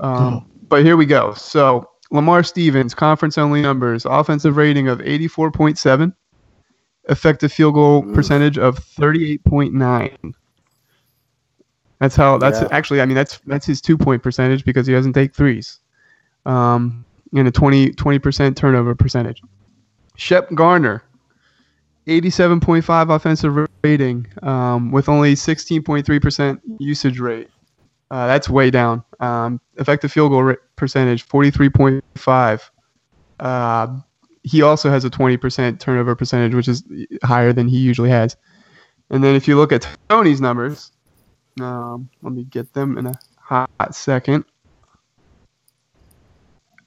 Um, 0.00 0.34
oh. 0.34 0.44
But 0.68 0.84
here 0.84 0.96
we 0.96 1.06
go. 1.06 1.32
So 1.34 1.88
Lamar 2.10 2.42
Stevens, 2.42 2.94
conference 2.94 3.38
only 3.38 3.62
numbers, 3.62 4.04
offensive 4.04 4.56
rating 4.56 4.88
of 4.88 4.98
84.7, 4.98 6.14
effective 7.08 7.52
field 7.52 7.74
goal 7.74 8.02
percentage 8.14 8.58
of 8.58 8.78
38.9. 8.78 10.34
That's 11.98 12.16
how. 12.16 12.38
That's 12.38 12.60
yeah. 12.60 12.68
actually. 12.70 13.00
I 13.00 13.06
mean, 13.06 13.16
that's 13.16 13.38
that's 13.46 13.66
his 13.66 13.80
two 13.80 13.98
point 13.98 14.22
percentage 14.22 14.64
because 14.64 14.86
he 14.86 14.92
doesn't 14.92 15.14
take 15.14 15.34
threes. 15.34 15.80
Um, 16.46 17.04
and 17.34 17.48
a 17.48 17.50
20 17.50 18.18
percent 18.18 18.56
turnover 18.56 18.94
percentage. 18.94 19.42
Shep 20.16 20.52
Garner, 20.54 21.02
87.5 22.06 23.14
offensive 23.14 23.68
rating 23.84 24.26
um, 24.42 24.90
with 24.90 25.08
only 25.08 25.34
16.3 25.34 26.22
percent 26.22 26.60
usage 26.78 27.18
rate. 27.20 27.48
Uh, 28.10 28.26
that's 28.26 28.48
way 28.48 28.70
down. 28.70 29.04
Um, 29.20 29.60
effective 29.76 30.10
field 30.10 30.30
goal 30.30 30.54
percentage 30.76 31.26
43.5. 31.28 32.70
Uh, 33.38 34.00
he 34.42 34.62
also 34.62 34.88
has 34.88 35.04
a 35.04 35.10
20% 35.10 35.78
turnover 35.78 36.14
percentage, 36.14 36.54
which 36.54 36.68
is 36.68 36.84
higher 37.22 37.52
than 37.52 37.68
he 37.68 37.76
usually 37.76 38.08
has. 38.08 38.36
And 39.10 39.22
then 39.22 39.34
if 39.34 39.46
you 39.46 39.56
look 39.56 39.72
at 39.72 39.86
Tony's 40.08 40.40
numbers, 40.40 40.90
um, 41.60 42.08
let 42.22 42.32
me 42.32 42.44
get 42.44 42.72
them 42.72 42.98
in 42.98 43.06
a 43.06 43.14
hot 43.40 43.94
second. 43.94 44.44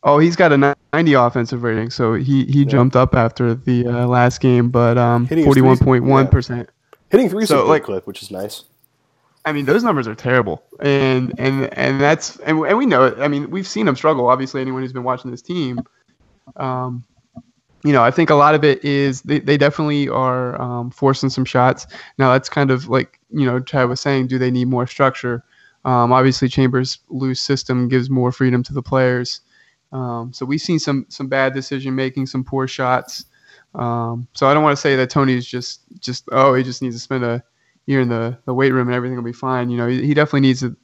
Oh, 0.03 0.17
he's 0.17 0.35
got 0.35 0.51
a 0.51 0.75
90 0.93 1.13
offensive 1.13 1.61
rating, 1.61 1.91
so 1.91 2.15
he, 2.15 2.45
he 2.45 2.63
yeah. 2.63 2.65
jumped 2.65 2.95
up 2.95 3.13
after 3.13 3.53
the 3.53 3.85
uh, 3.85 4.07
last 4.07 4.41
game, 4.41 4.69
but 4.69 4.97
um, 4.97 5.27
41.1 5.27 6.31
percent. 6.31 6.69
Hitting 7.09 7.29
three 7.29 7.45
so 7.45 7.67
like 7.67 7.83
clip, 7.83 8.07
which 8.07 8.23
is 8.23 8.31
nice. 8.31 8.63
I 9.43 9.51
mean, 9.51 9.65
those 9.65 9.83
numbers 9.83 10.07
are 10.07 10.15
terrible, 10.15 10.63
and 10.79 11.33
and 11.37 11.71
and 11.73 11.99
that's 11.99 12.37
and, 12.37 12.59
and 12.65 12.77
we 12.77 12.85
know 12.85 13.05
it. 13.05 13.19
I 13.19 13.27
mean, 13.27 13.49
we've 13.49 13.67
seen 13.67 13.87
him 13.87 13.95
struggle. 13.95 14.27
Obviously, 14.29 14.61
anyone 14.61 14.81
who's 14.81 14.93
been 14.93 15.03
watching 15.03 15.29
this 15.29 15.41
team, 15.41 15.81
um, 16.55 17.03
you 17.83 17.93
know, 17.93 18.03
I 18.03 18.11
think 18.11 18.29
a 18.29 18.35
lot 18.35 18.55
of 18.55 18.63
it 18.63 18.83
is 18.85 19.21
they, 19.23 19.39
they 19.39 19.57
definitely 19.57 20.07
are 20.09 20.59
um, 20.61 20.91
forcing 20.91 21.29
some 21.29 21.45
shots. 21.45 21.87
Now, 22.17 22.31
that's 22.33 22.49
kind 22.49 22.69
of 22.69 22.87
like, 22.87 23.19
you 23.31 23.45
know, 23.45 23.59
Chad 23.59 23.89
was 23.89 23.99
saying, 23.99 24.27
do 24.27 24.37
they 24.37 24.51
need 24.51 24.67
more 24.67 24.87
structure? 24.87 25.43
Um, 25.85 26.11
obviously, 26.11 26.47
Chambers' 26.47 26.99
loose 27.09 27.41
system 27.41 27.87
gives 27.87 28.09
more 28.09 28.31
freedom 28.31 28.63
to 28.63 28.73
the 28.73 28.81
players. 28.81 29.41
Um, 29.91 30.31
so 30.31 30.45
we've 30.45 30.61
seen 30.61 30.79
some 30.79 31.05
some 31.09 31.27
bad 31.27 31.53
decision 31.53 31.95
making, 31.95 32.27
some 32.27 32.43
poor 32.43 32.67
shots. 32.67 33.25
Um, 33.73 34.27
so 34.33 34.47
I 34.47 34.53
don't 34.53 34.63
want 34.63 34.75
to 34.75 34.81
say 34.81 34.95
that 34.95 35.09
Tony's 35.09 35.45
just 35.45 35.81
just 35.99 36.27
oh 36.31 36.53
he 36.53 36.63
just 36.63 36.81
needs 36.81 36.95
to 36.95 36.99
spend 36.99 37.23
a 37.23 37.43
year 37.87 38.01
in 38.01 38.09
the, 38.09 38.37
the 38.45 38.53
weight 38.53 38.71
room 38.71 38.87
and 38.87 38.95
everything 38.95 39.17
will 39.17 39.23
be 39.23 39.33
fine. 39.33 39.69
You 39.69 39.77
know, 39.77 39.87
he, 39.87 40.05
he 40.05 40.13
definitely 40.13 40.41
needs 40.41 40.59
to 40.61 40.75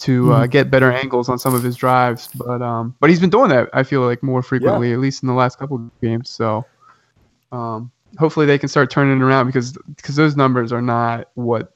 to 0.00 0.32
uh, 0.32 0.44
hmm. 0.44 0.50
get 0.50 0.70
better 0.70 0.90
angles 0.90 1.28
on 1.28 1.38
some 1.38 1.54
of 1.54 1.62
his 1.62 1.76
drives. 1.76 2.28
But 2.34 2.62
um, 2.62 2.94
but 3.00 3.10
he's 3.10 3.20
been 3.20 3.30
doing 3.30 3.48
that. 3.50 3.68
I 3.72 3.82
feel 3.82 4.02
like 4.02 4.22
more 4.22 4.42
frequently, 4.42 4.88
yeah. 4.88 4.94
at 4.94 5.00
least 5.00 5.22
in 5.22 5.28
the 5.28 5.34
last 5.34 5.58
couple 5.58 5.76
of 5.76 5.90
games. 6.00 6.28
So 6.28 6.64
um, 7.52 7.90
hopefully 8.18 8.46
they 8.46 8.58
can 8.58 8.68
start 8.68 8.90
turning 8.90 9.20
it 9.20 9.24
around 9.24 9.46
because 9.46 9.72
because 9.96 10.16
those 10.16 10.36
numbers 10.36 10.72
are 10.72 10.82
not 10.82 11.30
what 11.34 11.74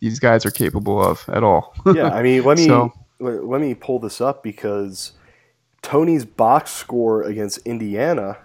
these 0.00 0.18
guys 0.18 0.44
are 0.44 0.50
capable 0.50 1.02
of 1.02 1.24
at 1.28 1.42
all. 1.42 1.74
yeah, 1.94 2.08
I 2.08 2.22
mean, 2.22 2.44
let 2.44 2.58
me 2.58 2.66
so, 2.66 2.92
let 3.18 3.60
me 3.60 3.74
pull 3.74 3.98
this 3.98 4.20
up 4.20 4.42
because 4.42 5.12
Tony's 5.82 6.24
box 6.24 6.70
score 6.70 7.22
against 7.22 7.58
Indiana, 7.58 8.38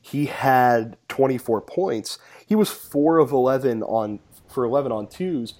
he 0.00 0.26
had 0.26 0.96
24 1.08 1.60
points. 1.62 2.18
He 2.46 2.54
was 2.54 2.70
four 2.70 3.18
of 3.18 3.32
11 3.32 3.82
on 3.82 4.20
for 4.48 4.64
11 4.64 4.90
on 4.90 5.06
twos 5.06 5.54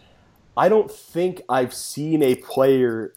I 0.56 0.68
don't 0.68 0.90
think 0.90 1.42
I've 1.48 1.72
seen 1.72 2.22
a 2.22 2.34
player 2.34 3.14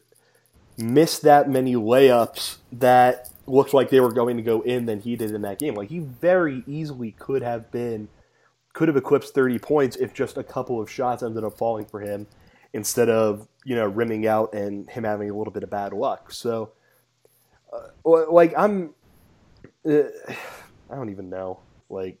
miss 0.78 1.18
that 1.20 1.48
many 1.48 1.74
layups 1.74 2.56
that 2.72 3.28
looked 3.46 3.74
like 3.74 3.90
they 3.90 4.00
were 4.00 4.12
going 4.12 4.38
to 4.38 4.42
go 4.42 4.62
in 4.62 4.86
than 4.86 5.00
he 5.00 5.14
did 5.16 5.30
in 5.30 5.42
that 5.42 5.58
game. 5.58 5.74
Like 5.74 5.90
he 5.90 5.98
very 5.98 6.64
easily 6.66 7.12
could 7.12 7.42
have 7.42 7.70
been 7.70 8.08
could 8.74 8.88
have 8.88 8.96
eclipsed 8.96 9.32
30 9.34 9.58
points 9.60 9.96
if 9.96 10.12
just 10.12 10.36
a 10.36 10.44
couple 10.44 10.80
of 10.80 10.90
shots 10.90 11.22
ended 11.22 11.44
up 11.44 11.56
falling 11.56 11.86
for 11.86 12.00
him 12.00 12.26
instead 12.74 13.08
of, 13.08 13.48
you 13.64 13.74
know, 13.74 13.86
rimming 13.86 14.26
out 14.26 14.52
and 14.52 14.90
him 14.90 15.04
having 15.04 15.30
a 15.30 15.34
little 15.34 15.52
bit 15.52 15.62
of 15.62 15.70
bad 15.70 15.92
luck. 15.92 16.30
So 16.30 16.72
uh, 17.72 18.30
like 18.30 18.52
I'm 18.56 18.90
uh, 19.88 20.02
I 20.90 20.94
don't 20.94 21.10
even 21.10 21.30
know. 21.30 21.60
Like 21.88 22.18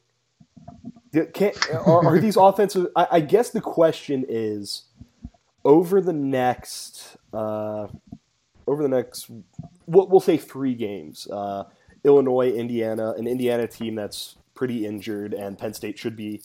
can, 1.32 1.52
are, 1.86 2.06
are 2.06 2.18
these 2.18 2.36
offensive 2.40 2.88
I, 2.96 3.06
I 3.12 3.20
guess 3.20 3.50
the 3.50 3.60
question 3.60 4.24
is 4.28 4.84
over 5.64 6.00
the 6.00 6.12
next 6.12 7.16
uh, 7.32 7.88
over 8.66 8.82
the 8.82 8.88
next 8.88 9.30
we'll, 9.86 10.08
we'll 10.08 10.20
say 10.20 10.36
three 10.36 10.74
games 10.74 11.28
uh, 11.30 11.64
illinois 12.04 12.50
indiana 12.50 13.12
an 13.12 13.26
indiana 13.26 13.66
team 13.66 13.94
that's 13.94 14.36
pretty 14.54 14.86
injured 14.86 15.34
and 15.34 15.58
penn 15.58 15.74
state 15.74 15.98
should 15.98 16.16
be 16.16 16.40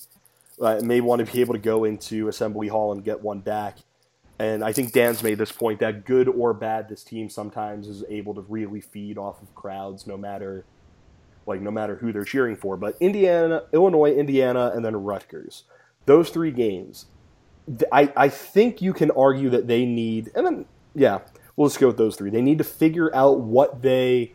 uh, 0.62 0.80
may 0.84 1.00
want 1.00 1.26
to 1.26 1.32
be 1.32 1.42
able 1.42 1.54
to 1.54 1.60
go 1.60 1.84
into 1.84 2.28
assembly 2.28 2.68
hall 2.68 2.92
and 2.92 3.04
get 3.04 3.22
one 3.22 3.40
back 3.40 3.78
and 4.40 4.64
i 4.64 4.74
think 4.74 4.92
dan's 4.92 5.24
made 5.24 5.38
this 5.38 5.52
point 5.52 5.80
that 5.80 6.06
good 6.06 6.28
or 6.28 6.54
bad 6.54 6.90
this 6.90 7.04
team 7.04 7.30
sometimes 7.30 7.88
is 7.88 8.04
able 8.10 8.34
to 8.34 8.42
really 8.42 8.82
feed 8.82 9.18
off 9.18 9.42
of 9.42 9.54
crowds 9.56 10.08
no 10.08 10.18
matter 10.18 10.66
like 11.46 11.62
no 11.62 11.72
matter 11.72 11.96
who 11.96 12.12
they're 12.12 12.26
cheering 12.26 12.56
for 12.56 12.76
but 12.78 12.96
indiana 13.00 13.64
illinois 13.74 14.14
indiana 14.14 14.72
and 14.76 14.84
then 14.84 14.96
rutgers 14.96 15.64
those 16.06 16.30
three 16.30 16.52
games 16.52 17.06
I, 17.92 18.12
I 18.16 18.30
think 18.30 18.82
you 18.82 18.94
can 18.94 19.12
argue 19.12 19.50
that 19.52 19.68
they 19.68 19.86
need, 19.86 20.32
and 20.36 20.46
then, 20.46 20.66
yeah, 20.96 21.20
we'll 21.56 21.68
just 21.68 21.80
go 21.80 21.88
with 21.88 21.98
those 21.98 22.16
three. 22.16 22.30
They 22.30 22.42
need 22.42 22.58
to 22.58 22.64
figure 22.64 23.14
out 23.16 23.42
what 23.42 23.82
they 23.82 24.34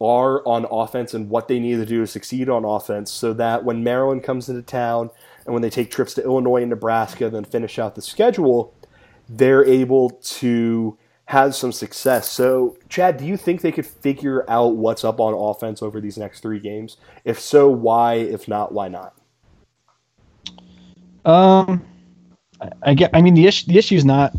are 0.00 0.46
on 0.46 0.66
offense 0.70 1.14
and 1.14 1.30
what 1.30 1.48
they 1.48 1.58
need 1.58 1.76
to 1.76 1.86
do 1.86 2.00
to 2.00 2.06
succeed 2.06 2.48
on 2.48 2.64
offense 2.64 3.10
so 3.10 3.32
that 3.32 3.64
when 3.64 3.84
Maryland 3.84 4.22
comes 4.24 4.48
into 4.48 4.62
town 4.62 5.10
and 5.46 5.52
when 5.52 5.62
they 5.62 5.70
take 5.70 5.90
trips 5.90 6.14
to 6.14 6.24
Illinois 6.24 6.62
and 6.62 6.70
Nebraska, 6.70 7.30
then 7.30 7.44
finish 7.44 7.78
out 7.78 7.94
the 7.94 8.02
schedule, 8.02 8.74
they're 9.28 9.64
able 9.64 10.10
to 10.10 10.98
have 11.26 11.54
some 11.54 11.72
success. 11.72 12.28
So, 12.28 12.76
Chad, 12.88 13.16
do 13.16 13.24
you 13.24 13.36
think 13.36 13.60
they 13.60 13.72
could 13.72 13.86
figure 13.86 14.48
out 14.50 14.76
what's 14.76 15.04
up 15.04 15.20
on 15.20 15.32
offense 15.32 15.82
over 15.82 16.00
these 16.00 16.18
next 16.18 16.40
three 16.40 16.60
games? 16.60 16.98
If 17.24 17.40
so, 17.40 17.68
why? 17.68 18.14
If 18.14 18.46
not, 18.48 18.72
why 18.72 18.88
not? 18.88 19.14
Um, 21.24 21.84
I 22.82 22.94
get. 22.94 23.10
I 23.14 23.22
mean, 23.22 23.34
the 23.34 23.46
issue 23.46 23.66
the 23.66 23.78
issue 23.78 23.96
is 23.96 24.04
not. 24.04 24.34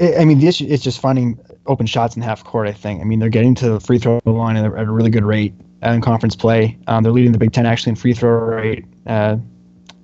I 0.00 0.24
mean, 0.24 0.38
the 0.38 0.46
issue 0.46 0.64
is 0.64 0.80
just 0.80 1.00
finding 1.00 1.38
open 1.68 1.86
shots 1.86 2.16
in 2.16 2.22
half 2.22 2.42
court. 2.44 2.66
I 2.66 2.72
think. 2.72 3.00
I 3.00 3.04
mean, 3.04 3.18
they're 3.18 3.28
getting 3.28 3.54
to 3.56 3.70
the 3.70 3.80
free 3.80 3.98
throw 3.98 4.20
line 4.24 4.56
at 4.56 4.64
a, 4.64 4.70
really 4.70 5.10
good 5.10 5.24
rate 5.24 5.54
in 5.82 6.00
conference 6.00 6.34
play. 6.34 6.78
Um, 6.86 7.02
they're 7.02 7.12
leading 7.12 7.32
the 7.32 7.38
Big 7.38 7.52
Ten 7.52 7.66
actually 7.66 7.90
in 7.90 7.96
free 7.96 8.14
throw 8.14 8.30
rate. 8.30 8.84
Uh, 9.06 9.36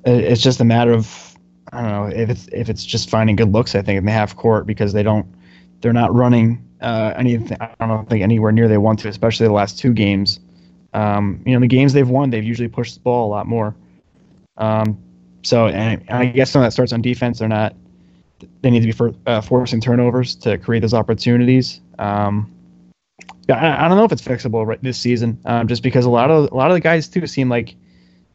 it's 0.05 0.43
just 0.43 0.61
a 0.61 0.65
matter 0.65 0.93
of 0.93 1.37
I 1.73 1.81
don't 1.81 1.91
know 1.91 2.17
if 2.17 2.31
it's 2.31 2.49
if 2.53 2.69
it's 2.69 2.85
just 2.85 3.11
finding 3.11 3.37
good 3.37 3.53
looks. 3.53 3.75
I 3.75 3.83
think 3.83 3.99
in 3.99 4.05
the 4.05 4.13
half 4.13 4.37
court 4.37 4.67
because 4.67 4.93
they 4.93 5.03
don't 5.03 5.27
they're 5.81 5.93
not 5.93 6.15
running 6.15 6.65
uh, 6.81 7.15
anything. 7.17 7.57
I 7.61 7.87
don't 7.87 8.09
think 8.09 8.23
anywhere 8.23 8.53
near 8.53 8.69
they 8.69 8.79
want 8.79 8.99
to, 9.01 9.09
especially 9.09 9.47
the 9.47 9.53
last 9.53 9.79
two 9.79 9.93
games. 9.93 10.41
Um, 10.93 11.43
you 11.45 11.55
know, 11.55 11.61
the 11.61 11.67
games 11.67 11.93
they've 11.93 12.09
won, 12.09 12.31
they've 12.31 12.45
usually 12.45 12.69
pushed 12.69 12.95
the 12.95 13.01
ball 13.01 13.27
a 13.27 13.31
lot 13.31 13.47
more. 13.47 13.75
Um, 14.57 14.99
so, 15.43 15.67
and 15.67 16.05
I 16.09 16.27
guess 16.27 16.51
some 16.51 16.63
of 16.63 16.67
that 16.67 16.73
starts 16.73 16.93
on 16.93 17.03
defense. 17.03 17.39
They're 17.39 17.49
not. 17.49 17.75
They 18.63 18.71
need 18.71 18.81
to 18.81 18.87
be 18.87 18.93
for, 18.93 19.13
uh, 19.27 19.41
forcing 19.41 19.81
turnovers 19.81 20.35
to 20.37 20.59
create 20.59 20.81
those 20.81 20.95
opportunities. 20.95 21.81
Um, 21.99 22.51
I, 23.49 23.85
I, 23.85 23.89
don't 23.89 23.99
know 23.99 24.05
if 24.05 24.13
it's 24.13 24.23
fixable 24.23 24.67
right 24.67 24.83
this 24.83 24.99
season, 24.99 25.39
um, 25.45 25.69
just 25.69 25.83
because 25.83 26.05
a 26.05 26.11
lot 26.11 26.31
of 26.31 26.51
a 26.51 26.55
lot 26.55 26.71
of 26.71 26.75
the 26.75 26.81
guys 26.81 27.09
too 27.09 27.27
seem 27.27 27.49
like, 27.49 27.75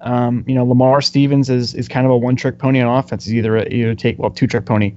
um, 0.02 0.44
you 0.48 0.56
know, 0.56 0.64
Lamar 0.64 1.02
Stevens 1.02 1.50
is, 1.50 1.74
is 1.74 1.88
kind 1.88 2.06
of 2.06 2.12
a 2.12 2.18
one 2.18 2.36
trick 2.36 2.60
pony 2.60 2.80
on 2.80 2.98
offense. 2.98 3.26
He's 3.26 3.34
either 3.34 3.58
a, 3.58 3.68
either 3.70 3.96
take 3.96 4.20
well 4.20 4.30
two 4.30 4.48
trick 4.48 4.66
pony, 4.66 4.94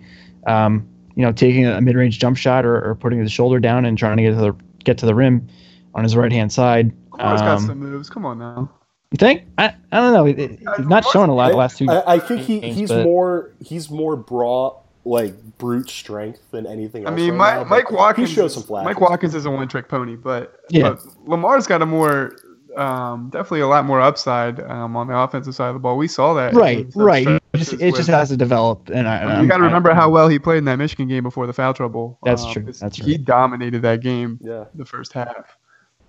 um, 0.47 0.87
you 1.15 1.25
know, 1.25 1.33
taking 1.33 1.67
a 1.67 1.81
mid 1.81 1.97
range 1.97 2.19
jump 2.19 2.37
shot 2.37 2.65
or, 2.65 2.85
or 2.85 2.95
putting 2.95 3.21
his 3.21 3.33
shoulder 3.33 3.59
down 3.59 3.85
and 3.85 3.97
trying 3.97 4.19
to 4.19 4.23
get 4.23 4.31
to 4.31 4.37
the 4.37 4.57
get 4.85 4.99
to 4.99 5.07
the 5.07 5.15
rim 5.15 5.49
on 5.95 6.05
his 6.05 6.15
right 6.15 6.33
hand 6.33 6.53
side. 6.53 6.93
Lamar's 7.13 7.41
got 7.41 7.59
um, 7.59 7.67
some 7.67 7.79
moves. 7.79 8.11
Come 8.11 8.27
on 8.27 8.39
now. 8.39 8.71
You 9.13 9.19
think? 9.19 9.45
I, 9.59 9.75
I 9.93 10.01
don't 10.01 10.13
know. 10.15 10.27
It, 10.27 10.39
it, 10.39 10.51
he's 10.79 10.87
not 10.87 11.05
showing 11.05 11.29
a 11.29 11.35
lot 11.35 11.51
the 11.51 11.57
last 11.59 11.77
two. 11.77 11.87
I, 11.89 12.15
I 12.15 12.19
think 12.19 12.43
he, 12.43 12.61
games, 12.61 12.77
he's 12.77 12.89
but... 12.89 13.05
more 13.05 13.53
he's 13.61 13.91
more 13.91 14.17
broad 14.17 14.82
like 15.05 15.35
brute 15.59 15.91
strength 15.91 16.41
than 16.51 16.67
anything. 16.67 17.05
Else. 17.05 17.13
I 17.13 17.17
mean, 17.17 17.31
right 17.31 17.57
Mike, 17.57 17.57
now, 17.57 17.65
Mike 17.65 17.91
Watkins. 17.91 18.29
He 18.29 18.35
shows 18.35 18.55
some 18.55 18.63
flashes. 18.63 18.87
Mike 18.87 19.01
Watkins 19.01 19.35
is 19.35 19.47
a 19.47 19.51
one 19.51 19.69
trick 19.69 19.89
pony, 19.89 20.17
but 20.17 20.61
yeah, 20.71 20.91
but 20.91 21.29
Lamar's 21.29 21.67
got 21.67 21.83
a 21.83 21.87
more 21.87 22.37
um, 22.77 23.29
definitely 23.31 23.61
a 23.61 23.67
lot 23.67 23.85
more 23.85 24.01
upside 24.01 24.61
um, 24.61 24.97
on 24.97 25.07
the 25.09 25.17
offensive 25.17 25.55
side 25.55 25.69
of 25.69 25.75
the 25.75 25.81
ball. 25.81 25.97
We 25.97 26.09
saw 26.09 26.35
that. 26.35 26.55
Right, 26.55 26.87
right. 26.95 27.27
It 27.27 27.43
just, 27.57 27.73
it 27.75 27.95
just 27.95 28.09
has 28.09 28.31
to 28.31 28.37
develop, 28.37 28.89
and 28.89 29.07
I, 29.07 29.43
you 29.43 29.49
got 29.49 29.59
to 29.59 29.65
remember 29.65 29.93
how 29.93 30.09
well 30.09 30.29
he 30.29 30.39
played 30.39 30.59
in 30.59 30.65
that 30.67 30.77
Michigan 30.77 31.09
game 31.09 31.23
before 31.23 31.47
the 31.47 31.53
foul 31.53 31.75
trouble. 31.75 32.19
That's 32.23 32.45
um, 32.45 32.53
true. 32.53 32.73
That's 32.73 32.97
true. 32.97 33.07
he 33.07 33.13
right. 33.13 33.25
dominated 33.25 33.83
that 33.83 34.01
game. 34.01 34.39
Yeah. 34.41 34.65
the 34.75 34.85
first 34.85 35.13
half. 35.13 35.57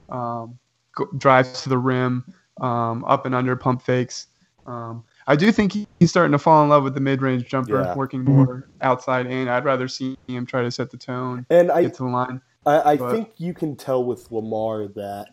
Um, 0.10 0.58
go, 0.96 1.08
drives 1.18 1.64
to 1.64 1.70
the 1.70 1.78
rim, 1.78 2.24
um, 2.62 3.04
up 3.06 3.26
and 3.26 3.36
under 3.36 3.56
pump 3.56 3.82
fakes. 3.82 4.28
Um, 4.66 5.04
I 5.28 5.36
do 5.36 5.52
think 5.52 5.74
he's 6.00 6.10
starting 6.10 6.32
to 6.34 6.40
fall 6.40 6.64
in 6.64 6.70
love 6.70 6.84
with 6.84 6.96
the 6.96 7.02
mid-range 7.02 7.48
jumper, 7.48 7.82
yeah. 7.82 7.96
working 7.96 8.24
more 8.24 8.48
mm-hmm. 8.48 8.70
outside 8.82 9.26
in. 9.28 9.48
I'd 9.48 9.66
rather 9.66 9.88
see 9.88 10.18
him 10.28 10.46
try 10.46 10.62
to 10.62 10.72
set 10.72 10.92
the 10.92 10.98
tone 10.98 11.46
and 11.50 11.72
I, 11.72 11.84
get 11.84 11.94
to 11.96 12.04
the 12.04 12.10
line. 12.10 12.42
I, 12.66 12.94
I 12.94 12.98
think 12.98 13.34
you 13.38 13.54
can 13.54 13.76
tell 13.76 14.04
with 14.04 14.32
Lamar 14.32 14.88
that 14.90 15.28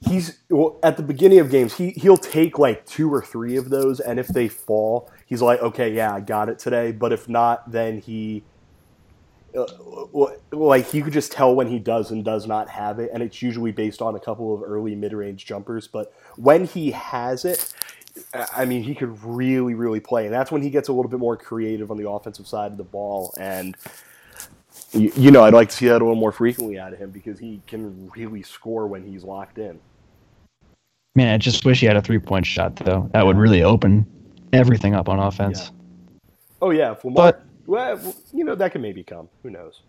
he's 0.00 0.38
well, 0.48 0.78
at 0.82 0.96
the 0.96 1.02
beginning 1.02 1.40
of 1.40 1.50
games 1.50 1.74
he 1.74 1.90
he'll 1.90 2.16
take 2.16 2.58
like 2.58 2.86
two 2.86 3.12
or 3.12 3.22
three 3.22 3.56
of 3.56 3.70
those, 3.70 4.00
and 4.00 4.18
if 4.18 4.28
they 4.28 4.48
fall, 4.48 5.10
he's 5.26 5.42
like, 5.42 5.60
okay, 5.60 5.92
yeah, 5.92 6.14
I 6.14 6.20
got 6.20 6.48
it 6.48 6.58
today. 6.58 6.92
But 6.92 7.12
if 7.12 7.28
not, 7.28 7.70
then 7.70 8.00
he 8.00 8.44
uh, 9.56 9.66
like 10.52 10.88
he 10.88 11.02
could 11.02 11.12
just 11.12 11.32
tell 11.32 11.54
when 11.54 11.68
he 11.68 11.78
does 11.78 12.10
and 12.10 12.24
does 12.24 12.46
not 12.46 12.68
have 12.68 12.98
it, 12.98 13.10
and 13.12 13.22
it's 13.22 13.42
usually 13.42 13.72
based 13.72 14.00
on 14.02 14.14
a 14.14 14.20
couple 14.20 14.54
of 14.54 14.62
early 14.62 14.94
mid-range 14.94 15.44
jumpers. 15.46 15.88
But 15.88 16.12
when 16.36 16.64
he 16.64 16.92
has 16.92 17.44
it, 17.44 17.72
I 18.34 18.64
mean, 18.64 18.82
he 18.82 18.94
could 18.94 19.22
really, 19.24 19.74
really 19.74 20.00
play, 20.00 20.24
and 20.24 20.34
that's 20.34 20.50
when 20.50 20.62
he 20.62 20.70
gets 20.70 20.88
a 20.88 20.92
little 20.92 21.10
bit 21.10 21.20
more 21.20 21.36
creative 21.36 21.90
on 21.90 21.96
the 21.96 22.08
offensive 22.08 22.46
side 22.46 22.72
of 22.72 22.78
the 22.78 22.84
ball. 22.84 23.34
And 23.38 23.76
you, 24.92 25.12
you 25.16 25.30
know, 25.30 25.44
I'd 25.44 25.54
like 25.54 25.68
to 25.70 25.76
see 25.76 25.86
that 25.86 26.00
a 26.00 26.04
little 26.04 26.14
more 26.14 26.32
frequently 26.32 26.78
out 26.78 26.92
of 26.92 26.98
him 26.98 27.10
because 27.10 27.38
he 27.38 27.60
can 27.66 28.10
really 28.16 28.42
score 28.42 28.86
when 28.86 29.04
he's 29.04 29.24
locked 29.24 29.58
in. 29.58 29.78
Man, 31.14 31.34
I 31.34 31.38
just 31.38 31.64
wish 31.64 31.80
he 31.80 31.86
had 31.86 31.96
a 31.96 32.02
three-point 32.02 32.46
shot 32.46 32.76
though. 32.76 33.10
That 33.12 33.26
would 33.26 33.36
really 33.36 33.62
open 33.62 34.06
everything 34.52 34.94
up 34.94 35.08
on 35.08 35.18
offense. 35.18 35.72
Yeah. 35.72 36.18
Oh 36.62 36.70
yeah, 36.70 36.92
if 36.92 37.04
Lamar, 37.04 37.32
but 37.32 37.44
well, 37.66 38.14
you 38.32 38.44
know 38.44 38.54
that 38.54 38.72
could 38.72 38.80
maybe 38.80 39.02
come. 39.02 39.28
Who 39.42 39.50
knows? 39.50 39.82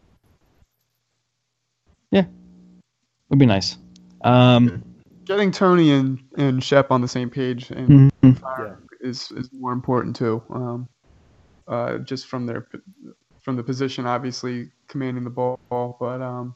Yeah, 2.11 2.25
would 3.29 3.39
be 3.39 3.45
nice. 3.45 3.77
Um, 4.21 4.83
getting 5.29 5.51
Tony 5.51 5.91
and, 5.91 6.19
and 6.37 6.63
Shep 6.63 6.91
on 6.91 7.01
the 7.01 7.07
same 7.07 7.29
page 7.29 7.69
and 7.69 8.11
mm-hmm. 8.23 8.61
yeah. 8.61 8.75
is 8.99 9.31
is 9.31 9.49
more 9.53 9.71
important 9.71 10.15
too. 10.15 10.43
Um, 10.49 10.89
uh, 11.67 11.99
just 11.99 12.25
from 12.27 12.47
their 12.47 12.67
from 13.41 13.55
the 13.55 13.63
position, 13.63 14.07
obviously 14.07 14.71
commanding 14.87 15.23
the 15.23 15.29
ball, 15.29 15.59
but 15.69 16.21
um, 16.21 16.55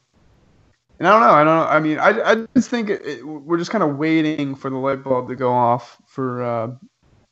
and 0.98 1.06
I 1.06 1.12
don't 1.12 1.20
know. 1.20 1.34
I 1.34 1.44
don't 1.44 1.56
know. 1.56 1.66
I 1.66 1.80
mean, 1.80 1.98
I, 1.98 2.32
I 2.32 2.46
just 2.56 2.68
think 2.68 2.90
it, 2.90 3.06
it, 3.06 3.26
we're 3.26 3.58
just 3.58 3.70
kind 3.70 3.84
of 3.84 3.96
waiting 3.96 4.56
for 4.56 4.70
the 4.70 4.76
light 4.76 5.04
bulb 5.04 5.28
to 5.28 5.36
go 5.36 5.52
off 5.52 5.96
for 6.06 6.42
uh, 6.42 6.70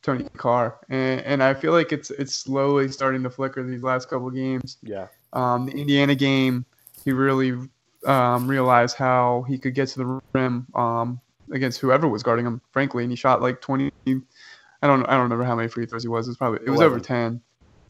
Tony 0.02 0.28
Carr, 0.36 0.78
and, 0.88 1.20
and 1.22 1.42
I 1.42 1.54
feel 1.54 1.72
like 1.72 1.92
it's 1.92 2.12
it's 2.12 2.36
slowly 2.36 2.88
starting 2.88 3.24
to 3.24 3.30
flicker 3.30 3.64
these 3.64 3.82
last 3.82 4.08
couple 4.08 4.28
of 4.28 4.34
games. 4.34 4.78
Yeah. 4.82 5.08
Um, 5.32 5.66
the 5.66 5.72
Indiana 5.72 6.14
game, 6.14 6.66
he 7.04 7.10
really 7.10 7.68
um, 8.06 8.46
realized 8.46 8.96
how 8.96 9.44
he 9.48 9.58
could 9.58 9.74
get 9.74 9.88
to 9.88 9.98
the 9.98 10.20
rim. 10.32 10.68
Um, 10.76 11.20
against 11.52 11.80
whoever 11.80 12.08
was 12.08 12.22
guarding 12.22 12.46
him, 12.46 12.60
frankly, 12.72 13.04
and 13.04 13.12
he 13.12 13.16
shot 13.16 13.40
like 13.40 13.60
20. 13.60 13.92
I 14.06 14.86
don't 14.86 15.04
I 15.06 15.12
don't 15.12 15.22
remember 15.22 15.44
how 15.44 15.54
many 15.54 15.68
free 15.68 15.86
throws 15.86 16.02
he 16.02 16.08
was. 16.08 16.26
It 16.26 16.30
was 16.30 16.36
probably 16.36 16.60
it 16.66 16.70
was 16.70 16.80
11. 16.80 16.92
over 16.92 17.04
10, 17.04 17.40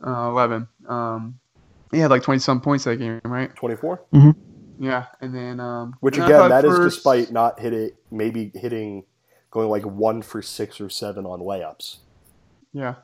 uh, 0.06 0.28
11. 0.30 0.68
Um, 0.86 1.38
he 1.90 1.98
had 1.98 2.10
like 2.10 2.22
20 2.22 2.40
some 2.40 2.60
points 2.60 2.84
that 2.84 2.96
game, 2.96 3.20
right? 3.24 3.54
24. 3.56 4.02
Mm-hmm. 4.12 4.84
Yeah, 4.84 5.06
and 5.20 5.34
then 5.34 5.60
um, 5.60 5.94
which 6.00 6.16
and 6.16 6.24
again 6.24 6.48
that 6.48 6.64
first, 6.64 6.80
is 6.80 6.94
despite 6.96 7.30
not 7.30 7.60
hitting 7.60 7.92
maybe 8.10 8.50
hitting 8.54 9.04
going 9.50 9.68
like 9.68 9.84
one 9.84 10.22
for 10.22 10.42
six 10.42 10.80
or 10.80 10.90
seven 10.90 11.24
on 11.24 11.40
layups. 11.40 11.98
Yeah. 12.72 12.96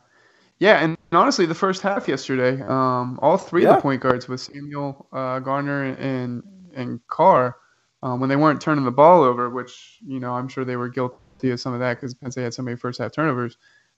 Yeah, 0.59 0.83
and 0.83 0.99
honestly, 1.13 1.47
the 1.47 1.55
first 1.55 1.83
half 1.83 2.09
yesterday, 2.09 2.61
um, 2.63 3.21
all 3.23 3.37
three 3.37 3.63
yeah. 3.63 3.71
of 3.71 3.77
the 3.77 3.83
point 3.83 4.03
guards 4.03 4.27
with 4.27 4.41
Samuel, 4.41 5.07
uh, 5.13 5.39
Garner, 5.39 5.85
and 5.85 6.43
and 6.75 7.01
Carr 7.07 7.57
um, 8.03 8.21
when 8.21 8.29
they 8.29 8.37
weren't 8.37 8.61
turning 8.61 8.85
the 8.85 8.91
ball 8.91 9.23
over, 9.23 9.51
which 9.51 9.99
you 10.07 10.21
know 10.21 10.35
I'm 10.35 10.49
sure 10.49 10.65
they 10.65 10.77
were 10.77 10.89
guilty 10.89 11.51
of 11.51 11.61
some 11.61 11.75
of 11.75 11.81
that 11.81 11.95
because 11.95 12.15
Penn 12.15 12.31
State 12.31 12.45
had 12.45 12.55
so 12.55 12.63
many 12.63 12.77
first 12.77 13.01
half 13.01 13.13
turnovers. 13.13 13.57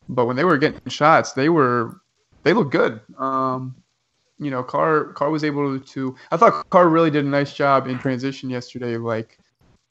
But 0.09 0.27
when 0.27 0.37
they 0.37 0.45
were 0.45 0.59
getting 0.59 0.81
shots, 0.89 1.33
they 1.33 1.49
were 1.49 2.01
they 2.43 2.53
looked 2.53 2.73
good. 2.73 3.01
Um, 3.19 3.77
you 4.39 4.51
know, 4.51 4.63
Carr 4.63 5.13
Carr 5.13 5.31
was 5.31 5.45
able 5.45 5.79
to. 5.79 6.17
I 6.31 6.37
thought 6.37 6.69
Carr 6.71 6.89
really 6.89 7.11
did 7.11 7.25
a 7.25 7.29
nice 7.29 7.53
job 7.53 7.87
in 7.87 7.99
transition 7.99 8.49
yesterday, 8.49 8.97
like 8.97 9.39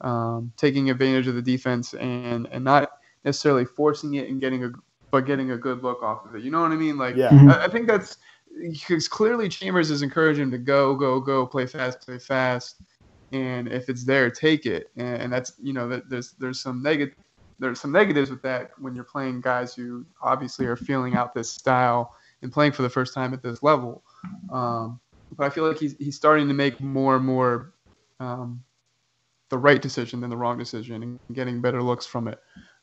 um, 0.02 0.52
taking 0.58 0.90
advantage 0.90 1.28
of 1.28 1.36
the 1.36 1.42
defense 1.42 1.94
and 1.94 2.48
and 2.52 2.64
not 2.64 2.92
necessarily 3.24 3.66
forcing 3.66 4.16
it 4.16 4.30
and 4.30 4.42
getting 4.42 4.64
a 4.64 4.72
but 5.12 5.26
getting 5.26 5.52
a 5.52 5.58
good 5.58 5.84
look 5.84 6.04
off 6.04 6.26
of 6.26 6.36
it. 6.36 6.44
You 6.44 6.52
know 6.52 6.62
what 6.62 6.72
I 6.72 6.76
mean? 6.76 6.98
Like, 6.98 7.16
yeah. 7.16 7.30
I, 7.32 7.66
I 7.66 7.68
think 7.68 7.88
that's 7.88 8.18
because 8.62 9.08
clearly 9.08 9.50
Chambers 9.50 9.90
is 9.90 10.04
encouraging 10.04 10.44
him 10.44 10.52
to 10.52 10.58
go, 10.60 10.96
go, 10.96 11.20
go, 11.20 11.48
play 11.48 11.66
fast, 11.66 12.02
play 12.02 12.20
fast 12.20 12.82
and 13.32 13.68
if 13.68 13.90
it's 13.90 14.04
there, 14.04 14.30
take 14.30 14.66
it. 14.66 14.90
And, 14.98 15.32
that's 15.32 15.54
you 15.62 15.74
know 15.74 15.88
there's 15.88 16.32
there's 16.34 16.60
some 16.60 16.82
negative 16.82 17.16
there's 17.60 17.80
some 17.80 17.92
negatives 17.92 18.30
with 18.30 18.42
that 18.42 18.72
when 18.80 18.96
you're 18.96 19.04
playing 19.04 19.42
guys 19.42 19.76
who 19.76 20.06
obviously 20.22 20.66
are 20.66 20.78
feeling 20.78 21.16
out 21.16 21.34
this 21.34 21.52
style 21.52 22.16
and 22.42 22.52
playing 22.52 22.72
for 22.72 22.84
the 22.84 22.90
first 22.90 23.14
time 23.14 23.34
at 23.34 23.44
this 23.44 23.62
level. 23.62 24.02
Um, 24.50 25.00
but 25.38 25.46
I 25.46 25.50
feel 25.50 25.68
like 25.68 25.78
he's 25.78 25.96
he's 26.00 26.16
starting 26.16 26.48
to 26.48 26.54
make 26.54 26.80
more 26.80 27.18
and 27.18 27.26
more 27.26 27.74
um, 28.20 28.64
the 29.50 29.58
right 29.58 29.82
decision 29.82 30.22
than 30.22 30.30
the 30.30 30.38
wrong 30.38 30.58
decision 30.58 31.04
and 31.04 31.20
getting 31.34 31.62
better 31.62 31.84
looks 31.84 32.06
from 32.06 32.28
it. 32.28 32.40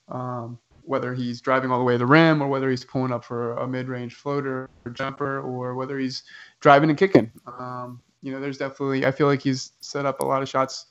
Um, 0.08 0.58
whether 0.82 1.14
he's 1.14 1.40
driving 1.40 1.70
all 1.72 1.78
the 1.78 1.84
way 1.84 1.94
to 1.94 1.98
the 1.98 2.06
rim 2.06 2.40
or 2.40 2.46
whether 2.46 2.70
he's 2.70 2.84
pulling 2.84 3.12
up 3.12 3.24
for 3.24 3.54
a 3.56 3.66
mid-range 3.66 4.14
floater 4.14 4.70
or 4.84 4.92
jumper 4.92 5.40
or 5.40 5.74
whether 5.74 5.98
he's 5.98 6.22
driving 6.60 6.88
and 6.90 6.98
kicking. 6.98 7.30
Um, 7.58 8.00
you 8.26 8.32
know, 8.32 8.40
there's 8.40 8.58
definitely 8.58 9.06
I 9.06 9.12
feel 9.12 9.28
like 9.28 9.40
he's 9.40 9.72
set 9.80 10.04
up 10.04 10.18
a 10.18 10.24
lot 10.24 10.42
of 10.42 10.48
shots 10.48 10.86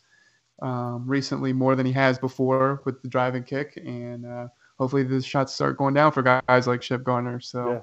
um, 0.61 1.03
recently 1.05 1.51
more 1.51 1.75
than 1.75 1.85
he 1.85 1.91
has 1.91 2.17
before 2.17 2.81
with 2.85 3.01
the 3.01 3.09
drive 3.09 3.35
and 3.35 3.45
kick, 3.45 3.75
and 3.75 4.25
uh, 4.25 4.47
hopefully 4.79 5.03
the 5.03 5.21
shots 5.21 5.53
start 5.53 5.77
going 5.77 5.93
down 5.93 6.13
for 6.13 6.23
guys 6.23 6.65
like 6.65 6.81
Shep 6.81 7.03
Garner. 7.03 7.39
So. 7.41 7.71
Yeah. 7.71 7.81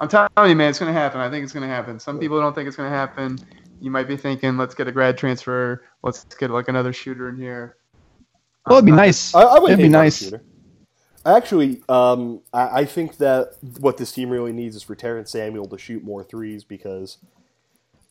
I'm 0.00 0.08
telling 0.08 0.50
you, 0.50 0.56
man, 0.56 0.70
it's 0.70 0.80
going 0.80 0.92
to 0.92 0.98
happen. 0.98 1.20
I 1.20 1.30
think 1.30 1.44
it's 1.44 1.52
going 1.52 1.66
to 1.66 1.72
happen. 1.72 2.00
Some 2.00 2.18
people 2.18 2.40
don't 2.40 2.52
think 2.52 2.66
it's 2.66 2.76
going 2.76 2.90
to 2.90 2.96
happen. 2.96 3.38
You 3.80 3.92
might 3.92 4.08
be 4.08 4.16
thinking, 4.16 4.56
let's 4.56 4.74
get 4.74 4.88
a 4.88 4.92
grad 4.92 5.16
transfer. 5.16 5.84
Let's 6.02 6.24
get 6.24 6.50
like 6.50 6.66
another 6.66 6.92
shooter 6.92 7.28
in 7.28 7.36
here. 7.36 7.76
Well, 8.66 8.78
it'd 8.78 8.86
be 8.86 8.92
nice. 8.92 9.32
I, 9.36 9.42
I 9.42 9.58
would 9.60 9.70
it'd 9.70 9.82
be 9.82 9.88
nice. 9.88 10.32
Actually, 11.24 11.80
um, 11.88 12.40
I, 12.52 12.80
I, 12.80 12.84
think 12.86 13.18
that 13.18 13.54
what 13.78 13.96
this 13.96 14.10
team 14.10 14.30
really 14.30 14.52
needs 14.52 14.74
is 14.74 14.82
for 14.82 14.94
Terrence 14.94 15.30
Samuel 15.30 15.66
to 15.68 15.78
shoot 15.78 16.02
more 16.02 16.24
threes 16.24 16.64
because 16.64 17.18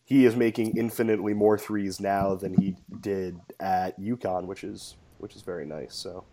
he 0.04 0.26
is 0.26 0.36
making 0.36 0.76
infinitely 0.76 1.32
more 1.34 1.58
threes 1.58 2.00
now 2.00 2.34
than 2.34 2.54
he 2.60 2.76
did 3.00 3.40
at 3.60 3.98
UConn, 3.98 4.46
which 4.46 4.62
is 4.62 4.96
which 5.18 5.34
is 5.34 5.42
very 5.42 5.64
nice. 5.64 5.94
So 5.94 6.24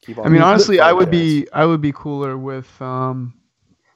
keep 0.00 0.18
on. 0.18 0.26
I 0.26 0.28
mean, 0.28 0.42
honestly, 0.42 0.80
I 0.80 0.92
would 0.92 1.10
be 1.10 1.46
I 1.52 1.66
would 1.66 1.80
be 1.80 1.92
cooler 1.92 2.38
with. 2.38 2.80
Um, 2.80 3.34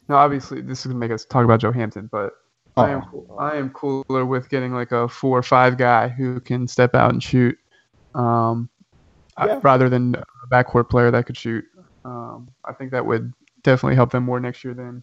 now, 0.08 0.16
obviously, 0.16 0.60
this 0.60 0.80
is 0.80 0.86
gonna 0.86 0.98
make 0.98 1.12
us 1.12 1.24
talk 1.24 1.44
about 1.44 1.60
Joe 1.60 1.72
Hampton, 1.72 2.08
but 2.10 2.32
oh. 2.76 2.82
I 2.82 2.90
am 2.90 3.02
I 3.38 3.56
am 3.56 3.70
cooler 3.70 4.26
with 4.26 4.48
getting 4.48 4.74
like 4.74 4.92
a 4.92 5.08
four 5.08 5.38
or 5.38 5.42
five 5.42 5.78
guy 5.78 6.08
who 6.08 6.40
can 6.40 6.66
step 6.66 6.94
out 6.94 7.12
and 7.12 7.22
shoot, 7.22 7.56
um, 8.14 8.68
yeah. 9.38 9.60
rather 9.62 9.88
than 9.88 10.16
a 10.16 10.24
backcourt 10.50 10.90
player 10.90 11.10
that 11.12 11.26
could 11.26 11.36
shoot. 11.36 11.64
Um, 12.04 12.48
I 12.64 12.72
think 12.72 12.90
that 12.92 13.06
would 13.06 13.32
definitely 13.62 13.96
help 13.96 14.10
them 14.10 14.24
more 14.24 14.38
next 14.38 14.64
year 14.64 14.74
than 14.74 15.02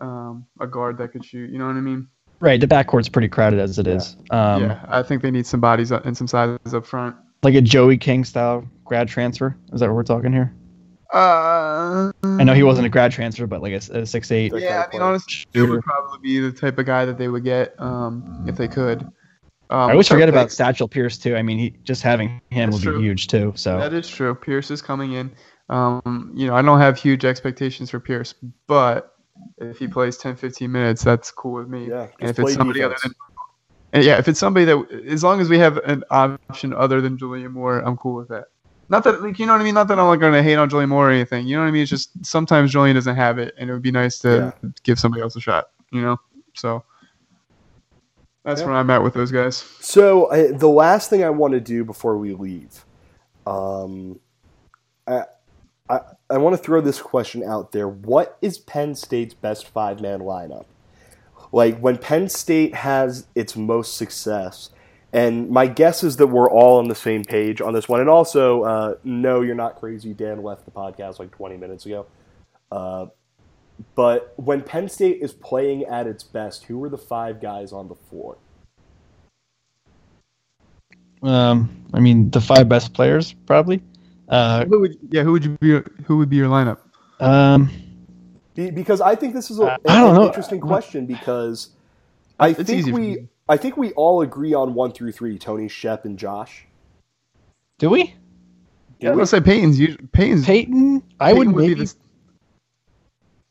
um, 0.00 0.46
a 0.60 0.66
guard 0.66 0.98
that 0.98 1.12
could 1.12 1.24
shoot. 1.24 1.50
You 1.50 1.58
know 1.58 1.66
what 1.66 1.76
I 1.76 1.80
mean? 1.80 2.08
Right, 2.42 2.60
the 2.60 2.66
backcourt's 2.66 3.08
pretty 3.08 3.28
crowded 3.28 3.60
as 3.60 3.78
it 3.78 3.86
is. 3.86 4.16
Um, 4.30 4.64
yeah, 4.64 4.84
I 4.88 5.04
think 5.04 5.22
they 5.22 5.30
need 5.30 5.46
some 5.46 5.60
bodies 5.60 5.92
up- 5.92 6.04
and 6.04 6.16
some 6.16 6.26
sizes 6.26 6.74
up 6.74 6.84
front. 6.84 7.14
Like 7.44 7.54
a 7.54 7.60
Joey 7.60 7.96
King 7.96 8.24
style 8.24 8.68
grad 8.84 9.06
transfer. 9.08 9.56
Is 9.72 9.78
that 9.78 9.86
what 9.88 9.94
we're 9.94 10.02
talking 10.02 10.32
here? 10.32 10.52
Uh, 11.14 12.10
I 12.24 12.42
know 12.42 12.52
he 12.54 12.64
wasn't 12.64 12.86
a 12.86 12.90
grad 12.90 13.12
transfer, 13.12 13.46
but 13.46 13.62
like 13.62 13.72
a, 13.74 14.00
a 14.00 14.06
six 14.06 14.32
eight. 14.32 14.52
Yeah, 14.56 14.84
I 14.88 14.92
mean, 14.92 15.02
honestly, 15.02 15.44
it 15.52 15.58
Shooter. 15.58 15.70
would 15.72 15.82
probably 15.82 16.18
be 16.20 16.40
the 16.40 16.50
type 16.50 16.78
of 16.78 16.86
guy 16.86 17.04
that 17.04 17.16
they 17.16 17.28
would 17.28 17.44
get 17.44 17.74
um, 17.78 18.44
if 18.48 18.56
they 18.56 18.66
could. 18.66 19.02
Um, 19.70 19.88
I 19.88 19.92
always 19.92 20.08
forget 20.08 20.28
about 20.28 20.50
Satchel 20.50 20.88
Pierce 20.88 21.18
too. 21.18 21.36
I 21.36 21.42
mean, 21.42 21.58
he 21.58 21.70
just 21.84 22.02
having 22.02 22.40
him 22.50 22.70
That's 22.70 22.84
would 22.84 22.92
true. 22.92 22.98
be 22.98 23.04
huge 23.04 23.28
too. 23.28 23.52
So 23.54 23.78
That 23.78 23.92
is 23.92 24.08
true. 24.08 24.34
Pierce 24.34 24.70
is 24.70 24.82
coming 24.82 25.12
in. 25.12 25.30
Um, 25.68 26.32
you 26.34 26.46
know, 26.48 26.54
I 26.54 26.62
don't 26.62 26.80
have 26.80 26.98
huge 26.98 27.24
expectations 27.24 27.88
for 27.88 28.00
Pierce, 28.00 28.34
but 28.66 29.11
if 29.58 29.78
he 29.78 29.88
plays 29.88 30.16
10, 30.16 30.36
15 30.36 30.70
minutes, 30.70 31.02
that's 31.04 31.30
cool 31.30 31.52
with 31.54 31.68
me. 31.68 31.88
Yeah, 31.88 32.08
if 32.20 32.38
it's 32.38 32.54
somebody 32.54 32.82
other 32.82 32.96
than, 33.02 33.12
and 33.92 34.04
yeah, 34.04 34.18
if 34.18 34.28
it's 34.28 34.40
somebody 34.40 34.64
that, 34.66 35.04
as 35.06 35.22
long 35.22 35.40
as 35.40 35.48
we 35.48 35.58
have 35.58 35.76
an 35.78 36.04
option 36.10 36.72
other 36.72 37.00
than 37.00 37.18
Julian 37.18 37.52
Moore, 37.52 37.78
I'm 37.80 37.96
cool 37.96 38.14
with 38.14 38.28
that. 38.28 38.46
Not 38.88 39.04
that, 39.04 39.22
like, 39.22 39.38
you 39.38 39.46
know 39.46 39.52
what 39.52 39.60
I 39.60 39.64
mean. 39.64 39.74
Not 39.74 39.88
that 39.88 39.98
I'm 39.98 40.06
like 40.06 40.20
going 40.20 40.32
to 40.32 40.42
hate 40.42 40.56
on 40.56 40.68
Julian 40.68 40.90
Moore 40.90 41.08
or 41.08 41.12
anything. 41.12 41.46
You 41.46 41.56
know 41.56 41.62
what 41.62 41.68
I 41.68 41.70
mean. 41.70 41.82
It's 41.82 41.90
just 41.90 42.24
sometimes 42.24 42.72
Julian 42.72 42.94
doesn't 42.94 43.16
have 43.16 43.38
it, 43.38 43.54
and 43.56 43.70
it 43.70 43.72
would 43.72 43.82
be 43.82 43.90
nice 43.90 44.18
to 44.20 44.52
give 44.82 44.98
somebody 44.98 45.22
else 45.22 45.36
a 45.36 45.40
shot. 45.40 45.68
You 45.92 46.02
know, 46.02 46.20
so 46.54 46.84
that's 48.44 48.60
Yeah. 48.60 48.66
where 48.66 48.76
I'm 48.76 48.90
at 48.90 49.02
with 49.02 49.14
those 49.14 49.30
guys. 49.30 49.56
So 49.80 50.30
I, 50.30 50.52
the 50.52 50.68
last 50.68 51.10
thing 51.10 51.24
I 51.24 51.30
want 51.30 51.52
to 51.52 51.60
do 51.60 51.84
before 51.84 52.18
we 52.18 52.34
leave, 52.34 52.84
um, 53.46 54.18
I, 55.06 55.24
I, 55.88 56.00
I 56.32 56.38
want 56.38 56.56
to 56.56 56.62
throw 56.62 56.80
this 56.80 57.00
question 57.00 57.44
out 57.44 57.72
there: 57.72 57.88
What 57.88 58.38
is 58.40 58.58
Penn 58.58 58.94
State's 58.94 59.34
best 59.34 59.68
five-man 59.68 60.20
lineup? 60.20 60.64
Like 61.52 61.78
when 61.78 61.98
Penn 61.98 62.28
State 62.28 62.74
has 62.74 63.26
its 63.34 63.56
most 63.56 63.96
success, 63.96 64.70
and 65.12 65.50
my 65.50 65.66
guess 65.66 66.02
is 66.02 66.16
that 66.16 66.28
we're 66.28 66.50
all 66.50 66.78
on 66.78 66.88
the 66.88 66.94
same 66.94 67.24
page 67.24 67.60
on 67.60 67.74
this 67.74 67.88
one. 67.88 68.00
And 68.00 68.08
also, 68.08 68.62
uh, 68.62 68.94
no, 69.04 69.42
you're 69.42 69.54
not 69.54 69.78
crazy. 69.78 70.14
Dan 70.14 70.42
left 70.42 70.64
the 70.64 70.70
podcast 70.70 71.18
like 71.18 71.30
20 71.32 71.58
minutes 71.58 71.84
ago. 71.84 72.06
Uh, 72.70 73.06
but 73.94 74.32
when 74.36 74.62
Penn 74.62 74.88
State 74.88 75.18
is 75.20 75.32
playing 75.34 75.84
at 75.84 76.06
its 76.06 76.24
best, 76.24 76.64
who 76.64 76.82
are 76.82 76.88
the 76.88 76.98
five 76.98 77.40
guys 77.40 77.72
on 77.72 77.88
the 77.88 77.94
floor? 77.94 78.38
um, 81.22 81.84
I 81.92 82.00
mean, 82.00 82.30
the 82.30 82.40
five 82.40 82.68
best 82.68 82.92
players 82.94 83.32
probably. 83.46 83.82
Uh, 84.32 84.64
Who 84.64 84.80
would, 84.80 84.96
yeah, 85.10 85.22
who 85.22 85.32
would 85.32 85.44
you 85.44 85.58
be? 85.60 85.80
Who 86.06 86.16
would 86.16 86.30
be 86.30 86.36
your 86.36 86.48
lineup? 86.48 86.78
um, 87.20 87.68
Be- 88.54 88.70
because 88.70 89.00
I 89.02 89.14
think 89.14 89.34
this 89.34 89.50
is 89.50 89.58
a, 89.60 89.64
Uh, 89.64 89.76
I 89.86 90.00
don't 90.00 90.10
an 90.10 90.14
know. 90.16 90.26
interesting 90.26 90.58
question 90.60 91.04
because 91.06 91.70
I 92.40 92.48
It's 92.48 92.62
think 92.64 92.86
we. 92.96 93.28
I 93.48 93.56
think 93.58 93.76
we 93.76 93.92
all 93.92 94.22
agree 94.22 94.54
on 94.54 94.72
one 94.72 94.92
through 94.92 95.12
three: 95.12 95.38
Tony, 95.38 95.68
Shep, 95.68 96.06
and 96.06 96.18
Josh. 96.18 96.66
do 97.78 97.90
we? 97.90 98.14
Yeah, 99.00 99.10
I 99.10 99.14
was 99.14 99.28
say 99.30 99.40
Payton's. 99.40 99.78
usu- 99.78 99.98
Payton's. 100.12 100.46
Payton? 100.46 101.02
I 101.20 101.32
would 101.34 101.48
Payton 101.48 101.60
maybe. 101.60 101.74
be 101.74 101.84
the. 101.84 101.94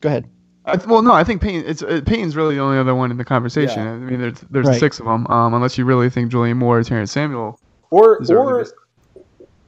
Go 0.02 0.10
ahead. 0.10 0.30
I 0.66 0.78
th- 0.78 0.88
well, 0.88 1.02
no, 1.04 1.12
I 1.14 1.24
think 1.24 1.42
Payne. 1.42 1.64
It's 1.66 1.84
uh, 1.84 2.02
Payne's 2.06 2.36
really 2.36 2.56
the 2.56 2.62
only 2.62 2.78
other 2.80 2.96
one 2.96 3.12
in 3.12 3.18
the 3.18 3.26
conversation. 3.26 3.84
Yeah. 3.84 3.92
I 3.94 3.98
mean, 3.98 4.20
there's 4.20 4.40
there's 4.50 4.68
Right. 4.68 4.80
six 4.80 5.00
of 5.00 5.06
them. 5.06 5.28
Um, 5.28 5.54
unless 5.54 5.78
you 5.78 5.86
really 5.86 6.10
think 6.10 6.32
Julian 6.32 6.58
Moore 6.58 6.80
or 6.80 6.84
Terrence 6.84 7.12
Samuel. 7.12 7.60
Or 7.92 8.20
or 8.32 8.60
best. 8.60 8.74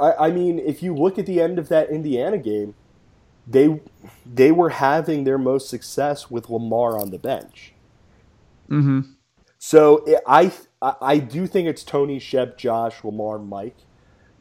I, 0.03 0.27
I 0.27 0.31
mean, 0.31 0.59
if 0.59 0.83
you 0.83 0.93
look 0.93 1.17
at 1.17 1.25
the 1.25 1.39
end 1.39 1.57
of 1.57 1.69
that 1.69 1.89
Indiana 1.89 2.37
game, 2.37 2.75
they 3.47 3.79
they 4.25 4.51
were 4.51 4.69
having 4.69 5.23
their 5.23 5.37
most 5.37 5.69
success 5.69 6.29
with 6.29 6.49
Lamar 6.49 6.99
on 6.99 7.11
the 7.11 7.17
bench. 7.17 7.73
Mm-hmm. 8.69 9.11
So 9.59 10.03
it, 10.05 10.21
I, 10.27 10.51
I 10.81 10.95
I 11.01 11.17
do 11.19 11.47
think 11.47 11.67
it's 11.67 11.83
Tony, 11.83 12.19
Shep, 12.19 12.57
Josh, 12.57 13.03
Lamar, 13.03 13.39
Mike, 13.39 13.77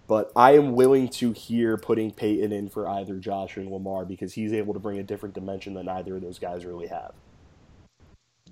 but 0.08 0.32
I 0.34 0.52
am 0.52 0.72
willing 0.72 1.08
to 1.10 1.32
hear 1.32 1.76
putting 1.76 2.10
Payton 2.10 2.52
in 2.52 2.68
for 2.68 2.88
either 2.88 3.16
Josh 3.16 3.56
and 3.56 3.70
Lamar 3.70 4.04
because 4.04 4.32
he's 4.32 4.52
able 4.52 4.74
to 4.74 4.80
bring 4.80 4.98
a 4.98 5.04
different 5.04 5.34
dimension 5.34 5.74
that 5.74 5.88
either 5.88 6.16
of 6.16 6.22
those 6.22 6.38
guys 6.38 6.64
really 6.64 6.88
have. 6.88 7.12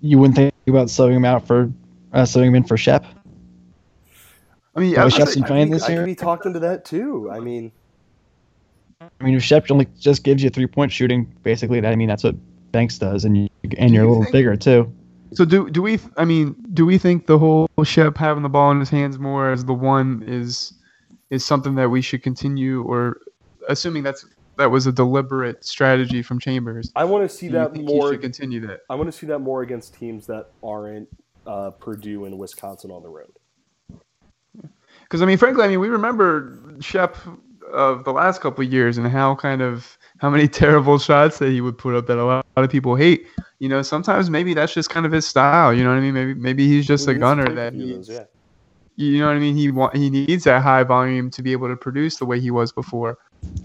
You 0.00 0.18
wouldn't 0.18 0.36
think 0.36 0.54
about 0.66 0.86
subbing 0.86 1.16
him 1.16 1.24
out 1.24 1.46
for 1.46 1.72
uh, 2.12 2.22
subbing 2.22 2.46
him 2.46 2.54
in 2.54 2.64
for 2.64 2.76
Shep. 2.76 3.04
I 4.76 4.80
mean, 4.80 4.96
Oh, 4.98 5.06
I, 5.06 5.08
Shep's 5.08 5.36
I, 5.36 5.40
in- 5.40 5.44
playing 5.46 5.66
could 5.66 5.72
be- 5.72 5.78
this 5.78 5.88
I 5.88 5.92
year? 5.92 6.00
could 6.02 6.06
be 6.06 6.14
talking 6.14 6.52
to 6.52 6.58
that 6.60 6.84
too. 6.84 7.28
I 7.32 7.40
mean, 7.40 7.72
I 9.20 9.24
mean, 9.24 9.34
if 9.34 9.42
Shep 9.42 9.70
only 9.70 9.86
just 9.98 10.24
gives 10.24 10.42
you 10.42 10.50
three 10.50 10.66
point 10.66 10.92
shooting, 10.92 11.32
basically, 11.42 11.84
I 11.84 11.96
mean, 11.96 12.08
that's 12.08 12.22
what 12.24 12.36
Banks 12.72 12.98
does, 12.98 13.24
and 13.24 13.36
you 13.36 13.48
and 13.78 13.92
you're 13.92 14.04
a 14.04 14.08
little 14.08 14.22
think- 14.24 14.32
bigger 14.32 14.56
too. 14.56 14.92
so 15.32 15.44
do 15.44 15.68
do 15.70 15.82
we? 15.82 15.98
I 16.16 16.24
mean, 16.24 16.54
do 16.74 16.84
we 16.86 16.98
think 16.98 17.26
the 17.26 17.38
whole 17.38 17.68
Shep 17.82 18.16
having 18.16 18.42
the 18.42 18.48
ball 18.48 18.70
in 18.70 18.78
his 18.78 18.90
hands 18.90 19.18
more 19.18 19.50
as 19.50 19.64
the 19.64 19.74
one 19.74 20.22
is 20.26 20.74
is 21.30 21.44
something 21.44 21.74
that 21.76 21.88
we 21.90 22.00
should 22.02 22.22
continue, 22.22 22.82
or 22.82 23.20
assuming 23.68 24.02
that's 24.04 24.24
that 24.56 24.70
was 24.70 24.86
a 24.86 24.92
deliberate 24.92 25.64
strategy 25.64 26.22
from 26.22 26.38
Chambers? 26.38 26.92
I 26.94 27.04
want 27.04 27.28
to 27.28 27.34
see 27.34 27.46
Do 27.48 27.54
you 27.54 27.58
that 27.60 27.72
think 27.72 27.88
he 27.88 27.96
more. 27.96 28.12
should 28.12 28.20
continue 28.20 28.60
that? 28.66 28.80
I 28.90 28.94
want 28.94 29.08
to 29.10 29.12
see 29.16 29.26
that 29.26 29.38
more 29.40 29.62
against 29.62 29.94
teams 29.94 30.26
that 30.26 30.50
aren't 30.62 31.08
uh, 31.46 31.70
Purdue 31.70 32.26
and 32.26 32.38
Wisconsin 32.38 32.90
on 32.90 33.02
the 33.02 33.08
road. 33.08 33.32
Because 35.10 35.22
I 35.22 35.26
mean, 35.26 35.38
frankly, 35.38 35.64
I 35.64 35.68
mean, 35.68 35.80
we 35.80 35.90
remember 35.90 36.56
Shep 36.80 37.16
of 37.72 38.04
the 38.04 38.12
last 38.12 38.40
couple 38.40 38.64
of 38.64 38.72
years 38.72 38.98
and 38.98 39.08
how 39.08 39.34
kind 39.36 39.62
of 39.62 39.98
how 40.18 40.30
many 40.30 40.48
terrible 40.62 40.98
shots 40.98 41.38
that 41.40 41.50
he 41.50 41.60
would 41.60 41.78
put 41.78 41.94
up 41.96 42.06
that 42.08 42.18
a 42.18 42.24
lot, 42.24 42.46
a 42.56 42.60
lot 42.60 42.64
of 42.64 42.70
people 42.70 42.96
hate. 42.96 43.26
You 43.60 43.68
know, 43.68 43.82
sometimes 43.82 44.30
maybe 44.30 44.54
that's 44.54 44.74
just 44.74 44.90
kind 44.90 45.06
of 45.06 45.12
his 45.12 45.26
style. 45.26 45.74
You 45.74 45.84
know 45.84 45.90
what 45.90 45.98
I 45.98 46.00
mean? 46.00 46.14
Maybe 46.14 46.34
maybe 46.34 46.68
he's 46.68 46.86
just 46.86 47.08
He 47.08 47.12
a 47.12 47.14
gunner 47.14 47.54
that 47.54 47.74
he, 47.74 47.94
those, 47.94 48.08
yeah. 48.08 48.24
you 48.96 49.18
know 49.18 49.26
what 49.28 49.36
I 49.36 49.40
mean. 49.40 49.56
He 49.56 49.70
want 49.70 49.96
he 49.96 50.10
needs 50.10 50.44
that 50.44 50.62
high 50.62 50.84
volume 50.84 51.30
to 51.32 51.42
be 51.42 51.52
able 51.52 51.68
to 51.68 51.76
produce 51.76 52.18
the 52.18 52.26
way 52.26 52.40
he 52.40 52.50
was 52.50 52.72
before. 52.72 53.18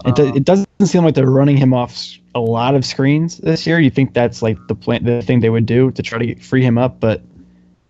It, 0.04 0.14
do, 0.14 0.28
Um, 0.28 0.36
it 0.36 0.44
doesn't 0.44 0.68
seem 0.84 1.04
like 1.04 1.14
they're 1.14 1.30
running 1.30 1.56
him 1.56 1.74
off 1.74 1.94
a 2.34 2.40
lot 2.40 2.74
of 2.74 2.84
screens 2.84 3.38
this 3.38 3.66
year. 3.66 3.78
You 3.78 3.90
think 3.90 4.14
that's 4.14 4.42
like 4.42 4.58
the 4.68 4.74
plan, 4.74 5.04
the 5.04 5.22
thing 5.22 5.40
they 5.40 5.50
would 5.50 5.66
do 5.66 5.90
to 5.92 6.02
try 6.02 6.18
to 6.18 6.34
free 6.40 6.62
him 6.62 6.78
up, 6.78 7.00
but 7.00 7.22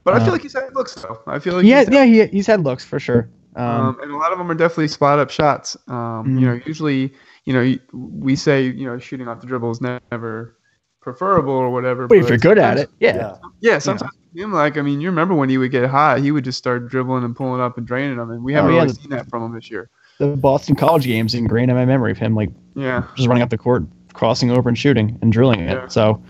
But 0.04 0.14
I 0.14 0.18
Uh, 0.18 0.24
feel 0.24 0.32
like 0.32 0.42
he's 0.42 0.54
had 0.54 0.74
looks 0.74 0.94
though. 0.94 1.20
I 1.26 1.38
feel 1.38 1.56
like 1.56 1.66
yeah, 1.66 1.84
he's 1.84 1.88
yeah, 1.90 2.04
he, 2.04 2.26
he's 2.26 2.46
had 2.46 2.62
looks 2.64 2.84
for 2.84 2.98
sure. 3.00 3.28
Um, 3.56 3.66
Um, 3.66 4.00
and 4.02 4.10
a 4.12 4.16
lot 4.16 4.32
of 4.32 4.38
them 4.38 4.50
are 4.50 4.54
definitely 4.54 4.88
spot 4.88 5.18
up 5.18 5.30
shots. 5.30 5.76
Um, 5.88 6.38
You 6.38 6.46
know, 6.46 6.60
usually, 6.66 7.12
you 7.44 7.52
know, 7.52 7.74
we 7.92 8.36
say, 8.36 8.64
you 8.66 8.86
know, 8.86 8.98
shooting 8.98 9.28
off 9.28 9.40
the 9.40 9.46
dribble 9.46 9.70
is 9.70 9.80
never 9.80 10.56
preferable 11.00 11.54
or 11.54 11.70
whatever. 11.70 12.06
but 12.06 12.18
if 12.18 12.28
you're 12.28 12.38
good 12.38 12.58
at 12.58 12.78
it, 12.78 12.90
yeah, 13.00 13.16
Yeah. 13.16 13.36
Yeah, 13.60 13.78
sometimes 13.78 14.12
him 14.34 14.52
like 14.52 14.76
I 14.76 14.82
mean, 14.82 15.00
you 15.00 15.08
remember 15.08 15.34
when 15.34 15.48
he 15.48 15.56
would 15.56 15.70
get 15.70 15.88
hot, 15.88 16.18
he 16.20 16.30
would 16.32 16.44
just 16.44 16.58
start 16.58 16.88
dribbling 16.88 17.24
and 17.24 17.34
pulling 17.34 17.60
up 17.60 17.78
and 17.78 17.86
draining 17.86 18.18
them, 18.18 18.30
and 18.30 18.42
we 18.44 18.52
haven't 18.52 18.70
Oh, 18.72 18.74
yeah. 18.74 18.82
really 18.82 18.92
seen 18.94 19.10
that 19.10 19.28
from 19.30 19.42
him 19.44 19.54
this 19.54 19.70
year. 19.70 19.88
the 20.18 20.28
Boston 20.36 20.74
College 20.74 21.04
games 21.04 21.34
ingrained 21.34 21.70
in 21.70 21.76
my 21.76 21.84
memory 21.84 22.10
of 22.10 22.18
him 22.18 22.34
like 22.34 22.50
Yeah, 22.74 23.04
just 23.14 23.28
running 23.28 23.42
up 23.42 23.50
the 23.50 23.58
court, 23.58 23.84
crossing 24.12 24.50
over 24.50 24.68
and 24.68 24.76
shooting 24.76 25.18
and 25.22 25.32
drilling 25.32 25.60
it. 25.60 25.72
Yeah. 25.72 25.88
So, 25.88 26.22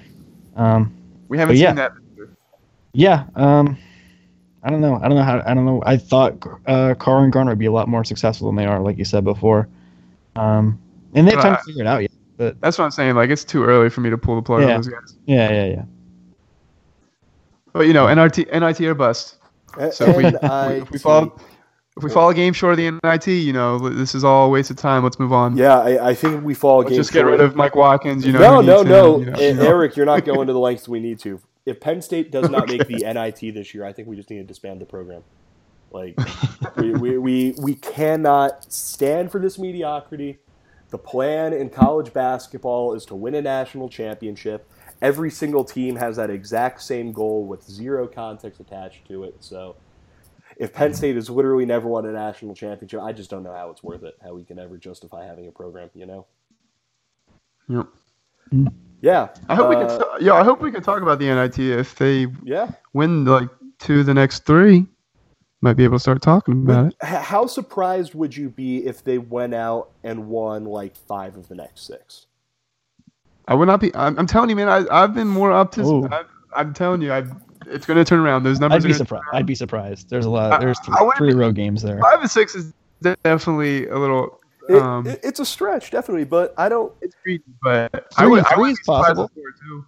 um, 0.56 0.92
we 1.28 1.38
haven't 1.38 1.54
But 1.54 1.60
yeah. 1.60 1.68
seen 1.70 1.76
that. 1.76 1.92
yeah, 2.92 3.24
um, 3.34 3.76
I 4.66 4.70
don't 4.70 4.80
know. 4.80 4.96
I 4.96 5.02
don't 5.08 5.16
know 5.16 5.22
how. 5.22 5.42
I 5.46 5.54
don't 5.54 5.64
know. 5.64 5.80
I 5.86 5.96
thought 5.96 6.34
uh, 6.66 6.94
Carr 6.98 7.22
and 7.22 7.32
Garner 7.32 7.52
would 7.52 7.58
be 7.58 7.66
a 7.66 7.72
lot 7.72 7.86
more 7.88 8.04
successful 8.04 8.48
than 8.48 8.56
they 8.56 8.66
are, 8.66 8.80
like 8.80 8.98
you 8.98 9.04
said 9.04 9.22
before. 9.24 9.68
Um, 10.34 10.78
and 11.14 11.26
they 11.26 11.32
have 11.32 11.40
time 11.40 11.52
Uh, 11.52 11.56
to 11.58 11.62
figure 11.64 11.82
it 11.84 11.86
out 11.86 12.02
yet. 12.02 12.10
But 12.36 12.60
That's 12.60 12.76
what 12.76 12.84
I'm 12.84 12.90
saying. 12.90 13.14
Like 13.14 13.30
it's 13.30 13.44
too 13.44 13.62
early 13.64 13.88
for 13.90 14.00
me 14.00 14.10
to 14.10 14.18
pull 14.18 14.34
the 14.36 14.42
plug 14.42 14.62
Yeah. 14.62 14.70
on 14.74 14.80
those 14.82 14.88
guys. 14.88 15.16
yeah, 15.24 15.50
yeah, 15.52 15.64
yeah. 15.66 15.82
But 17.72 17.86
you 17.86 17.92
know, 17.92 18.06
NRT, 18.06 18.50
NIT 18.52 18.80
or 18.82 18.94
bust. 18.94 19.36
So 19.92 20.06
if 20.06 20.16
we, 20.16 20.24
if 20.26 20.32
we, 20.42 20.48
if 20.82 20.90
we 20.90 20.98
fall, 20.98 21.38
if 21.96 22.02
we 22.02 22.10
fall 22.10 22.30
a 22.30 22.34
game 22.34 22.52
short 22.52 22.72
of 22.72 22.76
the 22.78 22.98
NIT, 23.04 23.26
you 23.28 23.52
know, 23.52 23.78
this 23.78 24.14
is 24.14 24.24
all 24.24 24.46
a 24.46 24.48
waste 24.48 24.70
of 24.70 24.76
time. 24.76 25.02
Let's 25.04 25.18
move 25.20 25.32
on. 25.32 25.56
yeah, 25.56 25.78
I, 25.78 26.08
I 26.10 26.14
think 26.14 26.42
we 26.44 26.54
fall 26.54 26.78
a 26.78 26.80
Let's 26.80 26.90
game 26.90 26.96
just 26.98 27.12
get 27.12 27.20
short. 27.20 27.32
rid 27.32 27.40
of 27.40 27.54
Mike 27.54 27.76
Watkins. 27.76 28.26
You 28.26 28.32
know, 28.32 28.38
no, 28.40 28.60
who 28.60 28.66
no, 28.66 28.76
needs 28.78 28.88
no, 28.90 29.14
him, 29.16 29.20
you 29.24 29.30
know, 29.30 29.38
you 29.40 29.54
know. 29.54 29.62
Eric, 29.68 29.96
you're 29.96 30.06
not 30.06 30.24
going 30.24 30.46
to 30.46 30.52
the 30.52 30.58
lengths 30.58 30.88
we 30.88 30.98
need 31.00 31.18
to. 31.20 31.38
If 31.66 31.80
Penn 31.80 32.00
State 32.00 32.30
does 32.30 32.48
not 32.48 32.68
make 32.68 32.86
the 32.86 32.98
NIT 32.98 33.54
this 33.54 33.74
year, 33.74 33.84
I 33.84 33.92
think 33.92 34.06
we 34.06 34.14
just 34.16 34.30
need 34.30 34.38
to 34.38 34.44
disband 34.44 34.80
the 34.80 34.86
program. 34.86 35.24
Like, 35.90 36.16
we, 36.76 36.92
we, 36.92 37.18
we, 37.18 37.54
we 37.58 37.74
cannot 37.74 38.72
stand 38.72 39.32
for 39.32 39.40
this 39.40 39.58
mediocrity. 39.58 40.38
The 40.90 40.98
plan 40.98 41.52
in 41.52 41.68
college 41.68 42.12
basketball 42.12 42.94
is 42.94 43.04
to 43.06 43.16
win 43.16 43.34
a 43.34 43.42
national 43.42 43.88
championship. 43.88 44.70
Every 45.02 45.30
single 45.30 45.64
team 45.64 45.96
has 45.96 46.16
that 46.16 46.30
exact 46.30 46.82
same 46.82 47.12
goal 47.12 47.44
with 47.44 47.64
zero 47.64 48.06
context 48.06 48.60
attached 48.60 49.06
to 49.08 49.24
it. 49.24 49.34
So, 49.40 49.76
if 50.56 50.72
Penn 50.72 50.90
mm-hmm. 50.90 50.96
State 50.96 51.16
has 51.16 51.28
literally 51.28 51.66
never 51.66 51.88
won 51.88 52.06
a 52.06 52.12
national 52.12 52.54
championship, 52.54 53.00
I 53.02 53.12
just 53.12 53.28
don't 53.28 53.42
know 53.42 53.52
how 53.52 53.70
it's 53.70 53.82
worth 53.82 54.04
it. 54.04 54.16
How 54.22 54.34
we 54.34 54.44
can 54.44 54.58
ever 54.58 54.78
justify 54.78 55.26
having 55.26 55.48
a 55.48 55.52
program, 55.52 55.90
you 55.94 56.06
know? 56.06 56.26
Yep. 57.68 57.86
Mm. 58.52 58.72
Yeah. 59.06 59.28
I 59.48 59.54
hope 59.54 59.68
we 59.68 59.76
can. 59.76 59.84
Uh, 59.86 59.98
T- 60.18 60.24
yeah, 60.24 60.32
I 60.34 60.42
hope 60.42 60.60
we 60.60 60.72
could 60.72 60.82
talk 60.82 61.00
about 61.00 61.20
the 61.20 61.26
NIT 61.26 61.58
if 61.60 61.94
they 61.94 62.26
Yeah. 62.42 62.72
win 62.92 63.24
like 63.24 63.48
two 63.78 64.00
of 64.00 64.06
the 64.06 64.14
next 64.14 64.44
three. 64.44 64.84
Might 65.60 65.74
be 65.74 65.84
able 65.84 65.94
to 65.96 66.00
start 66.00 66.20
talking 66.22 66.64
about 66.64 66.86
it. 66.88 66.96
How 67.02 67.46
surprised 67.46 68.14
would 68.14 68.36
you 68.36 68.48
be 68.50 68.84
if 68.84 69.04
they 69.04 69.18
went 69.18 69.54
out 69.54 69.90
and 70.02 70.26
won 70.28 70.64
like 70.64 70.96
five 70.96 71.36
of 71.36 71.46
the 71.48 71.54
next 71.54 71.86
six? 71.86 72.26
I 73.48 73.54
would 73.54 73.68
not 73.68 73.80
be. 73.80 73.94
I'm, 73.94 74.18
I'm 74.18 74.26
telling 74.26 74.50
you, 74.50 74.56
man. 74.56 74.68
I, 74.68 74.84
I've 74.90 75.14
been 75.14 75.28
more 75.28 75.52
up 75.52 75.70
to. 75.72 75.82
Ooh. 75.82 76.08
I, 76.10 76.24
I'm 76.56 76.74
telling 76.74 77.00
you, 77.00 77.12
I've 77.12 77.32
it's 77.68 77.86
going 77.86 77.96
to 77.96 78.04
turn 78.04 78.18
around. 78.20 78.42
Those 78.42 78.58
numbers. 78.60 78.84
I'd 78.84 78.88
be 78.88 78.92
surprised. 78.94 79.24
I'd 79.32 79.46
be 79.46 79.54
surprised. 79.54 80.10
There's 80.10 80.26
a 80.26 80.30
lot. 80.30 80.52
I- 80.52 80.58
There's 80.58 80.78
I 80.88 81.00
wouldn't 81.02 81.16
three 81.18 81.28
be- 81.28 81.34
road 81.34 81.54
games 81.54 81.80
there. 81.82 82.00
Five 82.00 82.20
and 82.22 82.30
six 82.30 82.54
is 82.56 82.72
definitely 83.22 83.86
a 83.88 83.98
little. 83.98 84.40
It, 84.68 84.82
Um, 84.82 85.06
it- 85.06 85.20
it's 85.22 85.40
a 85.40 85.44
stretch, 85.46 85.90
definitely, 85.90 86.24
but 86.24 86.54
I 86.58 86.68
don't. 86.68 86.92
it's 87.00 87.14
greedy, 87.22 87.44
but 87.62 87.94
I 88.16 88.22
Three- 88.22 88.30
would. 88.30 88.44
I 88.52 88.58
would 88.58 88.70
is 88.72 88.80
possible. 88.84 89.28
too. 89.34 89.84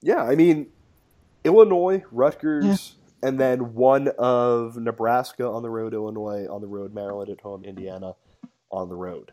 Yeah, 0.00 0.22
I 0.22 0.34
mean, 0.36 0.68
Illinois, 1.44 2.02
Rutgers, 2.12 2.96
and 3.22 3.38
then 3.38 3.74
one 3.74 4.08
of 4.18 4.76
Nebraska 4.76 5.46
on 5.46 5.62
the 5.62 5.70
road, 5.70 5.92
Illinois 5.92 6.46
on 6.48 6.60
the 6.60 6.66
road, 6.66 6.94
Maryland 6.94 7.30
at 7.30 7.40
home, 7.40 7.64
Indiana 7.64 8.14
on 8.70 8.88
the 8.88 8.94
road. 8.94 9.32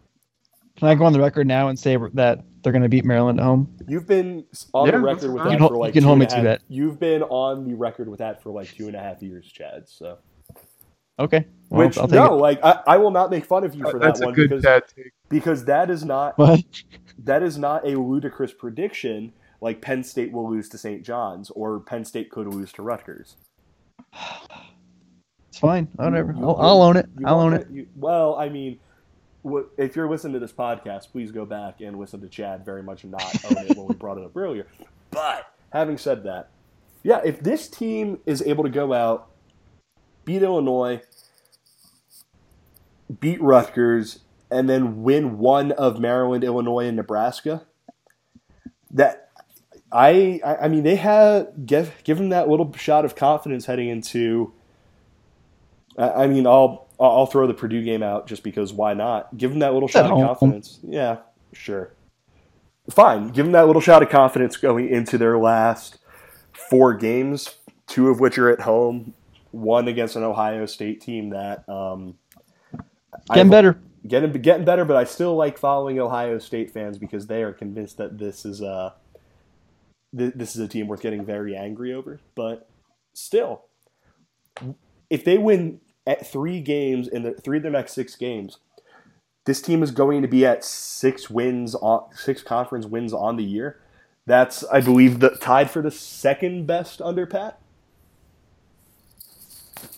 Can 0.76 0.90
I 0.90 0.96
go 0.96 1.06
on 1.06 1.14
the 1.14 1.20
record 1.22 1.48
now 1.48 1.70
and 1.70 1.80
say 1.80 1.98
that 2.16 2.44
they're 2.62 2.74
going 2.74 2.82
to 2.84 2.90
beat 2.90 3.06
Maryland 3.06 3.40
at 3.40 3.46
home? 3.46 3.74
You've 3.88 4.08
been 4.08 4.44
on 4.74 4.88
Yeah, 4.88 4.92
the 4.94 5.00
record 5.00 5.32
with 5.34 5.44
that 5.44 5.58
for 5.60 5.78
like 5.78 5.90
you 5.90 5.94
can 5.94 6.02
two 6.04 6.08
hold 6.08 6.20
me 6.20 6.26
a 6.26 6.30
to 6.30 6.42
that. 6.42 6.62
You've 6.68 7.00
been 7.00 7.24
on 7.24 7.64
the 7.66 7.76
record 7.76 8.10
with 8.10 8.20
that 8.20 8.42
for 8.44 8.50
like 8.52 8.68
two 8.74 8.88
and 8.88 8.96
a 8.96 9.00
half 9.00 9.22
years, 9.24 9.46
Chad. 9.48 9.88
So, 9.88 10.18
Okay. 11.20 11.45
Well, 11.70 11.88
which 11.88 11.97
I'll 11.97 12.07
take 12.07 12.16
no, 12.16 12.36
it. 12.36 12.41
like 12.41 12.59
I, 12.63 12.82
I 12.88 12.97
will 12.97 13.11
not 13.11 13.32
make 13.32 13.45
fun 13.45 13.63
of 13.63 13.74
you 13.74 13.89
for 13.89 13.99
that 13.99 14.22
a 14.22 14.26
one 14.26 14.34
good 14.34 14.49
because 14.49 14.84
because 15.30 15.66
that 15.66 15.89
is 15.89 16.03
not 16.05 16.38
What? 16.38 16.63
that 17.24 17.41
is 17.41 17.57
not 17.57 17.86
a 17.88 17.97
ludicrous 17.99 18.53
prediction. 18.53 19.34
Like 19.61 19.82
Penn 19.82 20.03
State 20.03 20.32
will 20.32 20.49
lose 20.49 20.70
to 20.70 20.78
St. 20.78 21.03
John's 21.03 21.49
or 21.51 21.80
Penn 21.80 22.05
State 22.05 22.30
could 22.30 22.47
lose 22.47 22.72
to 22.74 22.82
Rutgers. 22.82 23.36
It's 25.49 25.61
fine. 25.61 25.88
Whatever. 25.95 26.34
You- 26.34 26.43
I'll, 26.45 26.55
I'll 26.57 26.82
own 26.82 26.97
it. 26.97 27.07
You 27.18 27.26
I'll 27.26 27.39
own 27.39 27.51
that? 27.53 27.61
it. 27.61 27.72
You, 27.72 27.88
well, 27.95 28.36
I 28.36 28.49
mean, 28.49 28.78
wh- 29.49 29.63
if 29.78 29.95
you're 29.95 30.09
listening 30.09 30.34
to 30.34 30.39
this 30.39 30.51
podcast, 30.51 31.11
please 31.13 31.32
go 31.32 31.45
back 31.45 31.80
and 31.80 31.97
listen 31.97 32.20
to 32.20 32.28
Chad 32.28 32.66
very 32.66 32.84
much 32.84 33.05
not 33.05 33.24
own 33.45 33.66
it 33.66 33.78
when 33.78 33.88
we 33.88 33.95
brought 33.95 34.18
it 34.18 34.26
up 34.26 34.36
earlier. 34.36 34.68
But 35.11 35.49
having 35.72 35.97
said 35.97 36.24
that, 36.26 36.49
yeah, 37.03 37.22
if 37.24 37.39
this 37.39 37.70
team 37.70 38.20
is 38.26 38.41
able 38.41 38.66
to 38.66 38.70
go 38.70 38.91
out, 38.91 39.30
beat 40.26 40.44
Illinois, 40.44 41.02
beat 43.20 43.42
Rutgers, 43.42 44.20
and 44.52 44.70
then 44.70 45.04
win 45.04 45.38
one 45.38 45.72
of 45.74 46.00
Maryland, 46.00 46.44
Illinois, 46.44 46.88
and 46.88 46.98
Nebraska, 46.98 47.66
that 48.92 49.30
I 49.92 50.42
I, 50.44 50.68
mean 50.68 50.84
they 50.84 50.96
have 50.96 51.66
give 51.66 51.94
give 52.04 52.18
them 52.18 52.30
that 52.30 52.50
little 52.50 52.72
shot 52.74 53.06
of 53.06 53.16
confidence 53.16 53.66
heading 53.66 53.90
into. 53.90 54.54
I 55.98 56.24
I 56.24 56.28
mean, 56.28 56.48
I'll 56.48 56.88
I'll 57.00 57.26
throw 57.26 57.48
the 57.48 57.54
Purdue 57.54 57.84
game 57.84 58.04
out 58.04 58.28
just 58.28 58.44
because 58.44 58.74
why 58.74 58.94
not? 58.94 59.38
Give 59.38 59.52
them 59.52 59.60
that 59.60 59.74
little 59.74 59.88
shot 59.88 60.12
of 60.12 60.18
confidence. 60.18 60.80
Yeah, 60.84 61.18
sure. 61.54 61.92
Fine. 62.90 63.30
Give 63.30 63.46
them 63.46 63.54
that 63.54 63.68
little 63.68 63.82
shot 63.82 64.04
of 64.04 64.10
confidence 64.10 64.58
going 64.58 64.90
into 64.90 65.18
their 65.18 65.38
last 65.38 65.98
four 66.54 66.94
games, 66.94 67.56
two 67.88 68.10
of 68.10 68.20
which 68.20 68.38
are 68.38 68.50
at 68.50 68.62
home, 68.62 69.14
one 69.56 69.88
against 69.88 70.16
an 70.16 70.24
Ohio 70.24 70.66
State 70.66 71.01
team 71.01 71.30
that 71.32 71.68
um, 71.70 72.16
Getting 73.30 73.41
I've- 73.41 73.49
better. 73.49 73.80
getting 74.08 74.32
getting 74.41 74.66
better, 74.66 74.86
but 74.86 74.97
I 74.97 75.03
still 75.06 75.36
like 75.36 75.58
following 75.58 75.99
Ohio 75.99 76.38
State 76.39 76.72
fans 76.72 76.97
because 76.97 77.28
they 77.28 77.41
are 77.43 77.53
convinced 77.53 77.97
that 77.97 78.18
this 78.18 78.45
is 78.45 78.62
a 78.62 78.93
th- 80.18 80.34
this 80.36 80.56
is 80.56 80.62
a 80.62 80.68
team 80.68 80.88
worth 80.88 81.01
getting 81.01 81.26
very 81.26 81.56
angry 81.56 81.93
over. 81.93 82.20
But 82.36 82.68
still, 83.14 83.64
if 85.10 85.24
they 85.24 85.38
win 85.38 85.80
at 86.06 86.28
three 86.28 86.60
games 86.62 87.08
in 87.08 87.24
the 87.24 87.32
three 87.34 87.58
of 87.58 87.64
their 87.64 87.72
next 87.72 87.93
six 87.93 88.16
games, 88.16 88.60
this 89.45 89.62
team 89.62 89.82
is 89.82 89.91
going 89.91 90.22
to 90.22 90.28
be 90.28 90.45
at 90.45 90.64
six 90.66 91.30
wins 91.30 91.74
on 91.76 92.03
six 92.14 92.43
conference 92.43 92.86
wins 92.86 93.14
on 93.14 93.38
the 93.38 93.43
year. 93.45 93.80
That's 94.28 94.64
I 94.66 94.82
believe 94.82 95.20
the 95.20 95.30
tied 95.32 95.72
for 95.72 95.82
the 95.82 95.91
second 95.91 96.68
best 96.68 97.01
under 97.01 97.26
Pat. 97.26 97.60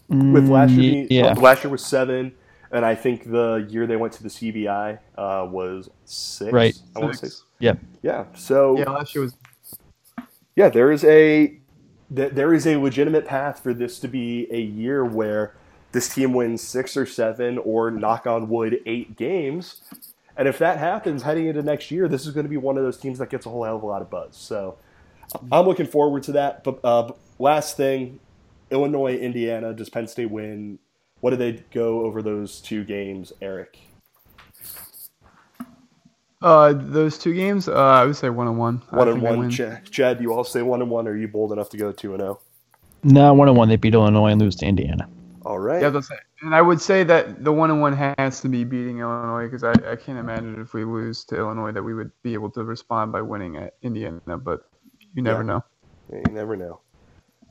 With 0.09 0.47
last 0.49 0.71
year, 0.71 0.79
Mm, 0.79 1.07
being, 1.07 1.07
yeah. 1.09 1.33
last 1.33 1.63
year 1.63 1.71
was 1.71 1.85
seven, 1.85 2.33
and 2.71 2.85
I 2.85 2.95
think 2.95 3.29
the 3.29 3.67
year 3.69 3.85
they 3.85 3.97
went 3.97 4.13
to 4.13 4.23
the 4.23 4.29
CBI 4.29 4.99
uh, 5.17 5.47
was 5.49 5.89
six. 6.05 6.51
Right. 6.53 6.75
I 6.95 6.99
want 6.99 7.13
to 7.13 7.17
say, 7.19 7.27
Six. 7.27 7.43
Yep. 7.59 7.79
yeah. 8.03 8.25
So 8.35 8.77
Yeah, 8.77 8.89
last 8.91 9.13
year 9.15 9.23
was. 9.25 9.35
yeah, 10.55 10.69
there 10.69 10.91
is 10.91 11.03
a 11.03 11.57
th- 12.15 12.31
there 12.33 12.53
is 12.53 12.65
a 12.65 12.77
legitimate 12.77 13.25
path 13.25 13.61
for 13.61 13.73
this 13.73 13.99
to 13.99 14.07
be 14.07 14.47
a 14.51 14.61
year 14.61 15.03
where 15.03 15.53
this 15.91 16.13
team 16.13 16.33
wins 16.33 16.61
six 16.61 16.95
or 16.95 17.05
seven, 17.05 17.57
or 17.57 17.91
knock 17.91 18.25
on 18.27 18.47
wood, 18.49 18.79
eight 18.85 19.17
games. 19.17 19.81
And 20.37 20.47
if 20.47 20.57
that 20.59 20.77
happens 20.77 21.23
heading 21.23 21.47
into 21.47 21.63
next 21.63 21.89
year, 21.91 22.07
this 22.07 22.25
is 22.27 22.33
going 22.33 22.45
to 22.45 22.49
be 22.49 22.57
one 22.57 22.77
of 22.77 22.83
those 22.83 22.97
teams 22.97 23.17
that 23.19 23.29
gets 23.29 23.45
a 23.45 23.49
whole 23.49 23.63
hell 23.63 23.77
of 23.77 23.83
a 23.83 23.87
lot 23.87 24.01
of 24.03 24.09
buzz. 24.09 24.35
So 24.37 24.77
I'm 25.51 25.65
looking 25.65 25.87
forward 25.87 26.23
to 26.23 26.33
that. 26.33 26.63
But 26.63 26.79
uh, 26.83 27.11
last 27.39 27.75
thing, 27.75 28.19
Illinois, 28.71 29.17
Indiana, 29.17 29.73
does 29.73 29.89
Penn 29.89 30.07
State 30.07 30.29
win? 30.31 30.79
What 31.21 31.31
do 31.31 31.35
they 31.37 31.63
go 31.71 32.01
over 32.05 32.21
those 32.21 32.59
two 32.61 32.83
games, 32.83 33.33
Eric? 33.41 33.79
Uh, 36.41 36.73
those 36.75 37.17
two 37.17 37.33
games, 37.33 37.67
uh, 37.67 37.73
I 37.73 38.05
would 38.05 38.15
say 38.15 38.29
one 38.29 38.47
and 38.47 38.59
one. 38.59 38.81
I 38.91 38.97
One 38.97 39.07
and 39.07 39.21
one. 39.21 39.39
win. 39.39 39.49
Chad, 39.49 39.89
Chad, 39.89 40.21
you 40.21 40.33
all 40.33 40.43
say 40.43 40.61
one 40.61 40.81
and 40.81 40.91
one? 40.91 41.07
Are 41.07 41.17
you 41.17 41.27
bold 41.27 41.51
enough 41.51 41.69
to 41.71 41.77
go 41.77 41.91
two 41.91 42.13
and 42.13 42.21
oh? 42.21 42.25
zero? 42.25 42.41
No, 43.03 43.33
one 43.33 43.47
and 43.47 43.57
one. 43.57 43.69
They 43.69 43.75
beat 43.75 43.93
Illinois 43.95 44.31
and 44.31 44.39
lose 44.41 44.55
to 44.57 44.65
Indiana. 44.65 45.09
All 45.45 45.57
right. 45.57 45.81
Yeah, 45.81 45.89
that's 45.89 46.11
it. 46.11 46.19
And 46.41 46.53
I 46.53 46.61
would 46.61 46.79
say 46.79 47.03
that 47.05 47.43
the 47.43 47.51
one 47.51 47.71
and 47.71 47.81
one 47.81 47.93
has 48.19 48.41
to 48.41 48.49
be 48.49 48.63
beating 48.63 48.99
Illinois 48.99 49.47
because 49.49 49.63
I, 49.63 49.71
I 49.91 49.95
can't 49.95 50.19
imagine 50.19 50.59
if 50.61 50.73
we 50.73 50.83
lose 50.83 51.23
to 51.25 51.37
Illinois 51.37 51.71
that 51.71 51.81
we 51.81 51.95
would 51.95 52.11
be 52.21 52.33
able 52.35 52.51
to 52.51 52.63
respond 52.63 53.11
by 53.11 53.21
winning 53.21 53.57
at 53.57 53.73
Indiana. 53.81 54.37
But 54.37 54.69
you 55.15 55.23
never 55.23 55.41
Yeah. 55.41 55.47
know. 55.47 55.63
Yeah, 56.11 56.21
You 56.27 56.33
never 56.33 56.55
know. 56.55 56.81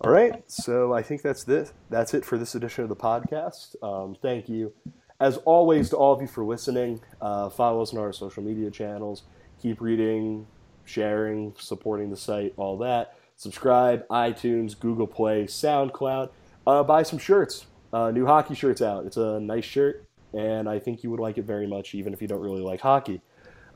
All 0.02 0.10
right, 0.10 0.42
so 0.46 0.92
I 0.92 1.02
think 1.02 1.22
that's 1.22 1.44
this. 1.44 1.72
That's 1.88 2.12
it 2.14 2.24
for 2.24 2.36
this 2.36 2.54
edition 2.54 2.82
of 2.82 2.90
the 2.90 2.96
podcast. 2.96 3.82
Um, 3.82 4.16
thank 4.20 4.48
you, 4.48 4.72
as 5.20 5.38
always, 5.38 5.90
to 5.90 5.96
all 5.96 6.12
of 6.12 6.20
you 6.20 6.26
for 6.28 6.44
listening. 6.44 7.00
Uh, 7.20 7.48
follow 7.48 7.82
us 7.82 7.92
on 7.94 7.98
our 8.00 8.12
social 8.12 8.42
media 8.42 8.70
channels. 8.70 9.22
Keep 9.60 9.80
reading, 9.80 10.46
sharing, 10.84 11.54
supporting 11.58 12.10
the 12.10 12.16
site, 12.16 12.52
all 12.56 12.76
that. 12.78 13.16
Subscribe, 13.36 14.06
iTunes, 14.08 14.78
Google 14.78 15.06
Play, 15.06 15.44
SoundCloud. 15.44 16.30
Uh, 16.66 16.82
buy 16.82 17.02
some 17.02 17.18
shirts. 17.18 17.66
Uh, 17.92 18.10
new 18.10 18.26
hockey 18.26 18.54
shirts 18.54 18.82
out. 18.82 19.06
It's 19.06 19.16
a 19.16 19.40
nice 19.40 19.64
shirt, 19.64 20.04
and 20.34 20.68
I 20.68 20.78
think 20.78 21.02
you 21.02 21.10
would 21.10 21.20
like 21.20 21.38
it 21.38 21.44
very 21.44 21.66
much, 21.66 21.94
even 21.94 22.12
if 22.12 22.20
you 22.20 22.28
don't 22.28 22.40
really 22.42 22.62
like 22.62 22.80
hockey. 22.80 23.22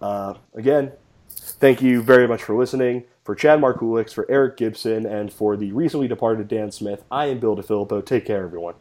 Uh, 0.02 0.34
again, 0.54 0.92
Thank 1.60 1.82
you 1.82 2.02
very 2.02 2.26
much 2.26 2.42
for 2.42 2.54
listening. 2.54 3.04
For 3.24 3.34
Chad 3.34 3.60
Markulix, 3.60 4.14
for 4.14 4.30
Eric 4.30 4.56
Gibson, 4.56 5.04
and 5.04 5.32
for 5.32 5.56
the 5.56 5.72
recently 5.72 6.08
departed 6.08 6.48
Dan 6.48 6.70
Smith, 6.70 7.04
I 7.10 7.26
am 7.26 7.38
Bill 7.38 7.54
DeFilippo. 7.54 8.04
Take 8.04 8.24
care, 8.24 8.42
everyone. 8.44 8.74